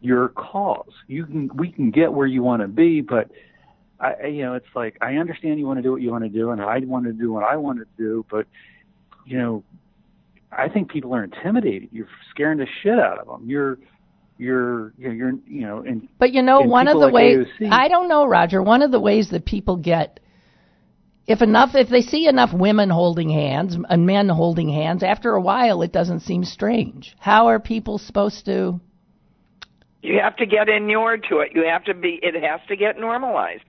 your 0.00 0.28
cause. 0.28 0.92
You 1.08 1.26
can 1.26 1.50
we 1.56 1.70
can 1.70 1.90
get 1.90 2.12
where 2.12 2.26
you 2.26 2.42
want 2.42 2.62
to 2.62 2.68
be, 2.68 3.00
but 3.00 3.30
I, 4.04 4.24
I- 4.24 4.26
you 4.26 4.42
know, 4.42 4.54
it's 4.54 4.66
like 4.74 4.96
I 5.00 5.14
understand 5.16 5.58
you 5.58 5.66
want 5.66 5.78
to 5.78 5.82
do 5.82 5.92
what 5.92 6.02
you 6.02 6.10
want 6.10 6.24
to 6.24 6.30
do, 6.30 6.50
and 6.50 6.60
I 6.60 6.78
want 6.80 7.06
to 7.06 7.12
do 7.12 7.32
what 7.32 7.44
I 7.44 7.56
want 7.56 7.78
to 7.78 7.86
do, 7.96 8.24
but 8.30 8.46
you 9.26 9.38
know, 9.38 9.64
I 10.52 10.68
think 10.68 10.90
people 10.90 11.14
are 11.14 11.24
intimidated. 11.24 11.88
You're 11.92 12.08
scaring 12.30 12.58
the 12.58 12.66
shit 12.82 12.98
out 12.98 13.18
of 13.18 13.26
them. 13.26 13.48
You're, 13.48 13.78
you're, 14.38 14.92
you're, 14.98 15.12
you're 15.12 15.32
you 15.46 15.66
know, 15.66 15.78
and 15.78 16.08
But 16.18 16.32
you 16.32 16.42
know, 16.42 16.60
one 16.60 16.88
of 16.88 16.98
the 16.98 17.06
like 17.06 17.14
ways 17.14 17.46
AOC 17.60 17.70
I 17.70 17.88
don't 17.88 18.08
know, 18.08 18.26
Roger. 18.26 18.62
One 18.62 18.82
of 18.82 18.90
the 18.90 19.00
ways 19.00 19.30
that 19.30 19.44
people 19.44 19.76
get, 19.76 20.20
if 21.26 21.40
enough, 21.40 21.70
if 21.74 21.88
they 21.88 22.02
see 22.02 22.26
enough 22.28 22.52
women 22.52 22.90
holding 22.90 23.30
hands 23.30 23.76
and 23.88 24.06
men 24.06 24.28
holding 24.28 24.68
hands, 24.68 25.02
after 25.02 25.32
a 25.32 25.40
while, 25.40 25.82
it 25.82 25.92
doesn't 25.92 26.20
seem 26.20 26.44
strange. 26.44 27.16
How 27.18 27.46
are 27.46 27.58
people 27.58 27.98
supposed 27.98 28.44
to? 28.44 28.80
You 30.02 30.20
have 30.22 30.36
to 30.36 30.44
get 30.44 30.68
inured 30.68 31.26
to 31.30 31.38
it. 31.38 31.52
You 31.54 31.64
have 31.64 31.84
to 31.84 31.94
be. 31.94 32.20
It 32.22 32.34
has 32.34 32.60
to 32.68 32.76
get 32.76 32.98
normalized. 33.00 33.62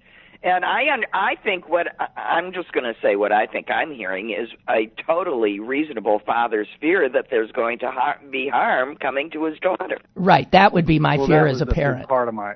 And 0.43 0.63
I, 0.65 0.91
un- 0.93 1.05
I 1.13 1.35
think 1.43 1.69
what 1.69 1.87
I- 1.99 2.19
I'm 2.19 2.53
just 2.53 2.71
going 2.71 2.83
to 2.83 2.95
say 3.01 3.15
what 3.15 3.31
I 3.31 3.45
think 3.47 3.69
I'm 3.71 3.93
hearing 3.93 4.31
is 4.31 4.49
a 4.69 4.91
totally 5.05 5.59
reasonable 5.59 6.19
father's 6.25 6.67
fear 6.79 7.09
that 7.09 7.27
there's 7.29 7.51
going 7.51 7.79
to 7.79 7.91
har- 7.91 8.19
be 8.29 8.47
harm 8.47 8.95
coming 8.97 9.29
to 9.31 9.45
his 9.45 9.57
daughter. 9.59 9.97
Right, 10.15 10.49
that 10.51 10.73
would 10.73 10.85
be 10.85 10.99
my 10.99 11.17
well, 11.17 11.27
fear 11.27 11.45
that 11.45 11.51
as 11.51 11.61
a 11.61 11.65
big 11.65 11.75
parent. 11.75 12.07
Part 12.07 12.27
of 12.27 12.33
my 12.33 12.55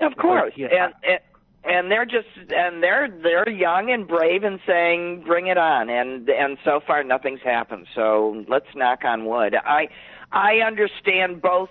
Of 0.00 0.16
course, 0.16 0.52
yeah. 0.56 0.66
and, 0.84 0.94
and 1.04 1.20
and 1.64 1.90
they're 1.90 2.06
just 2.06 2.28
and 2.54 2.82
they're 2.82 3.08
they're 3.22 3.48
young 3.48 3.90
and 3.90 4.06
brave 4.06 4.42
and 4.44 4.58
saying 4.66 5.22
bring 5.26 5.48
it 5.48 5.58
on 5.58 5.90
and 5.90 6.28
and 6.28 6.56
so 6.64 6.80
far 6.86 7.02
nothing's 7.04 7.40
happened. 7.42 7.86
So 7.94 8.44
let's 8.48 8.66
knock 8.74 9.04
on 9.04 9.26
wood. 9.26 9.54
I 9.54 9.88
I 10.32 10.58
understand 10.66 11.42
both 11.42 11.68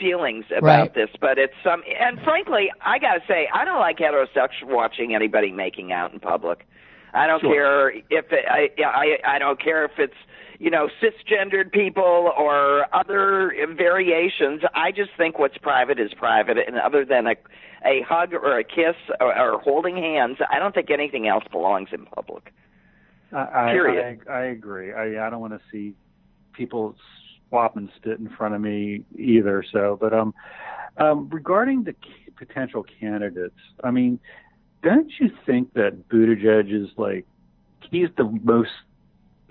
feelings 0.00 0.44
about 0.50 0.62
Right. 0.80 0.94
this, 0.94 1.10
but 1.20 1.38
it's 1.38 1.54
some 1.62 1.82
and 2.00 2.18
frankly, 2.22 2.70
I 2.84 2.98
got 2.98 3.14
to 3.14 3.20
say 3.28 3.48
I 3.54 3.64
don't 3.64 3.78
like 3.78 3.98
heterosexual 3.98 4.64
watching 4.74 5.14
anybody 5.14 5.52
making 5.52 5.92
out 5.92 6.12
in 6.12 6.18
public. 6.20 6.66
I 7.14 7.26
don't 7.26 7.40
Sure. 7.40 7.52
care 7.54 7.90
if 8.10 8.32
it, 8.32 8.44
I 8.48 8.70
I 8.84 9.18
I 9.36 9.38
don't 9.38 9.60
care 9.62 9.84
if 9.84 9.98
it's 9.98 10.14
you 10.58 10.70
know 10.70 10.88
cisgendered 11.02 11.70
people 11.72 12.32
or 12.36 12.86
other 12.94 13.52
variations. 13.76 14.62
I 14.74 14.90
just 14.92 15.10
think 15.16 15.38
what's 15.38 15.58
private 15.58 16.00
is 16.00 16.12
private, 16.14 16.56
and 16.66 16.78
other 16.78 17.04
than 17.04 17.26
a 17.26 17.36
a 17.84 18.02
hug 18.02 18.34
or 18.34 18.58
a 18.58 18.64
kiss 18.64 18.96
or, 19.20 19.36
or 19.38 19.58
holding 19.60 19.96
hands, 19.96 20.36
I 20.50 20.58
don't 20.58 20.74
think 20.74 20.90
anything 20.90 21.26
else 21.28 21.44
belongs 21.50 21.88
in 21.92 22.04
public. 22.06 22.52
I, 23.32 23.38
I, 23.38 23.72
Period. 23.72 24.20
I, 24.28 24.32
I 24.32 24.44
agree. 24.46 24.92
I, 24.92 25.26
I 25.26 25.30
don't 25.30 25.40
want 25.40 25.54
to 25.54 25.60
see 25.72 25.94
people 26.52 26.94
swap 27.50 27.76
and 27.76 27.90
spit 27.96 28.18
in 28.18 28.28
front 28.30 28.54
of 28.54 28.60
me 28.60 29.02
either. 29.18 29.62
So, 29.72 29.98
but 30.00 30.14
um, 30.14 30.32
um, 30.96 31.28
regarding 31.30 31.84
the 31.84 31.94
potential 32.36 32.84
candidates, 33.00 33.58
I 33.84 33.90
mean, 33.90 34.18
don't 34.82 35.10
you 35.18 35.30
think 35.44 35.74
that 35.74 36.08
Buttigieg 36.08 36.72
is 36.72 36.88
like 36.96 37.26
he's 37.90 38.08
the 38.16 38.24
most 38.42 38.70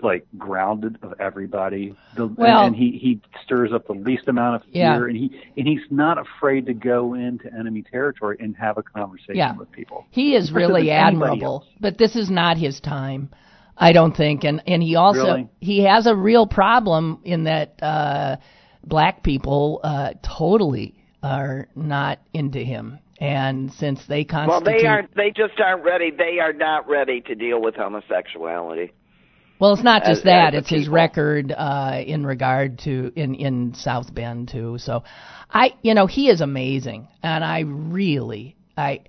like 0.02 0.26
grounded 0.38 0.96
of 1.02 1.12
everybody, 1.20 1.94
the, 2.16 2.26
Well- 2.26 2.64
and, 2.64 2.74
and 2.74 2.76
he 2.76 2.98
he 2.98 3.20
stirs 3.44 3.70
up 3.72 3.86
the 3.86 3.92
least 3.92 4.28
amount 4.28 4.56
of 4.56 4.62
fear, 4.72 4.82
Yeah. 4.82 5.04
and 5.04 5.16
he 5.16 5.30
and 5.58 5.68
he's 5.68 5.82
not 5.90 6.16
afraid 6.18 6.64
to 6.66 6.72
go 6.74 7.12
into 7.14 7.52
enemy 7.52 7.82
territory 7.82 8.38
and 8.40 8.56
have 8.56 8.78
a 8.78 8.82
conversation 8.82 9.36
Yeah. 9.36 9.54
with 9.56 9.70
people. 9.70 10.06
He 10.10 10.34
is 10.34 10.52
really 10.52 10.90
admirable, 10.90 11.66
but 11.80 11.98
this 11.98 12.16
is 12.16 12.30
not 12.30 12.56
his 12.56 12.80
time. 12.80 13.28
I 13.80 13.92
don't 13.92 14.14
think, 14.14 14.44
and 14.44 14.62
and 14.66 14.82
he 14.82 14.94
also 14.94 15.24
Really? 15.24 15.48
he 15.60 15.84
has 15.84 16.06
a 16.06 16.14
real 16.14 16.46
problem 16.46 17.20
in 17.24 17.44
that 17.44 17.82
uh, 17.82 18.36
black 18.84 19.22
people 19.22 19.80
uh, 19.82 20.12
totally 20.22 20.94
are 21.22 21.66
not 21.74 22.18
into 22.34 22.58
him, 22.58 22.98
and 23.18 23.72
since 23.72 24.04
they 24.06 24.24
constantly 24.24 24.72
Well, 24.74 24.80
they 24.82 24.86
aren't. 24.86 25.14
They 25.16 25.30
just 25.30 25.58
aren't 25.58 25.82
ready. 25.82 26.10
They 26.10 26.40
are 26.40 26.52
not 26.52 26.88
ready 26.88 27.22
to 27.22 27.34
deal 27.34 27.60
with 27.60 27.74
homosexuality. 27.74 28.92
Well, 29.58 29.72
it's 29.72 29.82
not 29.82 30.02
as- 30.02 30.08
just 30.18 30.24
that; 30.24 30.54
as 30.54 30.60
it's 30.62 30.70
his 30.70 30.88
record 30.88 31.50
uh, 31.56 32.02
in 32.06 32.26
regard 32.26 32.80
to 32.80 33.12
in 33.16 33.34
in 33.34 33.74
South 33.74 34.14
Bend 34.14 34.48
too. 34.48 34.76
So, 34.78 35.04
I 35.50 35.72
you 35.82 35.94
know 35.94 36.06
he 36.06 36.28
is 36.28 36.42
amazing, 36.42 37.08
and 37.22 37.42
I 37.42 37.60
really 37.60 38.56
I 38.76 39.00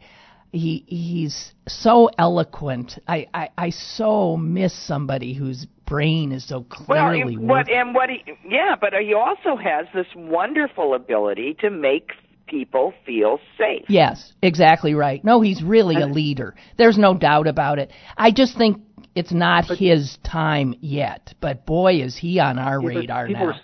he 0.51 0.83
he's 0.87 1.53
so 1.67 2.09
eloquent. 2.17 2.99
I 3.07 3.27
I, 3.33 3.49
I 3.57 3.69
so 3.69 4.37
miss 4.37 4.73
somebody 4.73 5.33
whose 5.33 5.65
brain 5.85 6.31
is 6.31 6.47
so 6.47 6.63
clearly 6.63 7.37
well, 7.37 7.47
what 7.47 7.69
and 7.69 7.93
what 7.95 8.09
he 8.09 8.23
yeah, 8.47 8.75
but 8.79 8.93
he 8.93 9.13
also 9.13 9.55
has 9.55 9.87
this 9.93 10.07
wonderful 10.15 10.93
ability 10.93 11.55
to 11.61 11.69
make 11.69 12.11
people 12.47 12.93
feel 13.05 13.39
safe. 13.57 13.85
Yes, 13.87 14.33
exactly 14.41 14.93
right. 14.93 15.23
No, 15.23 15.39
he's 15.39 15.63
really 15.63 15.95
a 15.95 16.05
leader. 16.05 16.53
There's 16.77 16.97
no 16.97 17.17
doubt 17.17 17.47
about 17.47 17.79
it. 17.79 17.91
I 18.17 18.31
just 18.31 18.57
think 18.57 18.81
it's 19.15 19.31
not 19.31 19.65
his 19.65 20.17
time 20.23 20.75
yet. 20.81 21.33
But 21.39 21.65
boy, 21.65 22.01
is 22.01 22.17
he 22.17 22.39
on 22.39 22.59
our 22.59 22.81
Yeah, 22.81 22.87
radar 22.99 23.27
now. 23.29 23.45
Are, 23.45 23.61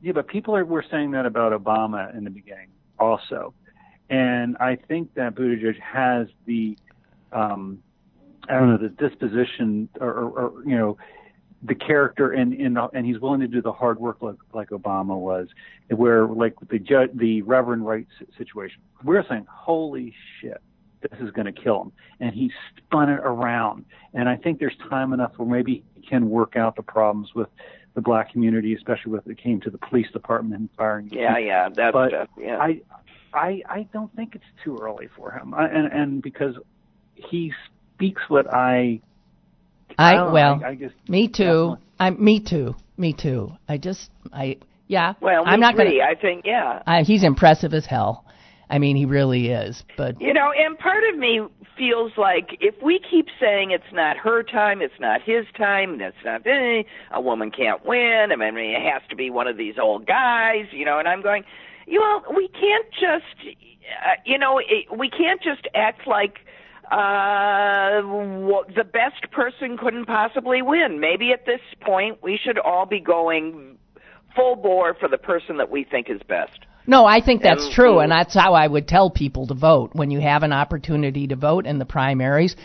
yeah, 0.00 0.12
but 0.12 0.28
people 0.28 0.56
are, 0.56 0.64
were 0.64 0.84
saying 0.90 1.10
that 1.10 1.26
about 1.26 1.52
Obama 1.52 2.16
in 2.16 2.24
the 2.24 2.30
beginning 2.30 2.68
also, 2.98 3.54
and 4.10 4.56
I 4.58 4.76
think 4.76 5.14
that 5.14 5.36
Buttigieg 5.36 5.80
has 5.80 6.26
the, 6.44 6.76
um, 7.32 7.78
I 8.48 8.54
don't 8.54 8.70
know, 8.70 8.76
the 8.76 8.88
disposition 8.88 9.88
or, 10.00 10.10
or, 10.10 10.30
or 10.30 10.64
you 10.64 10.76
know, 10.76 10.98
the 11.62 11.74
character 11.74 12.32
and 12.32 12.54
and 12.54 12.78
and 12.94 13.06
he's 13.06 13.20
willing 13.20 13.40
to 13.40 13.46
do 13.46 13.60
the 13.60 13.72
hard 13.72 14.00
work 14.00 14.22
like 14.22 14.36
like 14.52 14.70
Obama 14.70 15.16
was, 15.18 15.48
where 15.88 16.26
like 16.26 16.54
the 16.70 16.78
judge, 16.78 17.10
the 17.14 17.42
Reverend 17.42 17.86
Wright 17.86 18.06
situation, 18.36 18.80
we're 19.04 19.24
saying, 19.28 19.46
holy 19.48 20.14
shit, 20.40 20.60
this 21.02 21.20
is 21.20 21.30
going 21.30 21.46
to 21.46 21.52
kill 21.52 21.82
him, 21.82 21.92
and 22.18 22.34
he 22.34 22.50
spun 22.78 23.10
it 23.10 23.20
around, 23.22 23.84
and 24.14 24.28
I 24.28 24.36
think 24.36 24.58
there's 24.58 24.76
time 24.88 25.12
enough 25.12 25.32
where 25.36 25.48
maybe 25.48 25.84
he 25.94 26.06
can 26.06 26.30
work 26.30 26.56
out 26.56 26.76
the 26.76 26.82
problems 26.82 27.34
with 27.34 27.48
the 27.94 28.00
black 28.00 28.32
community, 28.32 28.74
especially 28.74 29.12
when 29.12 29.20
it 29.26 29.38
came 29.38 29.60
to 29.60 29.70
the 29.70 29.78
police 29.78 30.10
department 30.12 30.60
and 30.60 30.68
firing. 30.78 31.10
Yeah, 31.12 31.36
yeah, 31.38 31.68
that 31.76 31.92
But. 31.92 32.28
Yeah. 32.38 32.56
I, 32.56 32.80
I, 33.32 33.62
I 33.68 33.88
don't 33.92 34.14
think 34.16 34.34
it's 34.34 34.44
too 34.64 34.78
early 34.80 35.08
for 35.16 35.30
him, 35.32 35.54
I, 35.54 35.66
and 35.68 35.92
and 35.92 36.22
because 36.22 36.56
he 37.14 37.52
speaks 37.94 38.22
what 38.28 38.52
I. 38.52 39.00
I, 39.98 40.14
don't 40.14 40.32
well, 40.32 40.60
I, 40.64 40.70
I 40.70 40.74
just 40.74 40.94
me 41.08 41.28
too. 41.28 41.76
I 41.98 42.10
me 42.10 42.40
too. 42.40 42.74
Me 42.96 43.12
too. 43.12 43.52
I 43.68 43.78
just 43.78 44.10
I 44.32 44.58
yeah. 44.88 45.14
well, 45.20 45.44
I'm 45.46 45.60
not 45.60 45.76
gonna. 45.76 45.90
I 45.90 46.14
think, 46.20 46.44
yeah. 46.44 46.82
I, 46.86 47.02
he's 47.02 47.22
impressive 47.22 47.74
as 47.74 47.86
hell. 47.86 48.24
I 48.68 48.78
mean, 48.78 48.96
he 48.96 49.04
really 49.04 49.48
is. 49.48 49.82
But 49.96 50.20
You 50.20 50.32
know, 50.32 50.52
and 50.56 50.78
part 50.78 51.02
of 51.12 51.18
me 51.18 51.40
feels 51.76 52.12
like 52.16 52.56
if 52.60 52.74
we 52.82 53.00
keep 53.10 53.26
saying 53.40 53.72
it's 53.72 53.92
not 53.92 54.16
her 54.18 54.42
time, 54.42 54.80
it's 54.80 54.98
not 55.00 55.22
his 55.22 55.44
time, 55.56 55.98
that's 55.98 56.16
not 56.24 56.46
eh, 56.46 56.82
a 57.12 57.20
woman 57.20 57.50
can't 57.50 57.84
win. 57.84 58.28
I 58.32 58.36
mean, 58.36 58.56
it 58.56 58.92
has 58.92 59.02
to 59.10 59.16
be 59.16 59.30
one 59.30 59.48
of 59.48 59.56
these 59.56 59.74
old 59.80 60.06
guys, 60.06 60.66
you 60.72 60.84
know. 60.84 60.98
And 60.98 61.08
I'm 61.08 61.22
going, 61.22 61.44
you 61.86 61.98
know, 62.00 62.22
we 62.36 62.48
can't 62.48 62.86
just, 62.92 63.56
uh, 63.56 64.20
you 64.24 64.38
know, 64.38 64.60
we 64.96 65.10
can't 65.10 65.42
just 65.42 65.66
act 65.74 66.06
like 66.06 66.38
uh 66.90 68.00
w- 68.00 68.64
the 68.74 68.82
best 68.82 69.30
person 69.30 69.76
couldn't 69.78 70.06
possibly 70.06 70.60
win. 70.60 70.98
Maybe 70.98 71.32
at 71.32 71.46
this 71.46 71.60
point 71.80 72.18
we 72.22 72.38
should 72.42 72.58
all 72.58 72.84
be 72.86 72.98
going 73.00 73.78
full 74.34 74.56
bore 74.56 74.94
for 74.94 75.08
the 75.08 75.18
person 75.18 75.56
that 75.58 75.70
we 75.70 75.84
think 75.84 76.08
is 76.10 76.20
best. 76.28 76.58
no, 76.86 77.04
I 77.04 77.20
think 77.20 77.42
that's 77.42 77.72
true, 77.72 78.00
and 78.00 78.10
that's 78.10 78.34
how 78.34 78.54
I 78.54 78.66
would 78.66 78.88
tell 78.88 79.10
people 79.10 79.46
to 79.48 79.54
vote 79.54 79.90
when 79.92 80.10
you 80.10 80.20
have 80.20 80.42
an 80.42 80.52
opportunity 80.52 81.28
to 81.28 81.36
vote 81.36 81.66
in 81.66 81.78
the 81.78 81.84
primaries. 81.84 82.56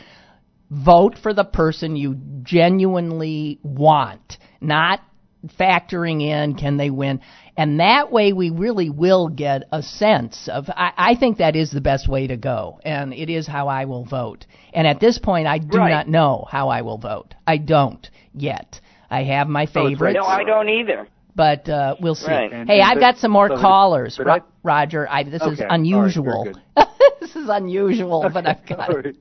Vote 0.71 1.17
for 1.21 1.33
the 1.33 1.43
person 1.43 1.95
you 1.95 2.15
genuinely 2.41 3.59
want, 3.61 4.37
not 4.59 5.01
factoring 5.59 6.23
in 6.23 6.55
can 6.55 6.77
they 6.77 6.89
win. 6.89 7.21
And 7.57 7.79
that 7.79 8.11
way 8.11 8.33
we 8.33 8.49
really 8.49 8.89
will 8.89 9.29
get 9.29 9.63
a 9.71 9.81
sense 9.81 10.49
of, 10.51 10.65
I, 10.69 10.91
I 10.97 11.15
think 11.15 11.37
that 11.37 11.55
is 11.55 11.71
the 11.71 11.79
best 11.79 12.07
way 12.09 12.27
to 12.27 12.35
go. 12.35 12.79
And 12.83 13.13
it 13.13 13.29
is 13.29 13.47
how 13.47 13.69
I 13.69 13.85
will 13.85 14.03
vote. 14.03 14.45
And 14.73 14.85
at 14.85 14.99
this 14.99 15.17
point, 15.19 15.47
I 15.47 15.59
do 15.59 15.77
Right. 15.77 15.89
not 15.89 16.09
know 16.09 16.45
how 16.49 16.67
I 16.67 16.81
will 16.81 16.97
vote. 16.97 17.33
I 17.47 17.57
don't 17.57 18.09
yet. 18.33 18.81
I 19.09 19.23
have 19.23 19.47
my 19.47 19.67
favorites, 19.67 20.17
No, 20.19 20.25
I 20.25 20.43
don't 20.43 20.67
either. 20.67 21.07
but 21.33 21.69
uh, 21.69 21.95
we'll 22.01 22.15
see. 22.15 22.27
Right. 22.29 22.51
And- 22.51 22.67
hey, 22.67 22.81
and 22.81 22.89
I've 22.89 22.95
but- 22.95 23.01
got 23.01 23.17
some 23.19 23.31
more 23.31 23.47
but- 23.47 23.61
callers. 23.61 24.17
but 24.17 24.25
Ro- 24.25 24.33
I- 24.33 24.41
Roger, 24.63 25.07
I, 25.09 25.23
this 25.23 25.35
is 25.35 25.41
Okay. 25.41 25.63
All 25.63 25.69
right, 25.69 25.75
unusual. 25.79 26.53
this 27.21 27.35
is 27.37 27.47
unusual, 27.47 28.29
but 28.33 28.45
I've 28.45 28.65
got 28.65 28.89
All 28.89 28.95
right. 28.97 29.15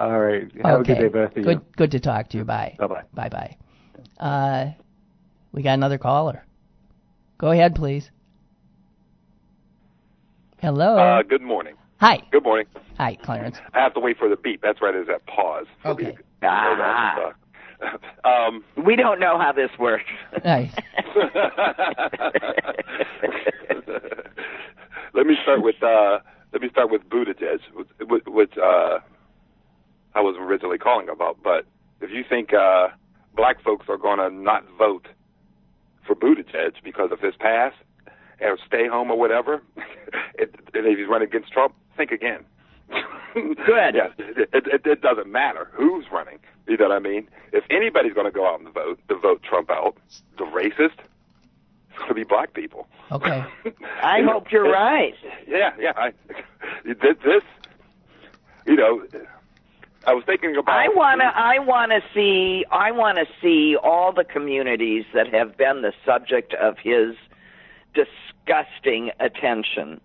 All 0.00 0.18
right. 0.18 0.50
Have 0.64 0.80
okay. 0.80 0.94
a 0.94 0.96
good 0.96 1.02
day, 1.02 1.08
both 1.08 1.30
of 1.30 1.36
you. 1.36 1.44
Good, 1.44 1.60
good 1.76 1.90
to 1.92 2.00
talk 2.00 2.28
to 2.30 2.38
you. 2.38 2.44
Bye. 2.44 2.74
Bye 2.76 2.86
bye. 2.88 3.02
Bye 3.14 3.28
bye. 3.28 3.56
Uh, 4.18 4.72
we 5.52 5.62
got 5.62 5.74
another 5.74 5.98
caller. 5.98 6.42
Go 7.38 7.50
ahead, 7.50 7.74
please. 7.74 8.10
Hello. 10.58 10.96
Uh, 10.96 11.22
good 11.22 11.42
morning. 11.42 11.74
Hi. 12.00 12.18
Good 12.32 12.42
morning. 12.44 12.66
Hi, 12.98 13.16
Clarence. 13.22 13.56
I 13.74 13.80
have 13.80 13.94
to 13.94 14.00
wait 14.00 14.16
for 14.18 14.28
the 14.28 14.36
beep. 14.36 14.62
That's 14.62 14.80
right. 14.80 14.94
Is 14.94 15.06
that 15.06 15.26
pause? 15.26 15.66
Okay. 15.84 16.06
me 16.06 16.12
to 16.12 16.18
know 16.42 16.76
that 16.78 17.18
and 17.18 17.18
stuff. 17.18 18.00
um, 18.24 18.64
We 18.84 18.96
don't 18.96 19.20
know 19.20 19.38
how 19.38 19.52
this 19.52 19.70
works. 19.78 20.04
Hi. 20.42 20.72
let 25.14 25.26
me 25.26 25.34
start 25.42 25.62
with 25.62 25.82
uh, 25.82 26.18
let 26.52 26.62
me 26.62 26.68
start 26.70 26.90
with 26.90 27.02
Buttigieg, 27.10 27.58
which, 28.08 28.22
which 28.26 28.52
uh, 28.56 28.98
I 30.14 30.20
was 30.20 30.36
originally 30.38 30.78
calling 30.78 31.08
about. 31.10 31.42
But 31.42 31.66
if 32.00 32.10
you 32.10 32.24
think 32.28 32.54
uh, 32.54 32.88
black 33.36 33.62
folks 33.62 33.86
are 33.90 33.98
going 33.98 34.18
to 34.18 34.30
not 34.30 34.64
vote 34.78 35.06
for 36.06 36.14
Buttigieg 36.14 36.74
because 36.84 37.10
of 37.12 37.20
his 37.20 37.34
past 37.36 37.76
or 38.40 38.58
stay 38.66 38.86
home 38.86 39.10
or 39.10 39.18
whatever, 39.18 39.62
it, 40.34 40.54
and 40.74 40.86
if 40.86 40.98
he's 40.98 41.08
running 41.08 41.28
against 41.28 41.52
Trump, 41.52 41.74
think 41.96 42.10
again. 42.12 42.44
Good. 43.34 43.94
Yeah, 43.94 44.08
it, 44.18 44.48
it, 44.54 44.86
it 44.86 45.02
doesn't 45.02 45.30
matter 45.30 45.68
who's 45.72 46.06
running. 46.10 46.38
You 46.66 46.76
know 46.78 46.88
what 46.88 46.96
I 46.96 47.00
mean? 47.00 47.28
If 47.52 47.64
anybody's 47.70 48.14
going 48.14 48.24
to 48.26 48.30
go 48.32 48.46
out 48.46 48.60
and 48.60 48.72
vote 48.72 48.98
to 49.08 49.14
vote 49.16 49.42
Trump 49.42 49.70
out, 49.70 49.96
the 50.38 50.44
racist, 50.44 50.96
it's 51.90 51.98
going 51.98 52.08
to 52.08 52.14
be 52.14 52.24
black 52.24 52.54
people. 52.54 52.86
Okay. 53.12 53.44
I 54.02 54.18
You 54.18 54.24
know, 54.26 54.32
hope 54.34 54.50
you're 54.50 54.66
it- 54.66 54.70
right. 54.72 55.14
Yeah, 55.46 55.72
yeah. 55.78 55.92
I, 55.96 56.12
this, 56.84 56.96
this, 57.24 57.42
you 58.66 58.76
know, 58.76 59.04
I 60.06 60.14
was 60.14 60.22
thinking 60.24 60.56
about. 60.56 60.74
I 60.74 60.88
want 60.88 61.20
to 61.20 61.26
mm. 61.26 61.34
I 61.34 61.58
want 61.58 61.90
to 61.90 62.00
see 62.14 62.64
I 62.70 62.92
want 62.92 63.18
to 63.18 63.26
see 63.42 63.76
all 63.82 64.12
the 64.12 64.24
communities 64.24 65.04
that 65.14 65.32
have 65.32 65.56
been 65.56 65.82
the 65.82 65.92
subject 66.04 66.54
of 66.54 66.76
his 66.78 67.16
disgusting 67.94 69.10
attention 69.18 70.00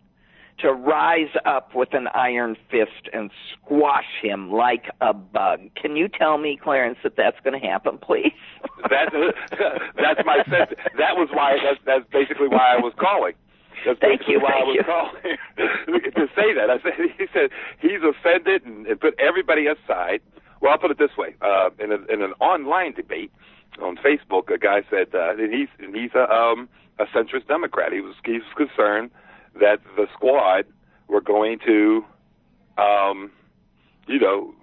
to 0.59 0.73
rise 0.73 1.33
up 1.45 1.73
with 1.75 1.93
an 1.93 2.07
iron 2.13 2.55
fist 2.69 3.09
and 3.13 3.31
squash 3.51 4.05
him 4.21 4.51
like 4.51 4.85
a 5.01 5.13
bug. 5.13 5.59
Can 5.75 5.95
you 5.95 6.07
tell 6.07 6.37
me, 6.37 6.59
Clarence, 6.61 6.99
that 7.03 7.15
that's 7.17 7.39
going 7.43 7.59
to 7.59 7.67
happen, 7.67 7.97
please? 7.97 8.31
That, 8.89 9.11
that's 9.95 10.21
my 10.25 10.43
sense. 10.45 10.71
That 10.97 11.15
was 11.15 11.29
why. 11.33 11.57
That's, 11.63 11.79
that's 11.85 12.05
basically 12.11 12.47
why 12.47 12.75
I 12.75 12.79
was 12.79 12.93
calling. 12.99 13.33
That's 13.85 13.99
Thank 13.99 14.21
you, 14.27 14.39
why 14.39 14.51
thank 14.51 14.63
I 14.63 14.67
was 14.67 14.75
you. 14.75 14.83
calling 14.83 16.11
to 16.15 16.27
say 16.35 16.53
that. 16.53 16.69
I 16.69 16.77
said 16.83 16.93
he 17.17 17.25
said 17.33 17.49
he's 17.79 18.01
offended 18.03 18.65
and, 18.65 18.85
and 18.87 18.99
put 18.99 19.19
everybody 19.19 19.67
aside. 19.67 20.21
Well, 20.61 20.71
I'll 20.71 20.77
put 20.77 20.91
it 20.91 20.97
this 20.99 21.15
way: 21.17 21.35
uh, 21.41 21.69
in, 21.79 21.91
a, 21.91 21.95
in 22.13 22.21
an 22.21 22.33
online 22.39 22.93
debate 22.93 23.31
on 23.81 23.97
Facebook, 23.97 24.53
a 24.53 24.57
guy 24.57 24.81
said 24.89 25.07
uh, 25.15 25.31
and 25.37 25.53
he's 25.53 25.69
and 25.79 25.95
he's 25.95 26.11
a 26.15 26.31
um, 26.31 26.69
a 26.99 27.05
centrist 27.05 27.47
Democrat. 27.47 27.91
He 27.91 28.01
was 28.01 28.15
he 28.25 28.33
was 28.33 28.43
concerned 28.55 29.09
that 29.59 29.79
the 29.97 30.05
squad 30.13 30.65
were 31.07 31.21
going 31.21 31.59
to, 31.65 32.05
um, 32.77 33.31
you 34.07 34.19
know, 34.19 34.53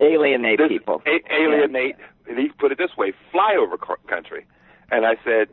Alienate 0.00 0.58
this- 0.58 0.68
people. 0.68 1.00
A- 1.06 1.32
alienate, 1.32 1.96
and 2.28 2.38
he 2.38 2.48
put 2.58 2.72
it 2.72 2.78
this 2.78 2.90
way, 2.98 3.12
flyover 3.32 3.78
country. 4.08 4.44
And 4.90 5.06
I 5.06 5.14
said, 5.24 5.48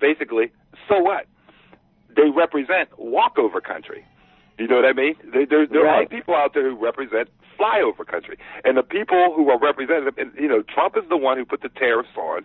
basically, 0.00 0.50
so 0.88 0.98
what? 1.00 1.26
They 2.16 2.30
represent 2.30 2.88
walkover 2.98 3.60
country. 3.60 4.04
You 4.58 4.66
know 4.68 4.76
what 4.76 4.86
I 4.86 4.92
mean? 4.94 5.14
There, 5.32 5.44
there, 5.46 5.66
there 5.66 5.82
Right. 5.84 6.06
are 6.06 6.08
people 6.08 6.34
out 6.34 6.54
there 6.54 6.68
who 6.70 6.76
represent 6.76 7.28
flyover 7.58 8.06
country. 8.06 8.38
And 8.64 8.76
the 8.76 8.82
people 8.82 9.32
who 9.36 9.50
are 9.50 9.58
representative, 9.58 10.16
and, 10.18 10.32
you 10.34 10.48
know, 10.48 10.62
Trump 10.62 10.96
is 10.96 11.04
the 11.10 11.16
one 11.16 11.36
who 11.36 11.44
put 11.44 11.60
the 11.60 11.68
tariffs 11.68 12.16
on, 12.16 12.44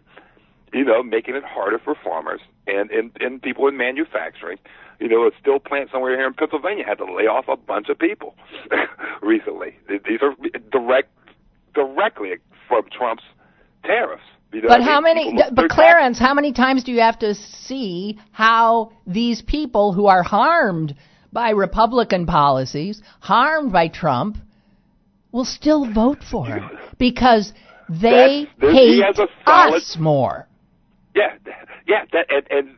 you 0.73 0.83
know, 0.83 1.01
making 1.03 1.35
it 1.35 1.43
harder 1.45 1.79
for 1.79 1.95
farmers 1.95 2.41
and, 2.67 2.91
and, 2.91 3.11
and 3.21 3.41
people 3.41 3.67
in 3.67 3.77
manufacturing. 3.77 4.57
You 4.99 5.07
know, 5.07 5.25
a 5.25 5.31
steel 5.39 5.59
plant 5.59 5.89
somewhere 5.91 6.15
here 6.17 6.27
in 6.27 6.33
Pennsylvania 6.33 6.83
had 6.85 6.97
to 6.99 7.05
lay 7.05 7.27
off 7.27 7.45
a 7.47 7.55
bunch 7.57 7.87
of 7.89 7.97
people 7.97 8.35
recently. 9.21 9.77
These 9.87 10.19
are 10.21 10.35
direct, 10.69 11.09
directly 11.73 12.33
from 12.67 12.83
Trump's 12.95 13.23
tariffs. 13.83 14.23
But 14.51 14.81
how 14.81 14.99
many, 14.99 15.37
but 15.53 15.69
Clarence, 15.69 16.19
how 16.19 16.33
many 16.33 16.51
times 16.51 16.83
do 16.83 16.91
you 16.91 16.99
have 16.99 17.19
to 17.19 17.35
see 17.35 18.19
how 18.31 18.91
these 19.07 19.41
people 19.41 19.93
who 19.93 20.07
are 20.07 20.23
harmed 20.23 20.93
by 21.31 21.51
Republican 21.51 22.25
policies, 22.25 23.01
harmed 23.21 23.71
by 23.71 23.87
Trump, 23.87 24.37
will 25.31 25.45
still 25.45 25.91
vote 25.91 26.19
for 26.29 26.45
him 26.45 26.69
because 26.99 27.53
they 27.89 28.47
hate 28.59 29.03
solid- 29.45 29.75
us 29.75 29.97
more. 29.99 30.47
Yeah, 31.15 31.35
yeah. 31.87 32.05
That, 32.13 32.25
and, 32.29 32.47
and 32.49 32.75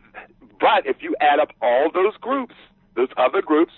but 0.59 0.85
if 0.85 0.97
you 1.01 1.15
add 1.19 1.39
up 1.39 1.49
all 1.61 1.89
those 1.93 2.15
groups, 2.21 2.55
those 2.95 3.09
other 3.17 3.41
groups, 3.41 3.73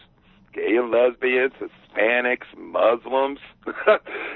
gay 0.54 0.78
and 0.78 0.92
lesbians, 0.92 1.54
Hispanics, 1.60 2.46
Muslims, 2.58 3.40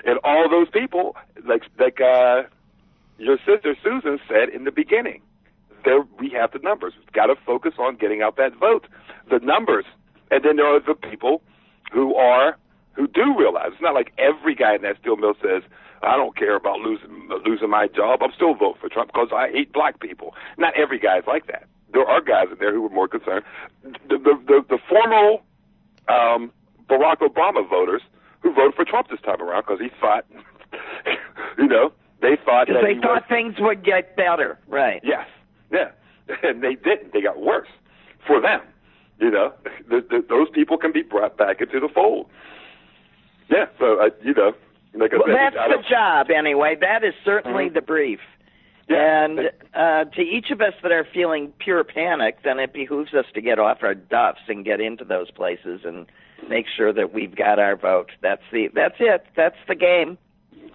and 0.05 0.19
all 0.23 0.49
those 0.49 0.67
people, 0.71 1.15
like 1.45 1.63
like 1.79 1.99
uh, 2.01 2.43
your 3.19 3.37
sister 3.45 3.75
Susan 3.83 4.19
said 4.27 4.49
in 4.49 4.63
the 4.63 4.71
beginning, 4.71 5.21
there 5.85 6.01
we 6.19 6.29
have 6.31 6.51
the 6.51 6.59
numbers. 6.59 6.93
We've 6.97 7.11
got 7.11 7.27
to 7.27 7.35
focus 7.45 7.73
on 7.77 7.95
getting 7.95 8.21
out 8.21 8.37
that 8.37 8.55
vote, 8.55 8.87
the 9.29 9.39
numbers, 9.39 9.85
and 10.31 10.43
then 10.43 10.57
there 10.57 10.67
are 10.67 10.79
the 10.79 10.95
people 10.95 11.41
who 11.91 12.15
are 12.15 12.57
who 12.93 13.07
do 13.07 13.33
realize 13.37 13.69
it's 13.73 13.81
not 13.81 13.93
like 13.93 14.11
every 14.17 14.55
guy 14.55 14.75
in 14.75 14.81
that 14.81 14.97
steel 14.99 15.15
mill 15.15 15.33
says, 15.41 15.63
I 16.01 16.17
don't 16.17 16.35
care 16.35 16.55
about 16.55 16.79
losing 16.79 17.29
losing 17.45 17.69
my 17.69 17.87
job. 17.87 18.21
I'm 18.21 18.31
still 18.35 18.55
vote 18.55 18.77
for 18.79 18.89
Trump 18.89 19.11
because 19.13 19.29
I 19.33 19.49
hate 19.51 19.73
black 19.73 19.99
people. 19.99 20.33
Not 20.57 20.73
every 20.77 20.99
guy's 20.99 21.23
like 21.27 21.47
that. 21.47 21.67
There 21.91 22.05
are 22.05 22.21
guys 22.21 22.47
in 22.51 22.57
there 22.59 22.73
who 22.73 22.85
are 22.85 22.89
more 22.89 23.07
concerned. 23.07 23.43
The 23.83 24.17
the 24.17 24.39
the, 24.47 24.65
the 24.69 24.79
formal 24.87 25.43
um, 26.07 26.51
Barack 26.89 27.17
Obama 27.17 27.67
voters 27.67 28.01
who 28.41 28.53
voted 28.53 28.75
for 28.75 28.85
Trump 28.85 29.09
this 29.09 29.19
time 29.21 29.41
around 29.41 29.63
because 29.67 29.79
he 29.79 29.89
thought, 29.99 30.25
you 31.57 31.67
know, 31.67 31.91
they 32.21 32.37
thought 32.43 32.67
that 32.67 32.81
they 32.83 32.95
thought 32.95 33.21
was, 33.21 33.29
things 33.29 33.55
would 33.59 33.83
get 33.83 34.15
better, 34.15 34.57
right? 34.67 35.01
Yes, 35.03 35.27
yeah, 35.71 35.91
and 36.43 36.61
they 36.61 36.75
didn't. 36.75 37.13
They 37.13 37.21
got 37.21 37.39
worse 37.39 37.69
for 38.25 38.41
them. 38.41 38.61
You 39.19 39.31
know, 39.31 39.53
the, 39.89 40.01
the, 40.09 40.25
those 40.27 40.47
people 40.53 40.77
can 40.77 40.91
be 40.91 41.01
brought 41.01 41.37
back 41.37 41.61
into 41.61 41.79
the 41.79 41.89
fold. 41.93 42.27
Yeah, 43.49 43.65
so 43.79 43.99
uh, 44.01 44.09
you 44.21 44.33
know, 44.33 44.53
like 44.93 45.11
Well, 45.11 45.23
said, 45.25 45.53
that's 45.55 45.55
the 45.55 45.83
job 45.89 46.27
anyway. 46.29 46.75
That 46.79 47.03
is 47.03 47.13
certainly 47.25 47.69
Mhm. 47.69 47.73
the 47.73 47.81
brief. 47.81 48.19
Yeah, 48.87 49.23
and 49.25 49.39
uh, 49.75 50.05
to 50.05 50.21
each 50.21 50.49
of 50.49 50.61
us 50.61 50.73
that 50.81 50.91
are 50.91 51.05
feeling 51.13 51.53
pure 51.59 51.83
panic, 51.83 52.39
then 52.43 52.59
it 52.59 52.73
behooves 52.73 53.13
us 53.13 53.25
to 53.35 53.41
get 53.41 53.59
off 53.59 53.79
our 53.83 53.93
duffs 53.93 54.41
and 54.47 54.65
get 54.65 54.81
into 54.81 55.03
those 55.05 55.29
places 55.29 55.81
and 55.85 56.07
make 56.49 56.65
sure 56.75 56.91
that 56.91 57.13
we've 57.13 57.35
got 57.35 57.59
our 57.59 57.75
vote. 57.75 58.11
That's 58.21 58.41
the 58.51 58.69
that's 58.73 58.95
it. 58.99 59.25
That's 59.35 59.57
the 59.67 59.75
game. 59.75 60.17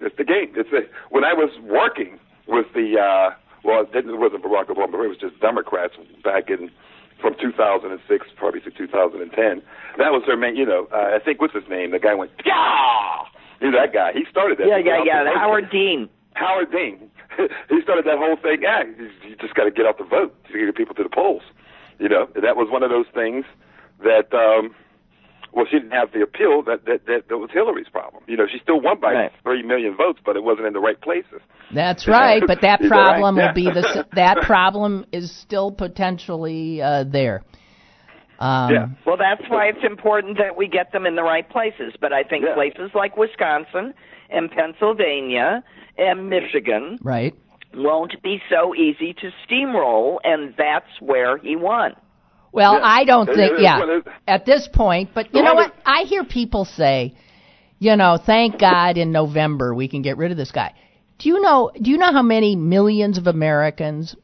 It's 0.01 0.15
the 0.17 0.23
game. 0.23 0.53
It's 0.55 0.71
a, 0.71 0.81
when 1.09 1.23
I 1.23 1.33
was 1.33 1.49
working 1.63 2.19
with 2.47 2.67
the 2.73 2.99
uh, 2.99 3.35
well, 3.63 3.81
it 3.81 3.91
didn't- 3.93 4.13
it 4.13 4.17
wasn't 4.19 4.43
Barack 4.43 4.67
Obama. 4.67 5.03
It 5.03 5.09
was 5.09 5.17
just 5.17 5.39
Democrats 5.39 5.93
back 6.23 6.49
in 6.49 6.69
from 7.21 7.33
2006 7.41 8.27
probably 8.35 8.61
to 8.61 8.69
2010. 8.71 9.61
That 9.97 10.11
was 10.11 10.23
their 10.27 10.37
main. 10.37 10.55
You 10.55 10.65
know, 10.65 10.87
uh, 10.93 11.15
I 11.15 11.19
think 11.23 11.41
what's 11.41 11.53
his 11.55 11.67
name? 11.69 11.91
The 11.91 11.99
guy 11.99 12.13
went 12.13 12.31
yeah. 12.45 13.23
You 13.61 13.71
know 13.71 13.79
that 13.79 13.93
guy. 13.93 14.11
He 14.13 14.25
started 14.29 14.57
that. 14.59 14.67
Yeah, 14.67 14.77
yeah, 14.77 15.01
yeah. 15.05 15.23
working. 15.23 15.39
Howard 15.39 15.69
Dean. 15.71 16.09
Howard 16.33 16.71
Dean. 16.71 17.09
he 17.69 17.81
started 17.81 18.05
that 18.05 18.17
whole 18.17 18.35
thing. 18.35 18.59
Yeah, 18.61 18.83
you, 18.83 19.09
you 19.27 19.35
just 19.37 19.55
got 19.55 19.63
to 19.63 19.71
get 19.71 19.85
out 19.85 19.97
the 19.97 20.03
vote 20.03 20.35
to 20.51 20.53
get 20.65 20.75
people 20.75 20.93
to 20.95 21.03
the 21.03 21.09
polls. 21.09 21.41
You 21.97 22.09
know, 22.09 22.27
and 22.35 22.43
that 22.43 22.57
was 22.57 22.67
one 22.69 22.83
of 22.83 22.89
those 22.89 23.07
things 23.13 23.45
that. 24.03 24.33
um 24.33 24.75
well, 25.55 25.65
she 25.71 25.79
didn't 25.79 25.91
have 25.91 26.11
the 26.11 26.21
appeal 26.21 26.61
that 26.63 26.85
that 26.85 27.05
that, 27.07 27.29
that 27.29 27.37
was 27.37 27.49
Hillary's 27.53 27.87
problem. 27.89 28.23
You 28.27 28.35
know, 28.37 28.45
she 28.51 28.59
still 28.61 28.81
won 28.81 28.99
by 28.99 29.13
Right. 29.13 29.31
three 29.43 29.63
million 29.63 29.95
votes, 29.95 30.19
but 30.25 30.35
it 30.35 30.43
wasn't 30.43 30.67
in 30.67 30.73
the 30.73 30.79
right 30.81 30.99
places. 30.99 31.39
That's 31.73 32.07
right, 32.07 32.43
but 32.45 32.61
that 32.61 32.81
problem 32.87 33.37
Yeah. 33.37 33.47
will 33.47 33.53
be 33.53 33.63
the 33.71 34.05
that 34.13 34.41
problem 34.41 35.05
is 35.11 35.31
still 35.31 35.71
potentially 35.71 36.81
uh, 36.81 37.05
there. 37.05 37.43
Um, 38.39 38.73
Yeah. 38.73 38.87
Well, 39.05 39.17
that's 39.17 39.49
why 39.49 39.67
it's 39.67 39.83
important 39.85 40.37
that 40.39 40.57
we 40.57 40.67
get 40.67 40.91
them 40.91 41.05
in 41.05 41.15
the 41.15 41.23
right 41.23 41.49
places. 41.49 41.93
But 41.99 42.11
I 42.11 42.23
think 42.23 42.43
Yeah. 42.45 42.53
places 42.53 42.91
like 42.93 43.15
Wisconsin 43.15 43.93
and 44.29 44.51
Pennsylvania 44.51 45.63
and 45.97 46.29
Michigan 46.29 46.97
Right. 47.01 47.33
won't 47.73 48.21
be 48.21 48.41
so 48.49 48.75
easy 48.75 49.13
to 49.13 49.31
steamroll, 49.47 50.17
and 50.25 50.53
that's 50.57 50.99
where 50.99 51.37
he 51.37 51.55
won. 51.55 51.93
Well, 52.55 52.75
Yeah. 52.75 52.79
I 52.83 53.03
don't 53.03 53.29
It- 53.29 53.35
think, 53.35 53.51
it 53.53 53.61
yeah, 53.61 53.83
it 53.83 54.07
at 54.27 54.45
this 54.45 54.67
point, 54.69 55.09
but 55.13 55.33
you 55.35 55.43
know 55.43 55.53
what? 55.53 55.73
I 55.85 56.03
hear 56.03 56.23
people 56.23 56.63
say, 56.65 57.13
you 57.79 57.95
know, 57.97 58.17
thank 58.17 58.57
God 58.59 58.97
in 58.97 59.11
November 59.11 59.75
we 59.75 59.87
can 59.89 60.01
get 60.01 60.15
rid 60.17 60.31
of 60.31 60.37
this 60.37 60.51
guy. 60.51 60.71
Do 61.19 61.29
you 61.29 61.41
know, 61.41 61.71
do 61.79 61.91
you 61.91 61.97
know 61.97 62.11
how 62.13 62.21
many 62.23 62.55
millions 62.55 63.17
of 63.17 63.27
Americans 63.27 64.15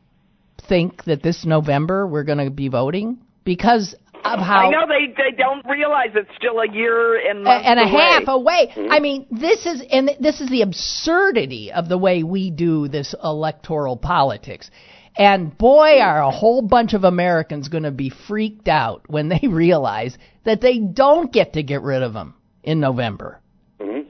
think 0.69 1.03
that 1.05 1.21
this 1.21 1.45
November 1.45 2.07
we're 2.07 2.23
going 2.23 2.37
to 2.43 2.49
be 2.49 2.69
voting? 2.69 3.17
Because 3.43 3.95
of 4.23 4.39
how 4.39 4.67
I 4.67 4.69
know 4.69 4.85
they 4.87 5.07
they 5.17 5.35
don't 5.35 5.65
realize 5.65 6.09
it's 6.15 6.29
still 6.37 6.59
a 6.59 6.71
year 6.71 7.17
and 7.29 7.45
and 7.47 7.79
a 7.79 7.83
away. 7.83 7.91
half 7.91 8.23
away. 8.27 8.71
Mm-hmm. 8.75 8.91
I 8.91 8.99
mean, 8.99 9.25
this 9.31 9.65
is 9.65 9.81
and 9.91 10.11
this 10.19 10.39
is 10.41 10.49
the 10.49 10.61
absurdity 10.61 11.71
of 11.71 11.89
the 11.89 11.97
way 11.97 12.23
we 12.23 12.51
do 12.51 12.87
this 12.87 13.15
electoral 13.23 13.97
politics. 13.97 14.69
And 15.17 15.57
boy, 15.57 15.99
are 15.99 16.21
a 16.21 16.31
whole 16.31 16.61
bunch 16.61 16.93
of 16.93 17.03
Americans 17.03 17.67
going 17.67 17.83
to 17.83 17.91
be 17.91 18.09
freaked 18.09 18.67
out 18.67 19.03
when 19.07 19.29
they 19.29 19.41
realize 19.49 20.17
that 20.45 20.61
they 20.61 20.79
don't 20.79 21.31
get 21.31 21.53
to 21.53 21.63
get 21.63 21.81
rid 21.81 22.01
of 22.01 22.13
him 22.15 22.33
in 22.63 22.79
November. 22.79 23.39
Mhm. 23.79 24.05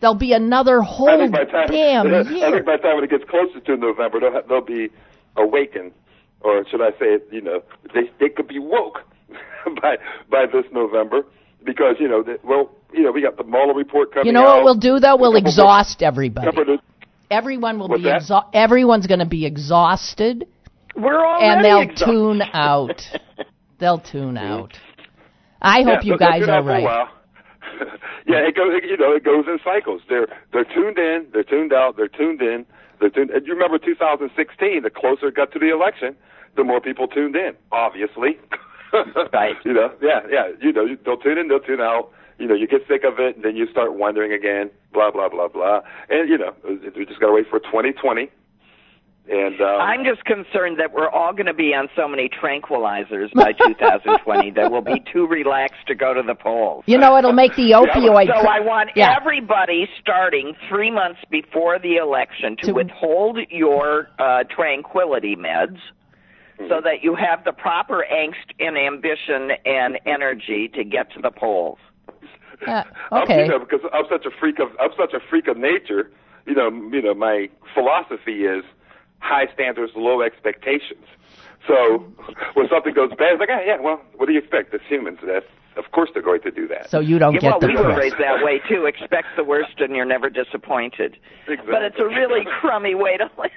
There'll 0.00 0.14
be 0.16 0.32
another 0.34 0.82
I 0.82 0.84
whole 0.84 1.18
think 1.18 1.32
by 1.32 1.44
time 1.44 1.66
damn 1.68 2.06
I 2.14 2.20
year. 2.30 2.50
think 2.50 2.66
by 2.66 2.76
the 2.76 2.82
time 2.82 2.96
when 2.96 3.04
it 3.04 3.10
gets 3.10 3.24
closer 3.24 3.60
to 3.60 3.76
November, 3.76 4.20
they'll, 4.20 4.32
have, 4.32 4.48
they'll 4.48 4.60
be 4.60 4.90
awakened, 5.36 5.92
or 6.42 6.64
should 6.68 6.82
I 6.82 6.90
say, 6.98 7.18
you 7.32 7.40
know, 7.40 7.62
they 7.94 8.10
they 8.20 8.28
could 8.28 8.48
be 8.48 8.58
woke 8.58 9.00
by 9.82 9.96
by 10.30 10.44
this 10.46 10.64
November 10.72 11.22
because 11.64 11.96
you 11.98 12.08
know, 12.08 12.22
the, 12.22 12.38
well, 12.44 12.70
you 12.92 13.02
know, 13.02 13.12
we 13.12 13.22
got 13.22 13.36
the 13.38 13.44
Mueller 13.44 13.74
report 13.74 14.12
coming. 14.12 14.26
You 14.26 14.32
know 14.32 14.46
out. 14.46 14.56
what 14.56 14.64
we'll 14.64 14.74
do 14.74 14.98
though? 15.00 15.16
We'll 15.16 15.36
exhaust 15.36 16.02
everybody. 16.02 16.50
Everyone 17.30 17.78
will 17.78 17.88
What's 17.88 18.02
be 18.02 18.08
exha- 18.08 18.48
everyone's 18.52 19.06
going 19.06 19.20
to 19.20 19.26
be 19.26 19.46
exhausted 19.46 20.46
We're 20.96 21.24
already 21.24 21.44
and 21.46 21.64
they'll 21.64 21.80
exhausted. 21.80 22.06
tune 22.12 22.42
out. 22.52 23.02
They'll 23.80 23.98
tune 23.98 24.38
out. 24.38 24.72
I 25.60 25.82
hope 25.82 26.04
yeah, 26.04 26.12
you 26.12 26.16
they'll- 26.16 26.18
they'll 26.30 26.46
guys 26.46 26.48
are 26.48 26.62
right. 26.62 27.08
yeah, 28.26 28.36
it 28.46 28.54
goes. 28.54 28.72
You 28.88 28.96
know, 28.96 29.12
it 29.12 29.24
goes 29.24 29.44
in 29.48 29.58
cycles. 29.64 30.00
They're 30.08 30.28
they're 30.52 30.64
tuned 30.64 30.96
in, 30.96 31.26
they're 31.32 31.42
tuned 31.42 31.72
out, 31.72 31.96
they're 31.96 32.08
tuned 32.08 32.40
in, 32.40 32.64
they're 33.00 33.10
tuned. 33.10 33.30
And 33.30 33.44
you 33.46 33.52
remember 33.52 33.78
2016? 33.78 34.82
The 34.82 34.90
closer 34.90 35.26
it 35.28 35.34
got 35.34 35.50
to 35.52 35.58
the 35.58 35.72
election, 35.72 36.14
the 36.56 36.62
more 36.62 36.80
people 36.80 37.08
tuned 37.08 37.34
in. 37.34 37.52
Obviously, 37.72 38.38
Right. 39.32 39.56
You 39.64 39.72
know, 39.72 39.92
yeah, 40.00 40.20
yeah. 40.30 40.48
You 40.62 40.72
know, 40.72 40.86
they'll 41.04 41.16
tune 41.16 41.36
in, 41.38 41.48
they'll 41.48 41.58
tune 41.60 41.80
out. 41.80 42.10
You 42.38 42.48
know, 42.48 42.54
you 42.54 42.66
get 42.66 42.82
sick 42.88 43.04
of 43.04 43.18
it, 43.20 43.36
and 43.36 43.44
then 43.44 43.56
you 43.56 43.66
start 43.70 43.94
wondering 43.94 44.32
again. 44.32 44.70
Blah 44.92 45.10
blah 45.10 45.28
blah 45.28 45.48
blah. 45.48 45.80
And 46.08 46.28
you 46.28 46.38
know, 46.38 46.54
we 46.64 47.04
just 47.06 47.20
got 47.20 47.28
to 47.28 47.32
wait 47.32 47.46
for 47.48 47.58
2020. 47.60 48.28
And 49.26 49.58
um, 49.62 49.80
I'm 49.80 50.04
just 50.04 50.22
concerned 50.26 50.78
that 50.78 50.92
we're 50.92 51.08
all 51.08 51.32
going 51.32 51.46
to 51.46 51.54
be 51.54 51.72
on 51.74 51.88
so 51.96 52.06
many 52.06 52.28
tranquilizers 52.28 53.32
by 53.32 53.52
2020 53.66 54.50
that 54.50 54.70
we'll 54.70 54.82
be 54.82 55.02
too 55.10 55.26
relaxed 55.26 55.86
to 55.86 55.94
go 55.94 56.12
to 56.12 56.20
the 56.22 56.34
polls. 56.34 56.84
You 56.86 56.98
know, 56.98 57.16
it'll 57.16 57.32
make 57.32 57.56
the 57.56 57.70
opioid. 57.70 58.26
So 58.26 58.46
I 58.46 58.60
want 58.60 58.90
Yeah. 58.94 59.16
everybody 59.18 59.88
starting 59.98 60.54
three 60.68 60.90
months 60.90 61.20
before 61.30 61.78
the 61.78 61.96
election 61.96 62.56
to, 62.58 62.66
To- 62.66 62.74
withhold 62.74 63.38
your 63.50 64.08
uh, 64.18 64.44
tranquility 64.54 65.36
meds 65.36 65.78
Mm-hmm. 66.56 66.68
so 66.68 66.80
that 66.84 67.02
you 67.02 67.16
have 67.16 67.42
the 67.42 67.50
proper 67.50 68.06
angst 68.12 68.54
and 68.60 68.78
ambition 68.78 69.50
and 69.66 69.98
energy 70.06 70.68
to 70.74 70.84
get 70.84 71.12
to 71.14 71.20
the 71.20 71.32
polls. 71.32 71.78
Uh, 72.66 72.84
I'm, 73.12 73.22
okay. 73.24 73.42
you 73.44 73.48
know, 73.48 73.58
because 73.58 73.80
I'm 73.92 74.04
such 74.10 74.24
a 74.26 74.30
freak 74.30 74.58
of 74.58 74.68
I'm 74.80 74.90
such 74.96 75.12
a 75.12 75.20
freak 75.20 75.48
of 75.48 75.56
nature. 75.56 76.10
You 76.46 76.54
know, 76.54 76.70
you 76.92 77.02
know, 77.02 77.14
my 77.14 77.48
philosophy 77.72 78.44
is 78.44 78.64
high 79.18 79.46
standards, 79.52 79.92
low 79.96 80.22
expectations. 80.22 81.06
So 81.66 82.12
when 82.54 82.68
something 82.68 82.94
goes 82.94 83.10
bad, 83.10 83.32
it's 83.32 83.40
like, 83.40 83.48
ah, 83.52 83.60
yeah, 83.64 83.80
well, 83.80 84.00
what 84.16 84.26
do 84.26 84.32
you 84.32 84.38
expect? 84.38 84.74
As 84.74 84.80
humans, 84.88 85.18
that 85.26 85.44
of 85.76 85.90
course 85.92 86.10
they're 86.14 86.22
going 86.22 86.42
to 86.42 86.50
do 86.50 86.66
that. 86.68 86.90
So 86.90 87.00
you 87.00 87.18
don't 87.18 87.34
Yeah, 87.34 87.40
get 87.40 87.50
well, 87.50 87.60
the 87.60 87.66
we 87.68 87.76
were 87.76 87.96
raised 87.96 88.18
that 88.18 88.42
way 88.44 88.60
too. 88.68 88.86
Expect 88.86 89.26
the 89.36 89.44
worst 89.44 89.78
and 89.78 89.94
you're 89.96 90.04
never 90.04 90.30
disappointed. 90.30 91.16
Exactly. 91.48 91.72
But 91.72 91.82
it's 91.82 91.98
a 91.98 92.06
really 92.06 92.44
crummy 92.60 92.94
way 92.94 93.16
to 93.16 93.28
live. 93.38 93.50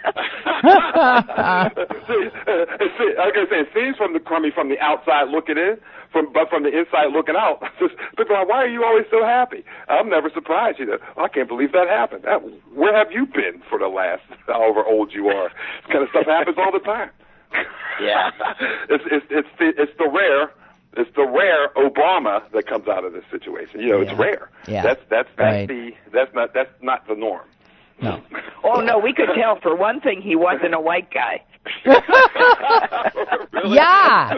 see, 2.07 2.23
uh, 2.47 2.65
see, 2.97 3.09
I 3.17 3.25
was 3.29 3.47
say, 3.49 3.61
it 3.61 3.69
seems 3.73 3.97
from 3.97 4.13
the 4.13 4.19
crummy 4.19 4.51
from 4.53 4.69
the 4.69 4.79
outside 4.79 5.29
looking 5.29 5.57
in, 5.57 5.77
from 6.11 6.31
but 6.33 6.49
from 6.49 6.63
the 6.63 6.69
inside 6.73 7.11
looking 7.13 7.35
out, 7.35 7.61
just 7.79 7.93
people 8.17 8.35
are 8.35 8.39
like, 8.45 8.49
why 8.49 8.63
are 8.63 8.67
you 8.71 8.83
always 8.83 9.05
so 9.11 9.23
happy? 9.23 9.63
I'm 9.89 10.09
never 10.09 10.29
surprised. 10.33 10.79
You 10.79 10.85
know, 10.87 10.97
I 11.17 11.27
can't 11.27 11.47
believe 11.47 11.71
that 11.73 11.87
happened. 11.87 12.23
That, 12.23 12.41
where 12.73 12.95
have 12.97 13.11
you 13.11 13.25
been 13.25 13.61
for 13.69 13.77
the 13.79 13.87
last 13.87 14.23
however 14.47 14.83
old 14.85 15.11
you 15.13 15.27
are? 15.27 15.49
This 15.85 15.91
kind 15.91 16.03
of 16.03 16.09
stuff 16.09 16.25
happens 16.25 16.57
all 16.57 16.71
the 16.71 16.83
time. 16.83 17.11
Yeah. 18.01 18.29
it's 18.89 19.03
it's 19.09 19.25
it's 19.29 19.47
the, 19.59 19.67
it's 19.77 19.91
the 19.97 20.09
rare. 20.09 20.51
It's 20.97 21.15
the 21.15 21.25
rare 21.27 21.69
Obama 21.77 22.41
that 22.51 22.65
comes 22.67 22.87
out 22.87 23.05
of 23.05 23.13
this 23.13 23.23
situation. 23.29 23.81
You 23.81 23.89
know, 23.89 24.01
Yeah. 24.01 24.09
it's 24.09 24.19
rare. 24.19 24.49
Yeah. 24.67 24.81
That's 24.83 25.01
that's 25.09 25.29
that's 25.37 25.53
Right. 25.55 25.67
the 25.67 25.93
that's 26.11 26.33
not 26.33 26.53
that's 26.53 26.71
not 26.81 27.07
the 27.07 27.15
norm. 27.15 27.45
No. 28.01 28.21
oh 28.63 28.79
no, 28.81 28.99
we 28.99 29.13
could 29.13 29.29
tell 29.35 29.59
for 29.61 29.75
one 29.75 29.99
thing 30.01 30.21
he 30.21 30.35
wasn't 30.35 30.73
a 30.75 30.79
white 30.79 31.09
guy. 31.11 31.41
Really? 33.53 33.75
Yeah. 33.75 34.33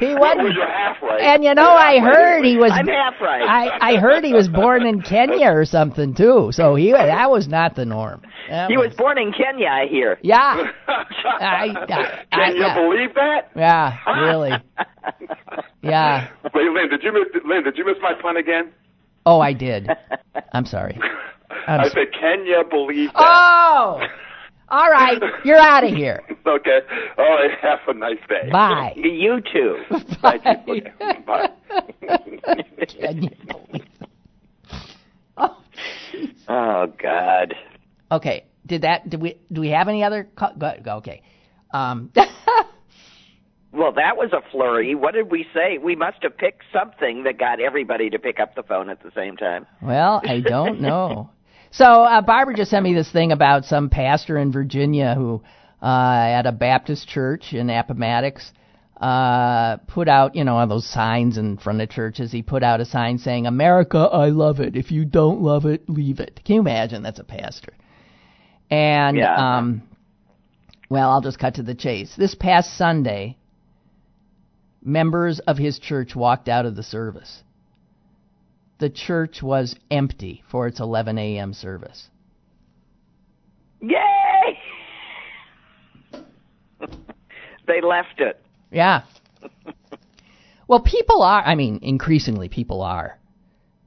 He 0.00 0.14
wasn't- 0.14 0.52
you're 0.54 0.66
half 0.66 1.00
right. 1.00 1.20
And 1.20 1.44
you 1.44 1.54
know, 1.54 1.62
You're 1.62 1.70
I 1.78 1.94
half 1.94 2.04
right 2.04 2.14
heard 2.16 2.44
he 2.44 2.56
was. 2.56 2.72
I'm 2.74 2.86
half 2.88 3.14
right. 3.20 3.42
I 3.42 3.92
I 3.92 3.96
heard 3.96 4.24
he 4.24 4.32
was 4.34 4.48
born 4.48 4.84
in 4.84 5.02
Kenya 5.02 5.52
or 5.52 5.64
something 5.64 6.14
too. 6.14 6.48
So 6.52 6.74
he 6.74 6.90
that 6.92 7.30
was 7.30 7.46
not 7.48 7.76
the 7.76 7.84
norm. 7.84 8.22
That 8.50 8.68
He 8.70 8.76
was 8.76 8.92
born 8.94 9.18
in 9.18 9.32
Kenya, 9.32 9.68
I 9.68 9.86
hear. 9.86 10.18
Yeah. 10.22 10.70
I, 10.88 10.94
I, 11.40 11.64
I, 11.74 12.24
Can 12.32 12.56
you 12.56 12.62
yeah. 12.62 12.74
believe 12.74 13.14
that? 13.14 13.50
Yeah. 13.54 13.96
Really. 14.20 14.52
Yeah. 15.82 16.28
Wait, 16.52 16.68
Lynn, 16.72 16.88
did 16.90 17.04
you 17.04 17.12
miss 17.12 17.42
Lynn? 17.44 17.62
Did 17.62 17.78
you 17.78 17.84
miss 17.86 17.94
my 18.02 18.14
pun 18.20 18.36
again? 18.36 18.72
Oh, 19.26 19.40
I 19.40 19.52
did. 19.52 19.88
I'm 20.52 20.64
sorry. 20.64 20.98
I'm 21.66 21.80
I 21.80 21.86
s- 21.86 21.92
said, 21.92 22.06
can 22.18 22.46
you 22.46 22.62
believe 22.70 23.10
that? 23.12 23.18
Oh. 23.18 24.00
All 24.68 24.90
right. 24.90 25.20
You're 25.44 25.58
out 25.58 25.84
of 25.84 25.90
here. 25.94 26.22
Okay. 26.46 26.78
All 27.18 27.24
right. 27.24 27.50
Have 27.60 27.80
a 27.88 27.94
nice 27.94 28.18
day. 28.28 28.48
Bye. 28.52 28.92
You 28.96 29.40
too. 29.52 29.78
Thank 30.22 30.44
you. 30.68 30.82
Bye. 31.26 31.50
Can 32.88 33.22
you 33.24 33.30
believe 33.48 33.82
it? 33.82 33.82
Oh, 35.36 35.56
Oh 36.48 36.86
God. 37.02 37.52
Okay. 38.12 38.44
Did 38.64 38.82
that? 38.82 39.10
Did 39.10 39.20
we? 39.20 39.40
Do 39.52 39.60
we 39.60 39.70
have 39.70 39.88
any 39.88 40.04
other? 40.04 40.28
Call, 40.36 40.52
go, 40.56 40.72
go, 40.82 40.96
okay. 40.98 41.22
Um, 41.74 42.12
Well, 43.72 43.92
that 43.92 44.16
was 44.16 44.32
a 44.32 44.40
flurry. 44.50 44.94
What 44.94 45.14
did 45.14 45.30
we 45.30 45.44
say? 45.52 45.78
We 45.78 45.96
must 45.96 46.22
have 46.22 46.36
picked 46.36 46.62
something 46.72 47.24
that 47.24 47.38
got 47.38 47.60
everybody 47.60 48.08
to 48.10 48.18
pick 48.18 48.40
up 48.40 48.54
the 48.54 48.62
phone 48.62 48.88
at 48.88 49.02
the 49.02 49.10
same 49.14 49.36
time. 49.36 49.66
well, 49.82 50.20
I 50.24 50.40
don't 50.46 50.80
know. 50.80 51.30
So 51.72 51.84
uh, 51.84 52.22
Barbara 52.22 52.54
just 52.54 52.70
sent 52.70 52.84
me 52.84 52.94
this 52.94 53.10
thing 53.10 53.32
about 53.32 53.64
some 53.66 53.90
pastor 53.90 54.38
in 54.38 54.50
Virginia 54.50 55.14
who, 55.14 55.42
uh, 55.82 55.86
at 55.86 56.46
a 56.46 56.52
Baptist 56.52 57.06
church 57.06 57.52
in 57.52 57.68
Appomattox, 57.68 58.50
uh, 58.98 59.76
put 59.88 60.08
out, 60.08 60.34
you 60.34 60.42
know, 60.44 60.56
on 60.56 60.70
those 60.70 60.86
signs 60.90 61.36
in 61.36 61.58
front 61.58 61.82
of 61.82 61.90
churches. 61.90 62.32
He 62.32 62.40
put 62.40 62.62
out 62.62 62.80
a 62.80 62.86
sign 62.86 63.18
saying, 63.18 63.46
"America, 63.46 63.98
I 63.98 64.30
love 64.30 64.58
it. 64.60 64.74
If 64.74 64.90
you 64.90 65.04
don't 65.04 65.42
love 65.42 65.66
it, 65.66 65.86
leave 65.86 66.18
it." 66.18 66.40
Can 66.46 66.54
you 66.54 66.60
imagine? 66.62 67.02
That's 67.02 67.18
a 67.18 67.24
pastor. 67.24 67.74
And 68.70 69.18
Yeah. 69.18 69.34
um, 69.58 69.82
well, 70.88 71.10
I'll 71.10 71.20
just 71.20 71.38
cut 71.38 71.56
to 71.56 71.62
the 71.62 71.74
chase. 71.74 72.14
This 72.16 72.34
past 72.34 72.74
Sunday, 72.78 73.36
members 74.86 75.40
of 75.40 75.58
his 75.58 75.78
church 75.78 76.14
walked 76.14 76.48
out 76.48 76.64
of 76.64 76.76
the 76.76 76.82
service. 76.82 77.42
The 78.78 78.88
church 78.88 79.42
was 79.42 79.74
empty 79.90 80.44
for 80.50 80.66
its 80.66 80.80
11 80.80 81.18
a.m. 81.18 81.52
service. 81.52 82.08
Yay! 83.80 84.58
they 87.66 87.80
left 87.80 88.20
it. 88.20 88.40
Yeah. 88.70 89.02
well, 90.68 90.80
people 90.80 91.22
are, 91.22 91.42
I 91.42 91.54
mean, 91.54 91.80
increasingly 91.82 92.48
people 92.48 92.82
are 92.82 93.18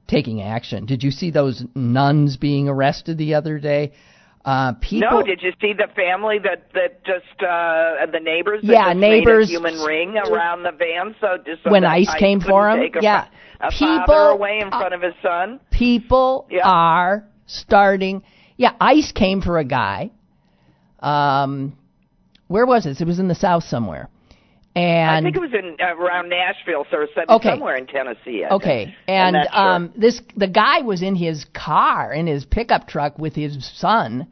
taking 0.06 0.42
action. 0.42 0.86
Did 0.86 1.02
you 1.02 1.10
see 1.10 1.30
those 1.30 1.64
nuns 1.74 2.36
being 2.36 2.68
arrested 2.68 3.16
the 3.16 3.34
other 3.34 3.58
day? 3.58 3.92
Uh, 4.42 4.72
people. 4.80 5.10
No, 5.10 5.22
did 5.22 5.42
you 5.42 5.52
see 5.60 5.74
the 5.74 5.88
family 5.94 6.38
that 6.38 6.72
that 6.72 7.04
just 7.04 7.42
uh 7.42 8.06
the 8.10 8.20
neighbors? 8.22 8.62
That 8.62 8.72
Yeah, 8.72 8.92
neighbors- 8.94 9.50
human 9.50 9.78
ring 9.80 10.16
around 10.16 10.62
the 10.62 10.72
van, 10.72 11.14
so 11.20 11.36
just 11.44 11.62
so 11.62 11.70
When 11.70 11.82
that 11.82 11.90
ICE 11.92 12.14
came 12.14 12.40
for 12.40 12.70
him? 12.70 12.80
a, 12.80 13.02
Yeah. 13.02 13.26
a 13.60 13.70
People- 13.70 14.14
away 14.14 14.60
in 14.60 14.70
front 14.70 14.94
of 14.94 15.02
his 15.02 15.12
son. 15.22 15.60
people 15.70 16.46
Yeah. 16.50 16.62
are 16.66 17.24
starting. 17.46 18.22
Yeah, 18.56 18.72
ICE 18.80 19.12
came 19.12 19.42
for 19.42 19.58
a 19.58 19.64
guy. 19.64 20.10
Um, 21.00 21.76
where 22.48 22.64
was 22.66 22.84
this? 22.84 23.00
It 23.00 23.06
was 23.06 23.18
in 23.18 23.28
the 23.28 23.34
South 23.34 23.64
somewhere. 23.64 24.08
And 24.76 25.10
I 25.10 25.20
think 25.20 25.36
it 25.36 25.40
was 25.40 25.52
in 25.52 25.76
uh, 25.80 25.96
around 25.96 26.28
Nashville, 26.28 26.86
so 26.90 27.04
Okay. 27.28 27.48
somewhere 27.50 27.76
in 27.76 27.86
Tennessee. 27.86 28.44
I 28.44 28.54
Okay, 28.54 28.84
think. 28.84 28.96
and 29.08 29.36
I'm 29.36 29.46
sure. 29.52 29.74
um, 29.74 29.92
this 29.96 30.22
the 30.36 30.46
guy 30.46 30.82
was 30.82 31.02
in 31.02 31.16
his 31.16 31.44
car 31.52 32.12
in 32.12 32.26
his 32.28 32.44
pickup 32.44 32.86
truck 32.86 33.18
with 33.18 33.34
his 33.34 33.68
son, 33.74 34.28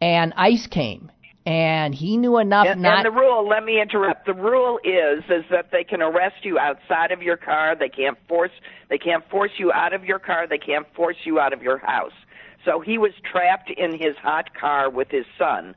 and 0.00 0.32
ICE 0.38 0.66
came, 0.68 1.12
and 1.44 1.94
he 1.94 2.16
knew 2.16 2.38
enough 2.38 2.66
And, 2.66 2.80
not. 2.80 3.04
and 3.04 3.06
the 3.06 3.10
rule, 3.20 3.46
let 3.46 3.62
me 3.62 3.80
interrupt. 3.80 4.24
The 4.24 4.32
rule 4.32 4.78
is 4.84 5.22
is 5.28 5.44
that 5.50 5.70
they 5.70 5.84
can 5.84 6.00
arrest 6.00 6.44
you 6.44 6.58
outside 6.58 7.12
of 7.12 7.22
your 7.22 7.36
car. 7.36 7.74
They 7.78 7.90
can't 7.90 8.16
force 8.26 8.52
they 8.88 8.98
can't 8.98 9.28
force 9.28 9.52
you 9.58 9.70
out 9.70 9.92
of 9.92 10.02
your 10.02 10.18
car. 10.18 10.46
They 10.46 10.58
can't 10.58 10.86
force 10.94 11.16
you 11.24 11.38
out 11.40 11.52
of 11.52 11.62
your 11.62 11.76
house. 11.76 12.12
So 12.64 12.80
he 12.80 12.96
was 12.96 13.12
trapped 13.30 13.70
in 13.70 13.92
his 13.92 14.16
hot 14.16 14.54
car 14.54 14.88
with 14.90 15.08
his 15.10 15.26
son. 15.38 15.74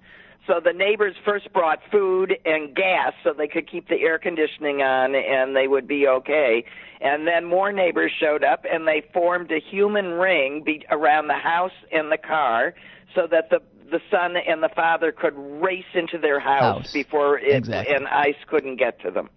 So 0.48 0.60
the 0.64 0.74
neighbors 0.74 1.16
first 1.24 1.52
brought 1.54 1.80
food 1.92 2.36
and 2.46 2.76
gas 2.76 3.14
so 3.24 3.32
they 3.34 3.48
could 3.48 3.70
keep 3.70 3.88
the 3.90 4.02
air 4.02 4.18
conditioning 4.18 4.82
on 4.82 5.14
and 5.16 5.56
they 5.56 5.68
would 5.68 5.88
be 5.88 6.08
okay. 6.08 6.64
And 7.00 7.28
then 7.28 7.46
more 7.46 7.72
neighbors 7.72 8.12
showed 8.20 8.44
up 8.44 8.66
and 8.72 8.88
they 8.88 9.04
formed 9.14 9.52
a 9.52 9.60
human 9.60 10.14
ring 10.14 10.64
be- 10.66 10.86
around 10.90 11.28
the 11.28 11.36
house 11.38 11.72
and 11.92 12.12
the 12.12 12.18
car 12.18 12.74
so 13.16 13.28
that 13.30 13.50
the 13.50 13.60
the 13.92 14.00
son 14.10 14.36
and 14.38 14.64
the 14.64 14.70
father 14.70 15.12
could 15.12 15.34
race 15.62 15.84
into 15.94 16.18
their 16.18 16.40
house, 16.40 16.84
House. 16.86 16.94
before 16.94 17.38
it 17.40 17.54
Exactly. 17.54 17.94
and 17.94 18.08
ICE 18.08 18.36
couldn't 18.48 18.78
get 18.78 19.02
to 19.02 19.12
them. 19.12 19.30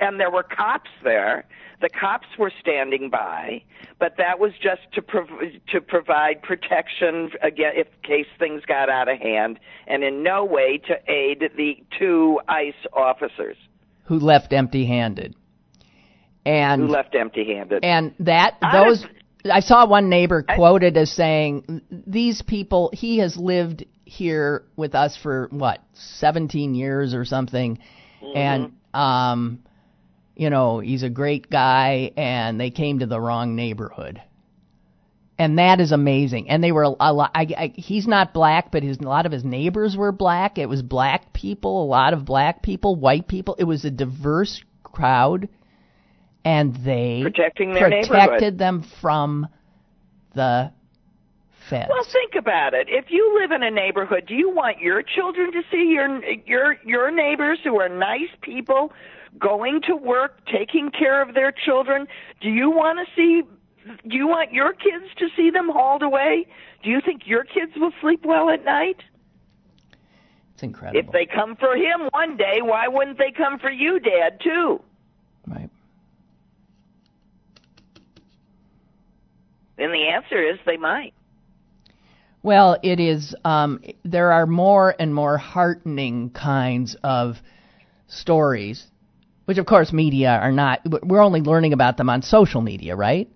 And 0.00 0.18
there 0.18 0.30
were 0.30 0.42
cops 0.42 0.88
there. 1.04 1.44
The 1.80 1.88
cops 1.88 2.26
were 2.38 2.52
standing 2.60 3.08
by, 3.08 3.62
but 3.98 4.16
that 4.18 4.38
was 4.38 4.52
just 4.62 4.82
to 4.94 5.02
prov- 5.02 5.28
to 5.72 5.80
provide 5.80 6.42
protection 6.42 7.30
again 7.42 7.72
if 7.74 7.86
case 8.02 8.26
things 8.38 8.62
got 8.66 8.90
out 8.90 9.08
of 9.08 9.18
hand, 9.18 9.58
and 9.86 10.04
in 10.04 10.22
no 10.22 10.44
way 10.44 10.78
to 10.88 10.94
aid 11.10 11.42
the 11.56 11.82
two 11.98 12.38
ICE 12.48 12.74
officers. 12.92 13.56
Who 14.04 14.18
left 14.18 14.52
empty-handed, 14.52 15.34
and 16.44 16.82
who 16.82 16.88
left 16.88 17.14
empty-handed. 17.14 17.84
and 17.84 18.14
that 18.20 18.56
those 18.72 19.02
was- 19.02 19.06
I 19.50 19.60
saw 19.60 19.86
one 19.86 20.10
neighbor 20.10 20.42
quoted 20.42 20.98
as 20.98 21.10
saying 21.10 21.80
these 21.90 22.42
people 22.42 22.90
he 22.92 23.18
has 23.18 23.38
lived 23.38 23.84
here 24.04 24.64
with 24.76 24.94
us 24.94 25.16
for 25.16 25.48
what 25.50 25.78
17 25.94 26.74
years 26.74 27.14
or 27.14 27.24
something. 27.24 27.78
And 28.34 28.72
um 28.92 29.60
you 30.36 30.50
know 30.50 30.80
he's 30.80 31.02
a 31.02 31.10
great 31.10 31.50
guy 31.50 32.12
and 32.16 32.60
they 32.60 32.70
came 32.70 33.00
to 33.00 33.06
the 33.06 33.20
wrong 33.20 33.56
neighborhood. 33.56 34.20
And 35.38 35.58
that 35.58 35.80
is 35.80 35.90
amazing. 35.90 36.50
And 36.50 36.62
they 36.62 36.70
were 36.70 36.82
a 36.82 37.12
lot 37.12 37.30
I, 37.34 37.46
I, 37.56 37.72
he's 37.74 38.06
not 38.06 38.34
black 38.34 38.70
but 38.70 38.82
his 38.82 38.98
a 38.98 39.02
lot 39.02 39.26
of 39.26 39.32
his 39.32 39.44
neighbors 39.44 39.96
were 39.96 40.12
black. 40.12 40.58
It 40.58 40.68
was 40.68 40.82
black 40.82 41.32
people 41.32 41.84
a 41.84 41.86
lot 41.86 42.12
of 42.12 42.24
black 42.24 42.62
people 42.62 42.96
white 42.96 43.26
people. 43.26 43.56
It 43.58 43.64
was 43.64 43.84
a 43.84 43.90
diverse 43.90 44.62
crowd. 44.82 45.48
And 46.44 46.74
they 46.84 47.20
Protecting 47.22 47.74
their 47.74 47.88
protected 47.88 48.58
them 48.58 48.84
from 49.00 49.46
the 50.34 50.72
feds. 51.68 51.88
Well, 51.90 52.04
think 52.12 52.34
about 52.34 52.74
it. 52.74 52.88
If 52.88 53.06
you 53.08 53.38
live 53.40 53.52
in 53.52 53.62
a 53.62 53.70
neighborhood, 53.70 54.24
do 54.26 54.34
you 54.34 54.50
want 54.50 54.78
your 54.80 55.02
children 55.02 55.52
to 55.52 55.62
see 55.70 55.92
your 55.94 56.22
your 56.46 56.76
your 56.84 57.10
neighbors 57.10 57.58
who 57.64 57.80
are 57.80 57.88
nice 57.88 58.30
people 58.42 58.92
going 59.38 59.80
to 59.86 59.96
work, 59.96 60.44
taking 60.46 60.90
care 60.90 61.22
of 61.22 61.34
their 61.34 61.52
children? 61.52 62.06
Do 62.40 62.48
you 62.48 62.70
want 62.70 62.98
to 62.98 63.14
see 63.14 63.42
do 64.06 64.14
you 64.14 64.28
want 64.28 64.52
your 64.52 64.74
kids 64.74 65.06
to 65.18 65.28
see 65.34 65.50
them 65.50 65.70
hauled 65.72 66.02
away? 66.02 66.46
Do 66.82 66.90
you 66.90 67.00
think 67.04 67.22
your 67.24 67.44
kids 67.44 67.72
will 67.76 67.92
sleep 68.00 68.24
well 68.26 68.50
at 68.50 68.64
night? 68.64 68.98
it's 70.60 70.64
incredible. 70.64 71.00
If 71.00 71.12
they 71.12 71.26
come 71.26 71.56
for 71.56 71.74
him 71.74 72.10
one 72.12 72.36
day, 72.36 72.58
why 72.60 72.86
wouldn't 72.86 73.16
they 73.16 73.32
come 73.34 73.58
for 73.58 73.70
you, 73.70 73.98
Dad, 73.98 74.40
too? 74.42 74.82
right. 75.46 75.70
And 79.78 79.94
the 79.94 80.08
answer 80.14 80.42
is 80.42 80.58
they 80.66 80.76
might. 80.76 81.14
Well, 82.42 82.76
it 82.82 83.00
is. 83.00 83.34
Um, 83.46 83.80
there 84.04 84.32
are 84.32 84.46
more 84.46 84.94
and 84.98 85.14
more 85.14 85.38
heartening 85.38 86.28
kinds 86.30 86.94
of 87.02 87.36
stories, 88.06 88.86
which 89.50 89.58
of 89.58 89.66
course 89.66 89.92
media 89.92 90.28
are 90.30 90.52
not. 90.52 90.80
We're 91.02 91.20
only 91.20 91.40
learning 91.40 91.72
about 91.72 91.96
them 91.96 92.08
on 92.08 92.22
social 92.22 92.60
media, 92.60 92.94
right? 92.94 93.28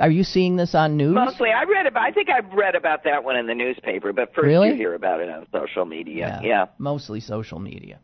Are 0.00 0.10
you 0.10 0.24
seeing 0.24 0.56
this 0.56 0.74
on 0.74 0.96
news? 0.96 1.14
Mostly, 1.14 1.50
I 1.50 1.62
read 1.70 1.86
about. 1.86 2.02
I 2.02 2.10
think 2.10 2.28
I've 2.30 2.52
read 2.52 2.74
about 2.74 3.04
that 3.04 3.22
one 3.22 3.36
in 3.36 3.46
the 3.46 3.54
newspaper, 3.54 4.12
but 4.12 4.34
first 4.34 4.44
Really? 4.44 4.70
you 4.70 4.74
hear 4.74 4.94
about 4.94 5.20
it 5.20 5.30
on 5.30 5.46
social 5.52 5.84
media. 5.84 6.40
yeah. 6.42 6.66
mostly 6.78 7.20
social 7.20 7.60
media, 7.60 8.00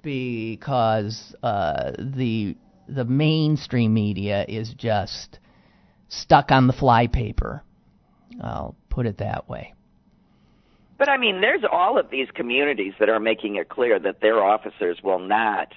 because 0.00 1.34
uh, 1.42 1.90
the 1.98 2.56
the 2.88 3.04
mainstream 3.04 3.92
media 3.92 4.46
is 4.48 4.72
just 4.72 5.40
stuck 6.08 6.50
on 6.50 6.66
the 6.66 6.72
flypaper. 6.72 7.60
I'll 8.42 8.74
put 8.88 9.04
it 9.04 9.18
that 9.18 9.50
way. 9.50 9.74
But 10.96 11.10
I 11.10 11.18
mean, 11.18 11.42
there's 11.42 11.60
all 11.70 11.98
of 11.98 12.08
these 12.08 12.28
communities 12.34 12.94
that 13.00 13.10
are 13.10 13.20
making 13.20 13.56
it 13.56 13.68
clear 13.68 13.98
that 13.98 14.22
their 14.22 14.42
officers 14.42 14.98
will 15.04 15.18
not 15.18 15.74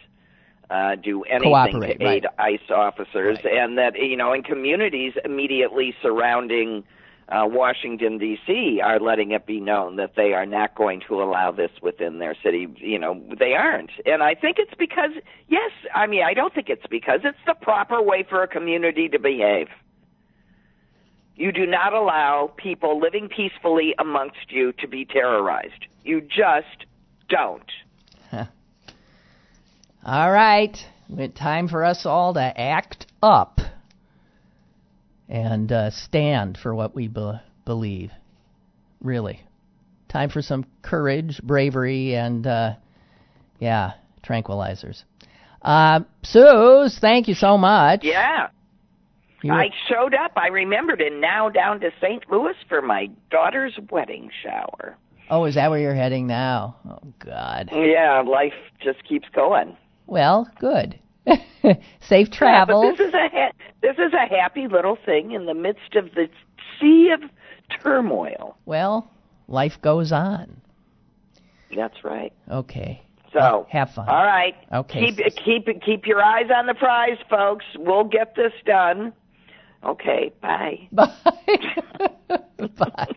uh, 0.72 0.96
do 0.96 1.24
anything 1.24 1.82
to 1.82 2.04
aid 2.04 2.26
right. 2.26 2.26
ICE 2.62 2.72
officers, 2.72 3.38
Right. 3.44 3.54
and 3.58 3.78
that 3.78 3.96
you 3.98 4.16
know, 4.16 4.32
in 4.34 4.42
communities 4.44 5.14
immediately 5.26 5.94
surrounding 6.02 6.84
uh, 7.30 7.46
Washington 7.46 8.18
D.C. 8.18 8.82
are 8.84 9.00
letting 9.00 9.32
it 9.32 9.46
be 9.46 9.60
known 9.60 9.98
that 9.98 10.16
they 10.16 10.34
are 10.34 10.46
not 10.46 10.76
going 10.76 11.02
to 11.08 11.22
allow 11.22 11.52
this 11.52 11.72
within 11.82 12.20
their 12.20 12.36
city. 12.44 12.68
You 12.78 13.00
know, 13.00 13.22
they 13.38 13.54
aren't, 13.54 13.92
and 14.06 14.24
I 14.24 14.34
think 14.36 14.58
it's 14.60 14.74
because 14.78 15.12
yes, 15.50 15.72
I 15.94 16.08
mean, 16.08 16.24
I 16.24 16.34
don't 16.34 16.54
think 16.54 16.70
it's 16.70 16.88
because 16.90 17.22
it's 17.24 17.38
the 17.46 17.54
proper 17.54 18.02
way 18.02 18.24
for 18.28 18.42
a 18.42 18.48
community 18.48 19.10
to 19.10 19.20
behave. 19.20 19.68
You 21.36 21.52
do 21.52 21.66
not 21.66 21.94
allow 21.94 22.54
people 22.58 23.00
living 23.00 23.28
peacefully 23.30 23.96
amongst 23.98 24.52
you 24.52 24.74
to 24.74 24.88
be 24.88 25.06
terrorized. 25.06 25.88
You 26.04 26.22
just 26.22 26.86
don't. 27.30 27.70
All 30.04 30.32
right, 30.32 30.76
it's 31.10 31.40
time 31.40 31.68
for 31.68 31.86
us 31.86 32.08
all 32.08 32.34
to 32.34 32.40
act 32.60 33.06
up 33.22 33.60
and 35.30 35.72
uh, 35.72 35.92
stand 35.92 36.58
for 36.58 36.74
what 36.74 36.96
we 36.96 37.08
be- 37.08 37.40
believe. 37.66 38.10
Really, 39.00 39.42
time 40.10 40.32
for 40.32 40.42
some 40.42 40.66
courage, 40.82 41.40
bravery, 41.44 42.16
and 42.16 42.48
uh, 42.48 42.74
yeah, 43.60 43.94
tranquilizers. 44.28 45.04
Uh, 45.62 46.00
Suze, 46.24 46.98
thank 47.00 47.28
you 47.28 47.36
so 47.36 47.58
much. 47.60 48.00
Yeah. 48.04 48.48
You 49.44 49.54
I 49.54 49.70
showed 49.88 50.16
up. 50.16 50.32
I 50.36 50.48
remembered, 50.48 51.02
and 51.02 51.22
now 51.22 51.50
down 51.50 51.80
to 51.82 51.92
St. 52.02 52.24
Louis 52.32 52.56
for 52.68 52.82
my 52.82 53.08
daughter's 53.30 53.78
wedding 53.92 54.32
shower. 54.44 54.98
oh, 55.30 55.46
is 55.46 55.56
that 55.56 55.70
where 55.70 55.80
you're 55.80 55.94
heading 55.94 56.26
now? 56.26 56.78
Oh 56.90 57.14
God. 57.20 57.70
Yeah, 57.72 58.24
life 58.26 58.54
just 58.84 59.04
keeps 59.08 59.28
going. 59.34 59.78
Well, 60.12 60.50
good. 60.60 61.00
Safe 61.26 61.40
Yeah, 62.12 62.26
travels. 62.34 62.98
this 62.98 63.08
is 63.08 63.14
a 63.14 63.30
ha- 63.30 63.52
this 63.82 63.96
is 63.98 64.12
a 64.14 64.28
happy 64.28 64.68
little 64.68 64.98
thing 65.06 65.32
in 65.32 65.46
the 65.46 65.54
midst 65.54 65.96
of 65.96 66.14
the 66.16 66.28
sea 66.80 67.12
of 67.14 67.22
turmoil. 67.82 68.58
well, 68.66 69.10
life 69.48 69.80
goes 69.82 70.12
on. 70.12 70.60
That's 71.74 72.04
right. 72.04 72.34
Okay. 72.52 73.02
So 73.32 73.66
have 73.70 73.92
fun. 73.92 74.10
All 74.10 74.26
right. 74.26 74.54
Okay. 74.74 75.14
Keep 75.14 75.36
keep 75.46 75.82
keep 75.82 76.06
your 76.06 76.22
eyes 76.22 76.48
on 76.54 76.66
the 76.66 76.74
prize, 76.74 77.18
folks. 77.30 77.64
We'll 77.78 78.04
get 78.04 78.36
this 78.36 78.52
done. 78.66 79.14
Okay. 79.86 80.34
Bye. 80.42 80.90
Bye. 80.92 81.14
Bye. 82.78 83.16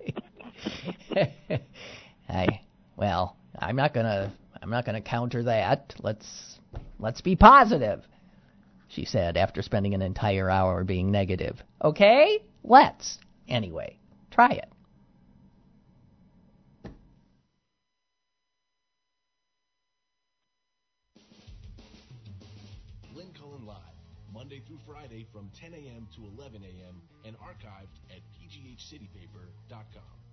I 2.28 2.60
well, 2.96 3.36
I'm 3.58 3.74
not 3.74 3.92
gonna 3.92 4.32
I'm 4.62 4.70
not 4.70 4.84
gonna 4.86 5.00
counter 5.00 5.42
that. 5.42 5.92
Let's 6.00 6.53
let's 6.98 7.20
be 7.20 7.36
positive. 7.36 8.02
She 8.88 9.04
said 9.04 9.36
after 9.36 9.62
spending 9.62 9.94
an 9.94 10.02
entire 10.02 10.48
hour 10.48 10.84
being 10.84 11.10
negative. 11.10 11.62
Okay? 11.82 12.42
Let's. 12.62 13.18
Anyway, 13.48 13.98
try 14.30 14.50
it. 14.50 14.68
Lynn 23.14 23.30
Cullen 23.38 23.66
Live, 23.66 23.76
Monday 24.32 24.62
through 24.66 24.78
Friday 24.86 25.26
from 25.32 25.50
10 25.60 25.74
a.m. 25.74 26.08
to 26.16 26.22
11 26.38 26.62
a.m. 26.62 27.02
and 27.24 27.36
archived 27.38 27.98
at 28.10 28.20
pghcitypaper.com. 28.38 30.23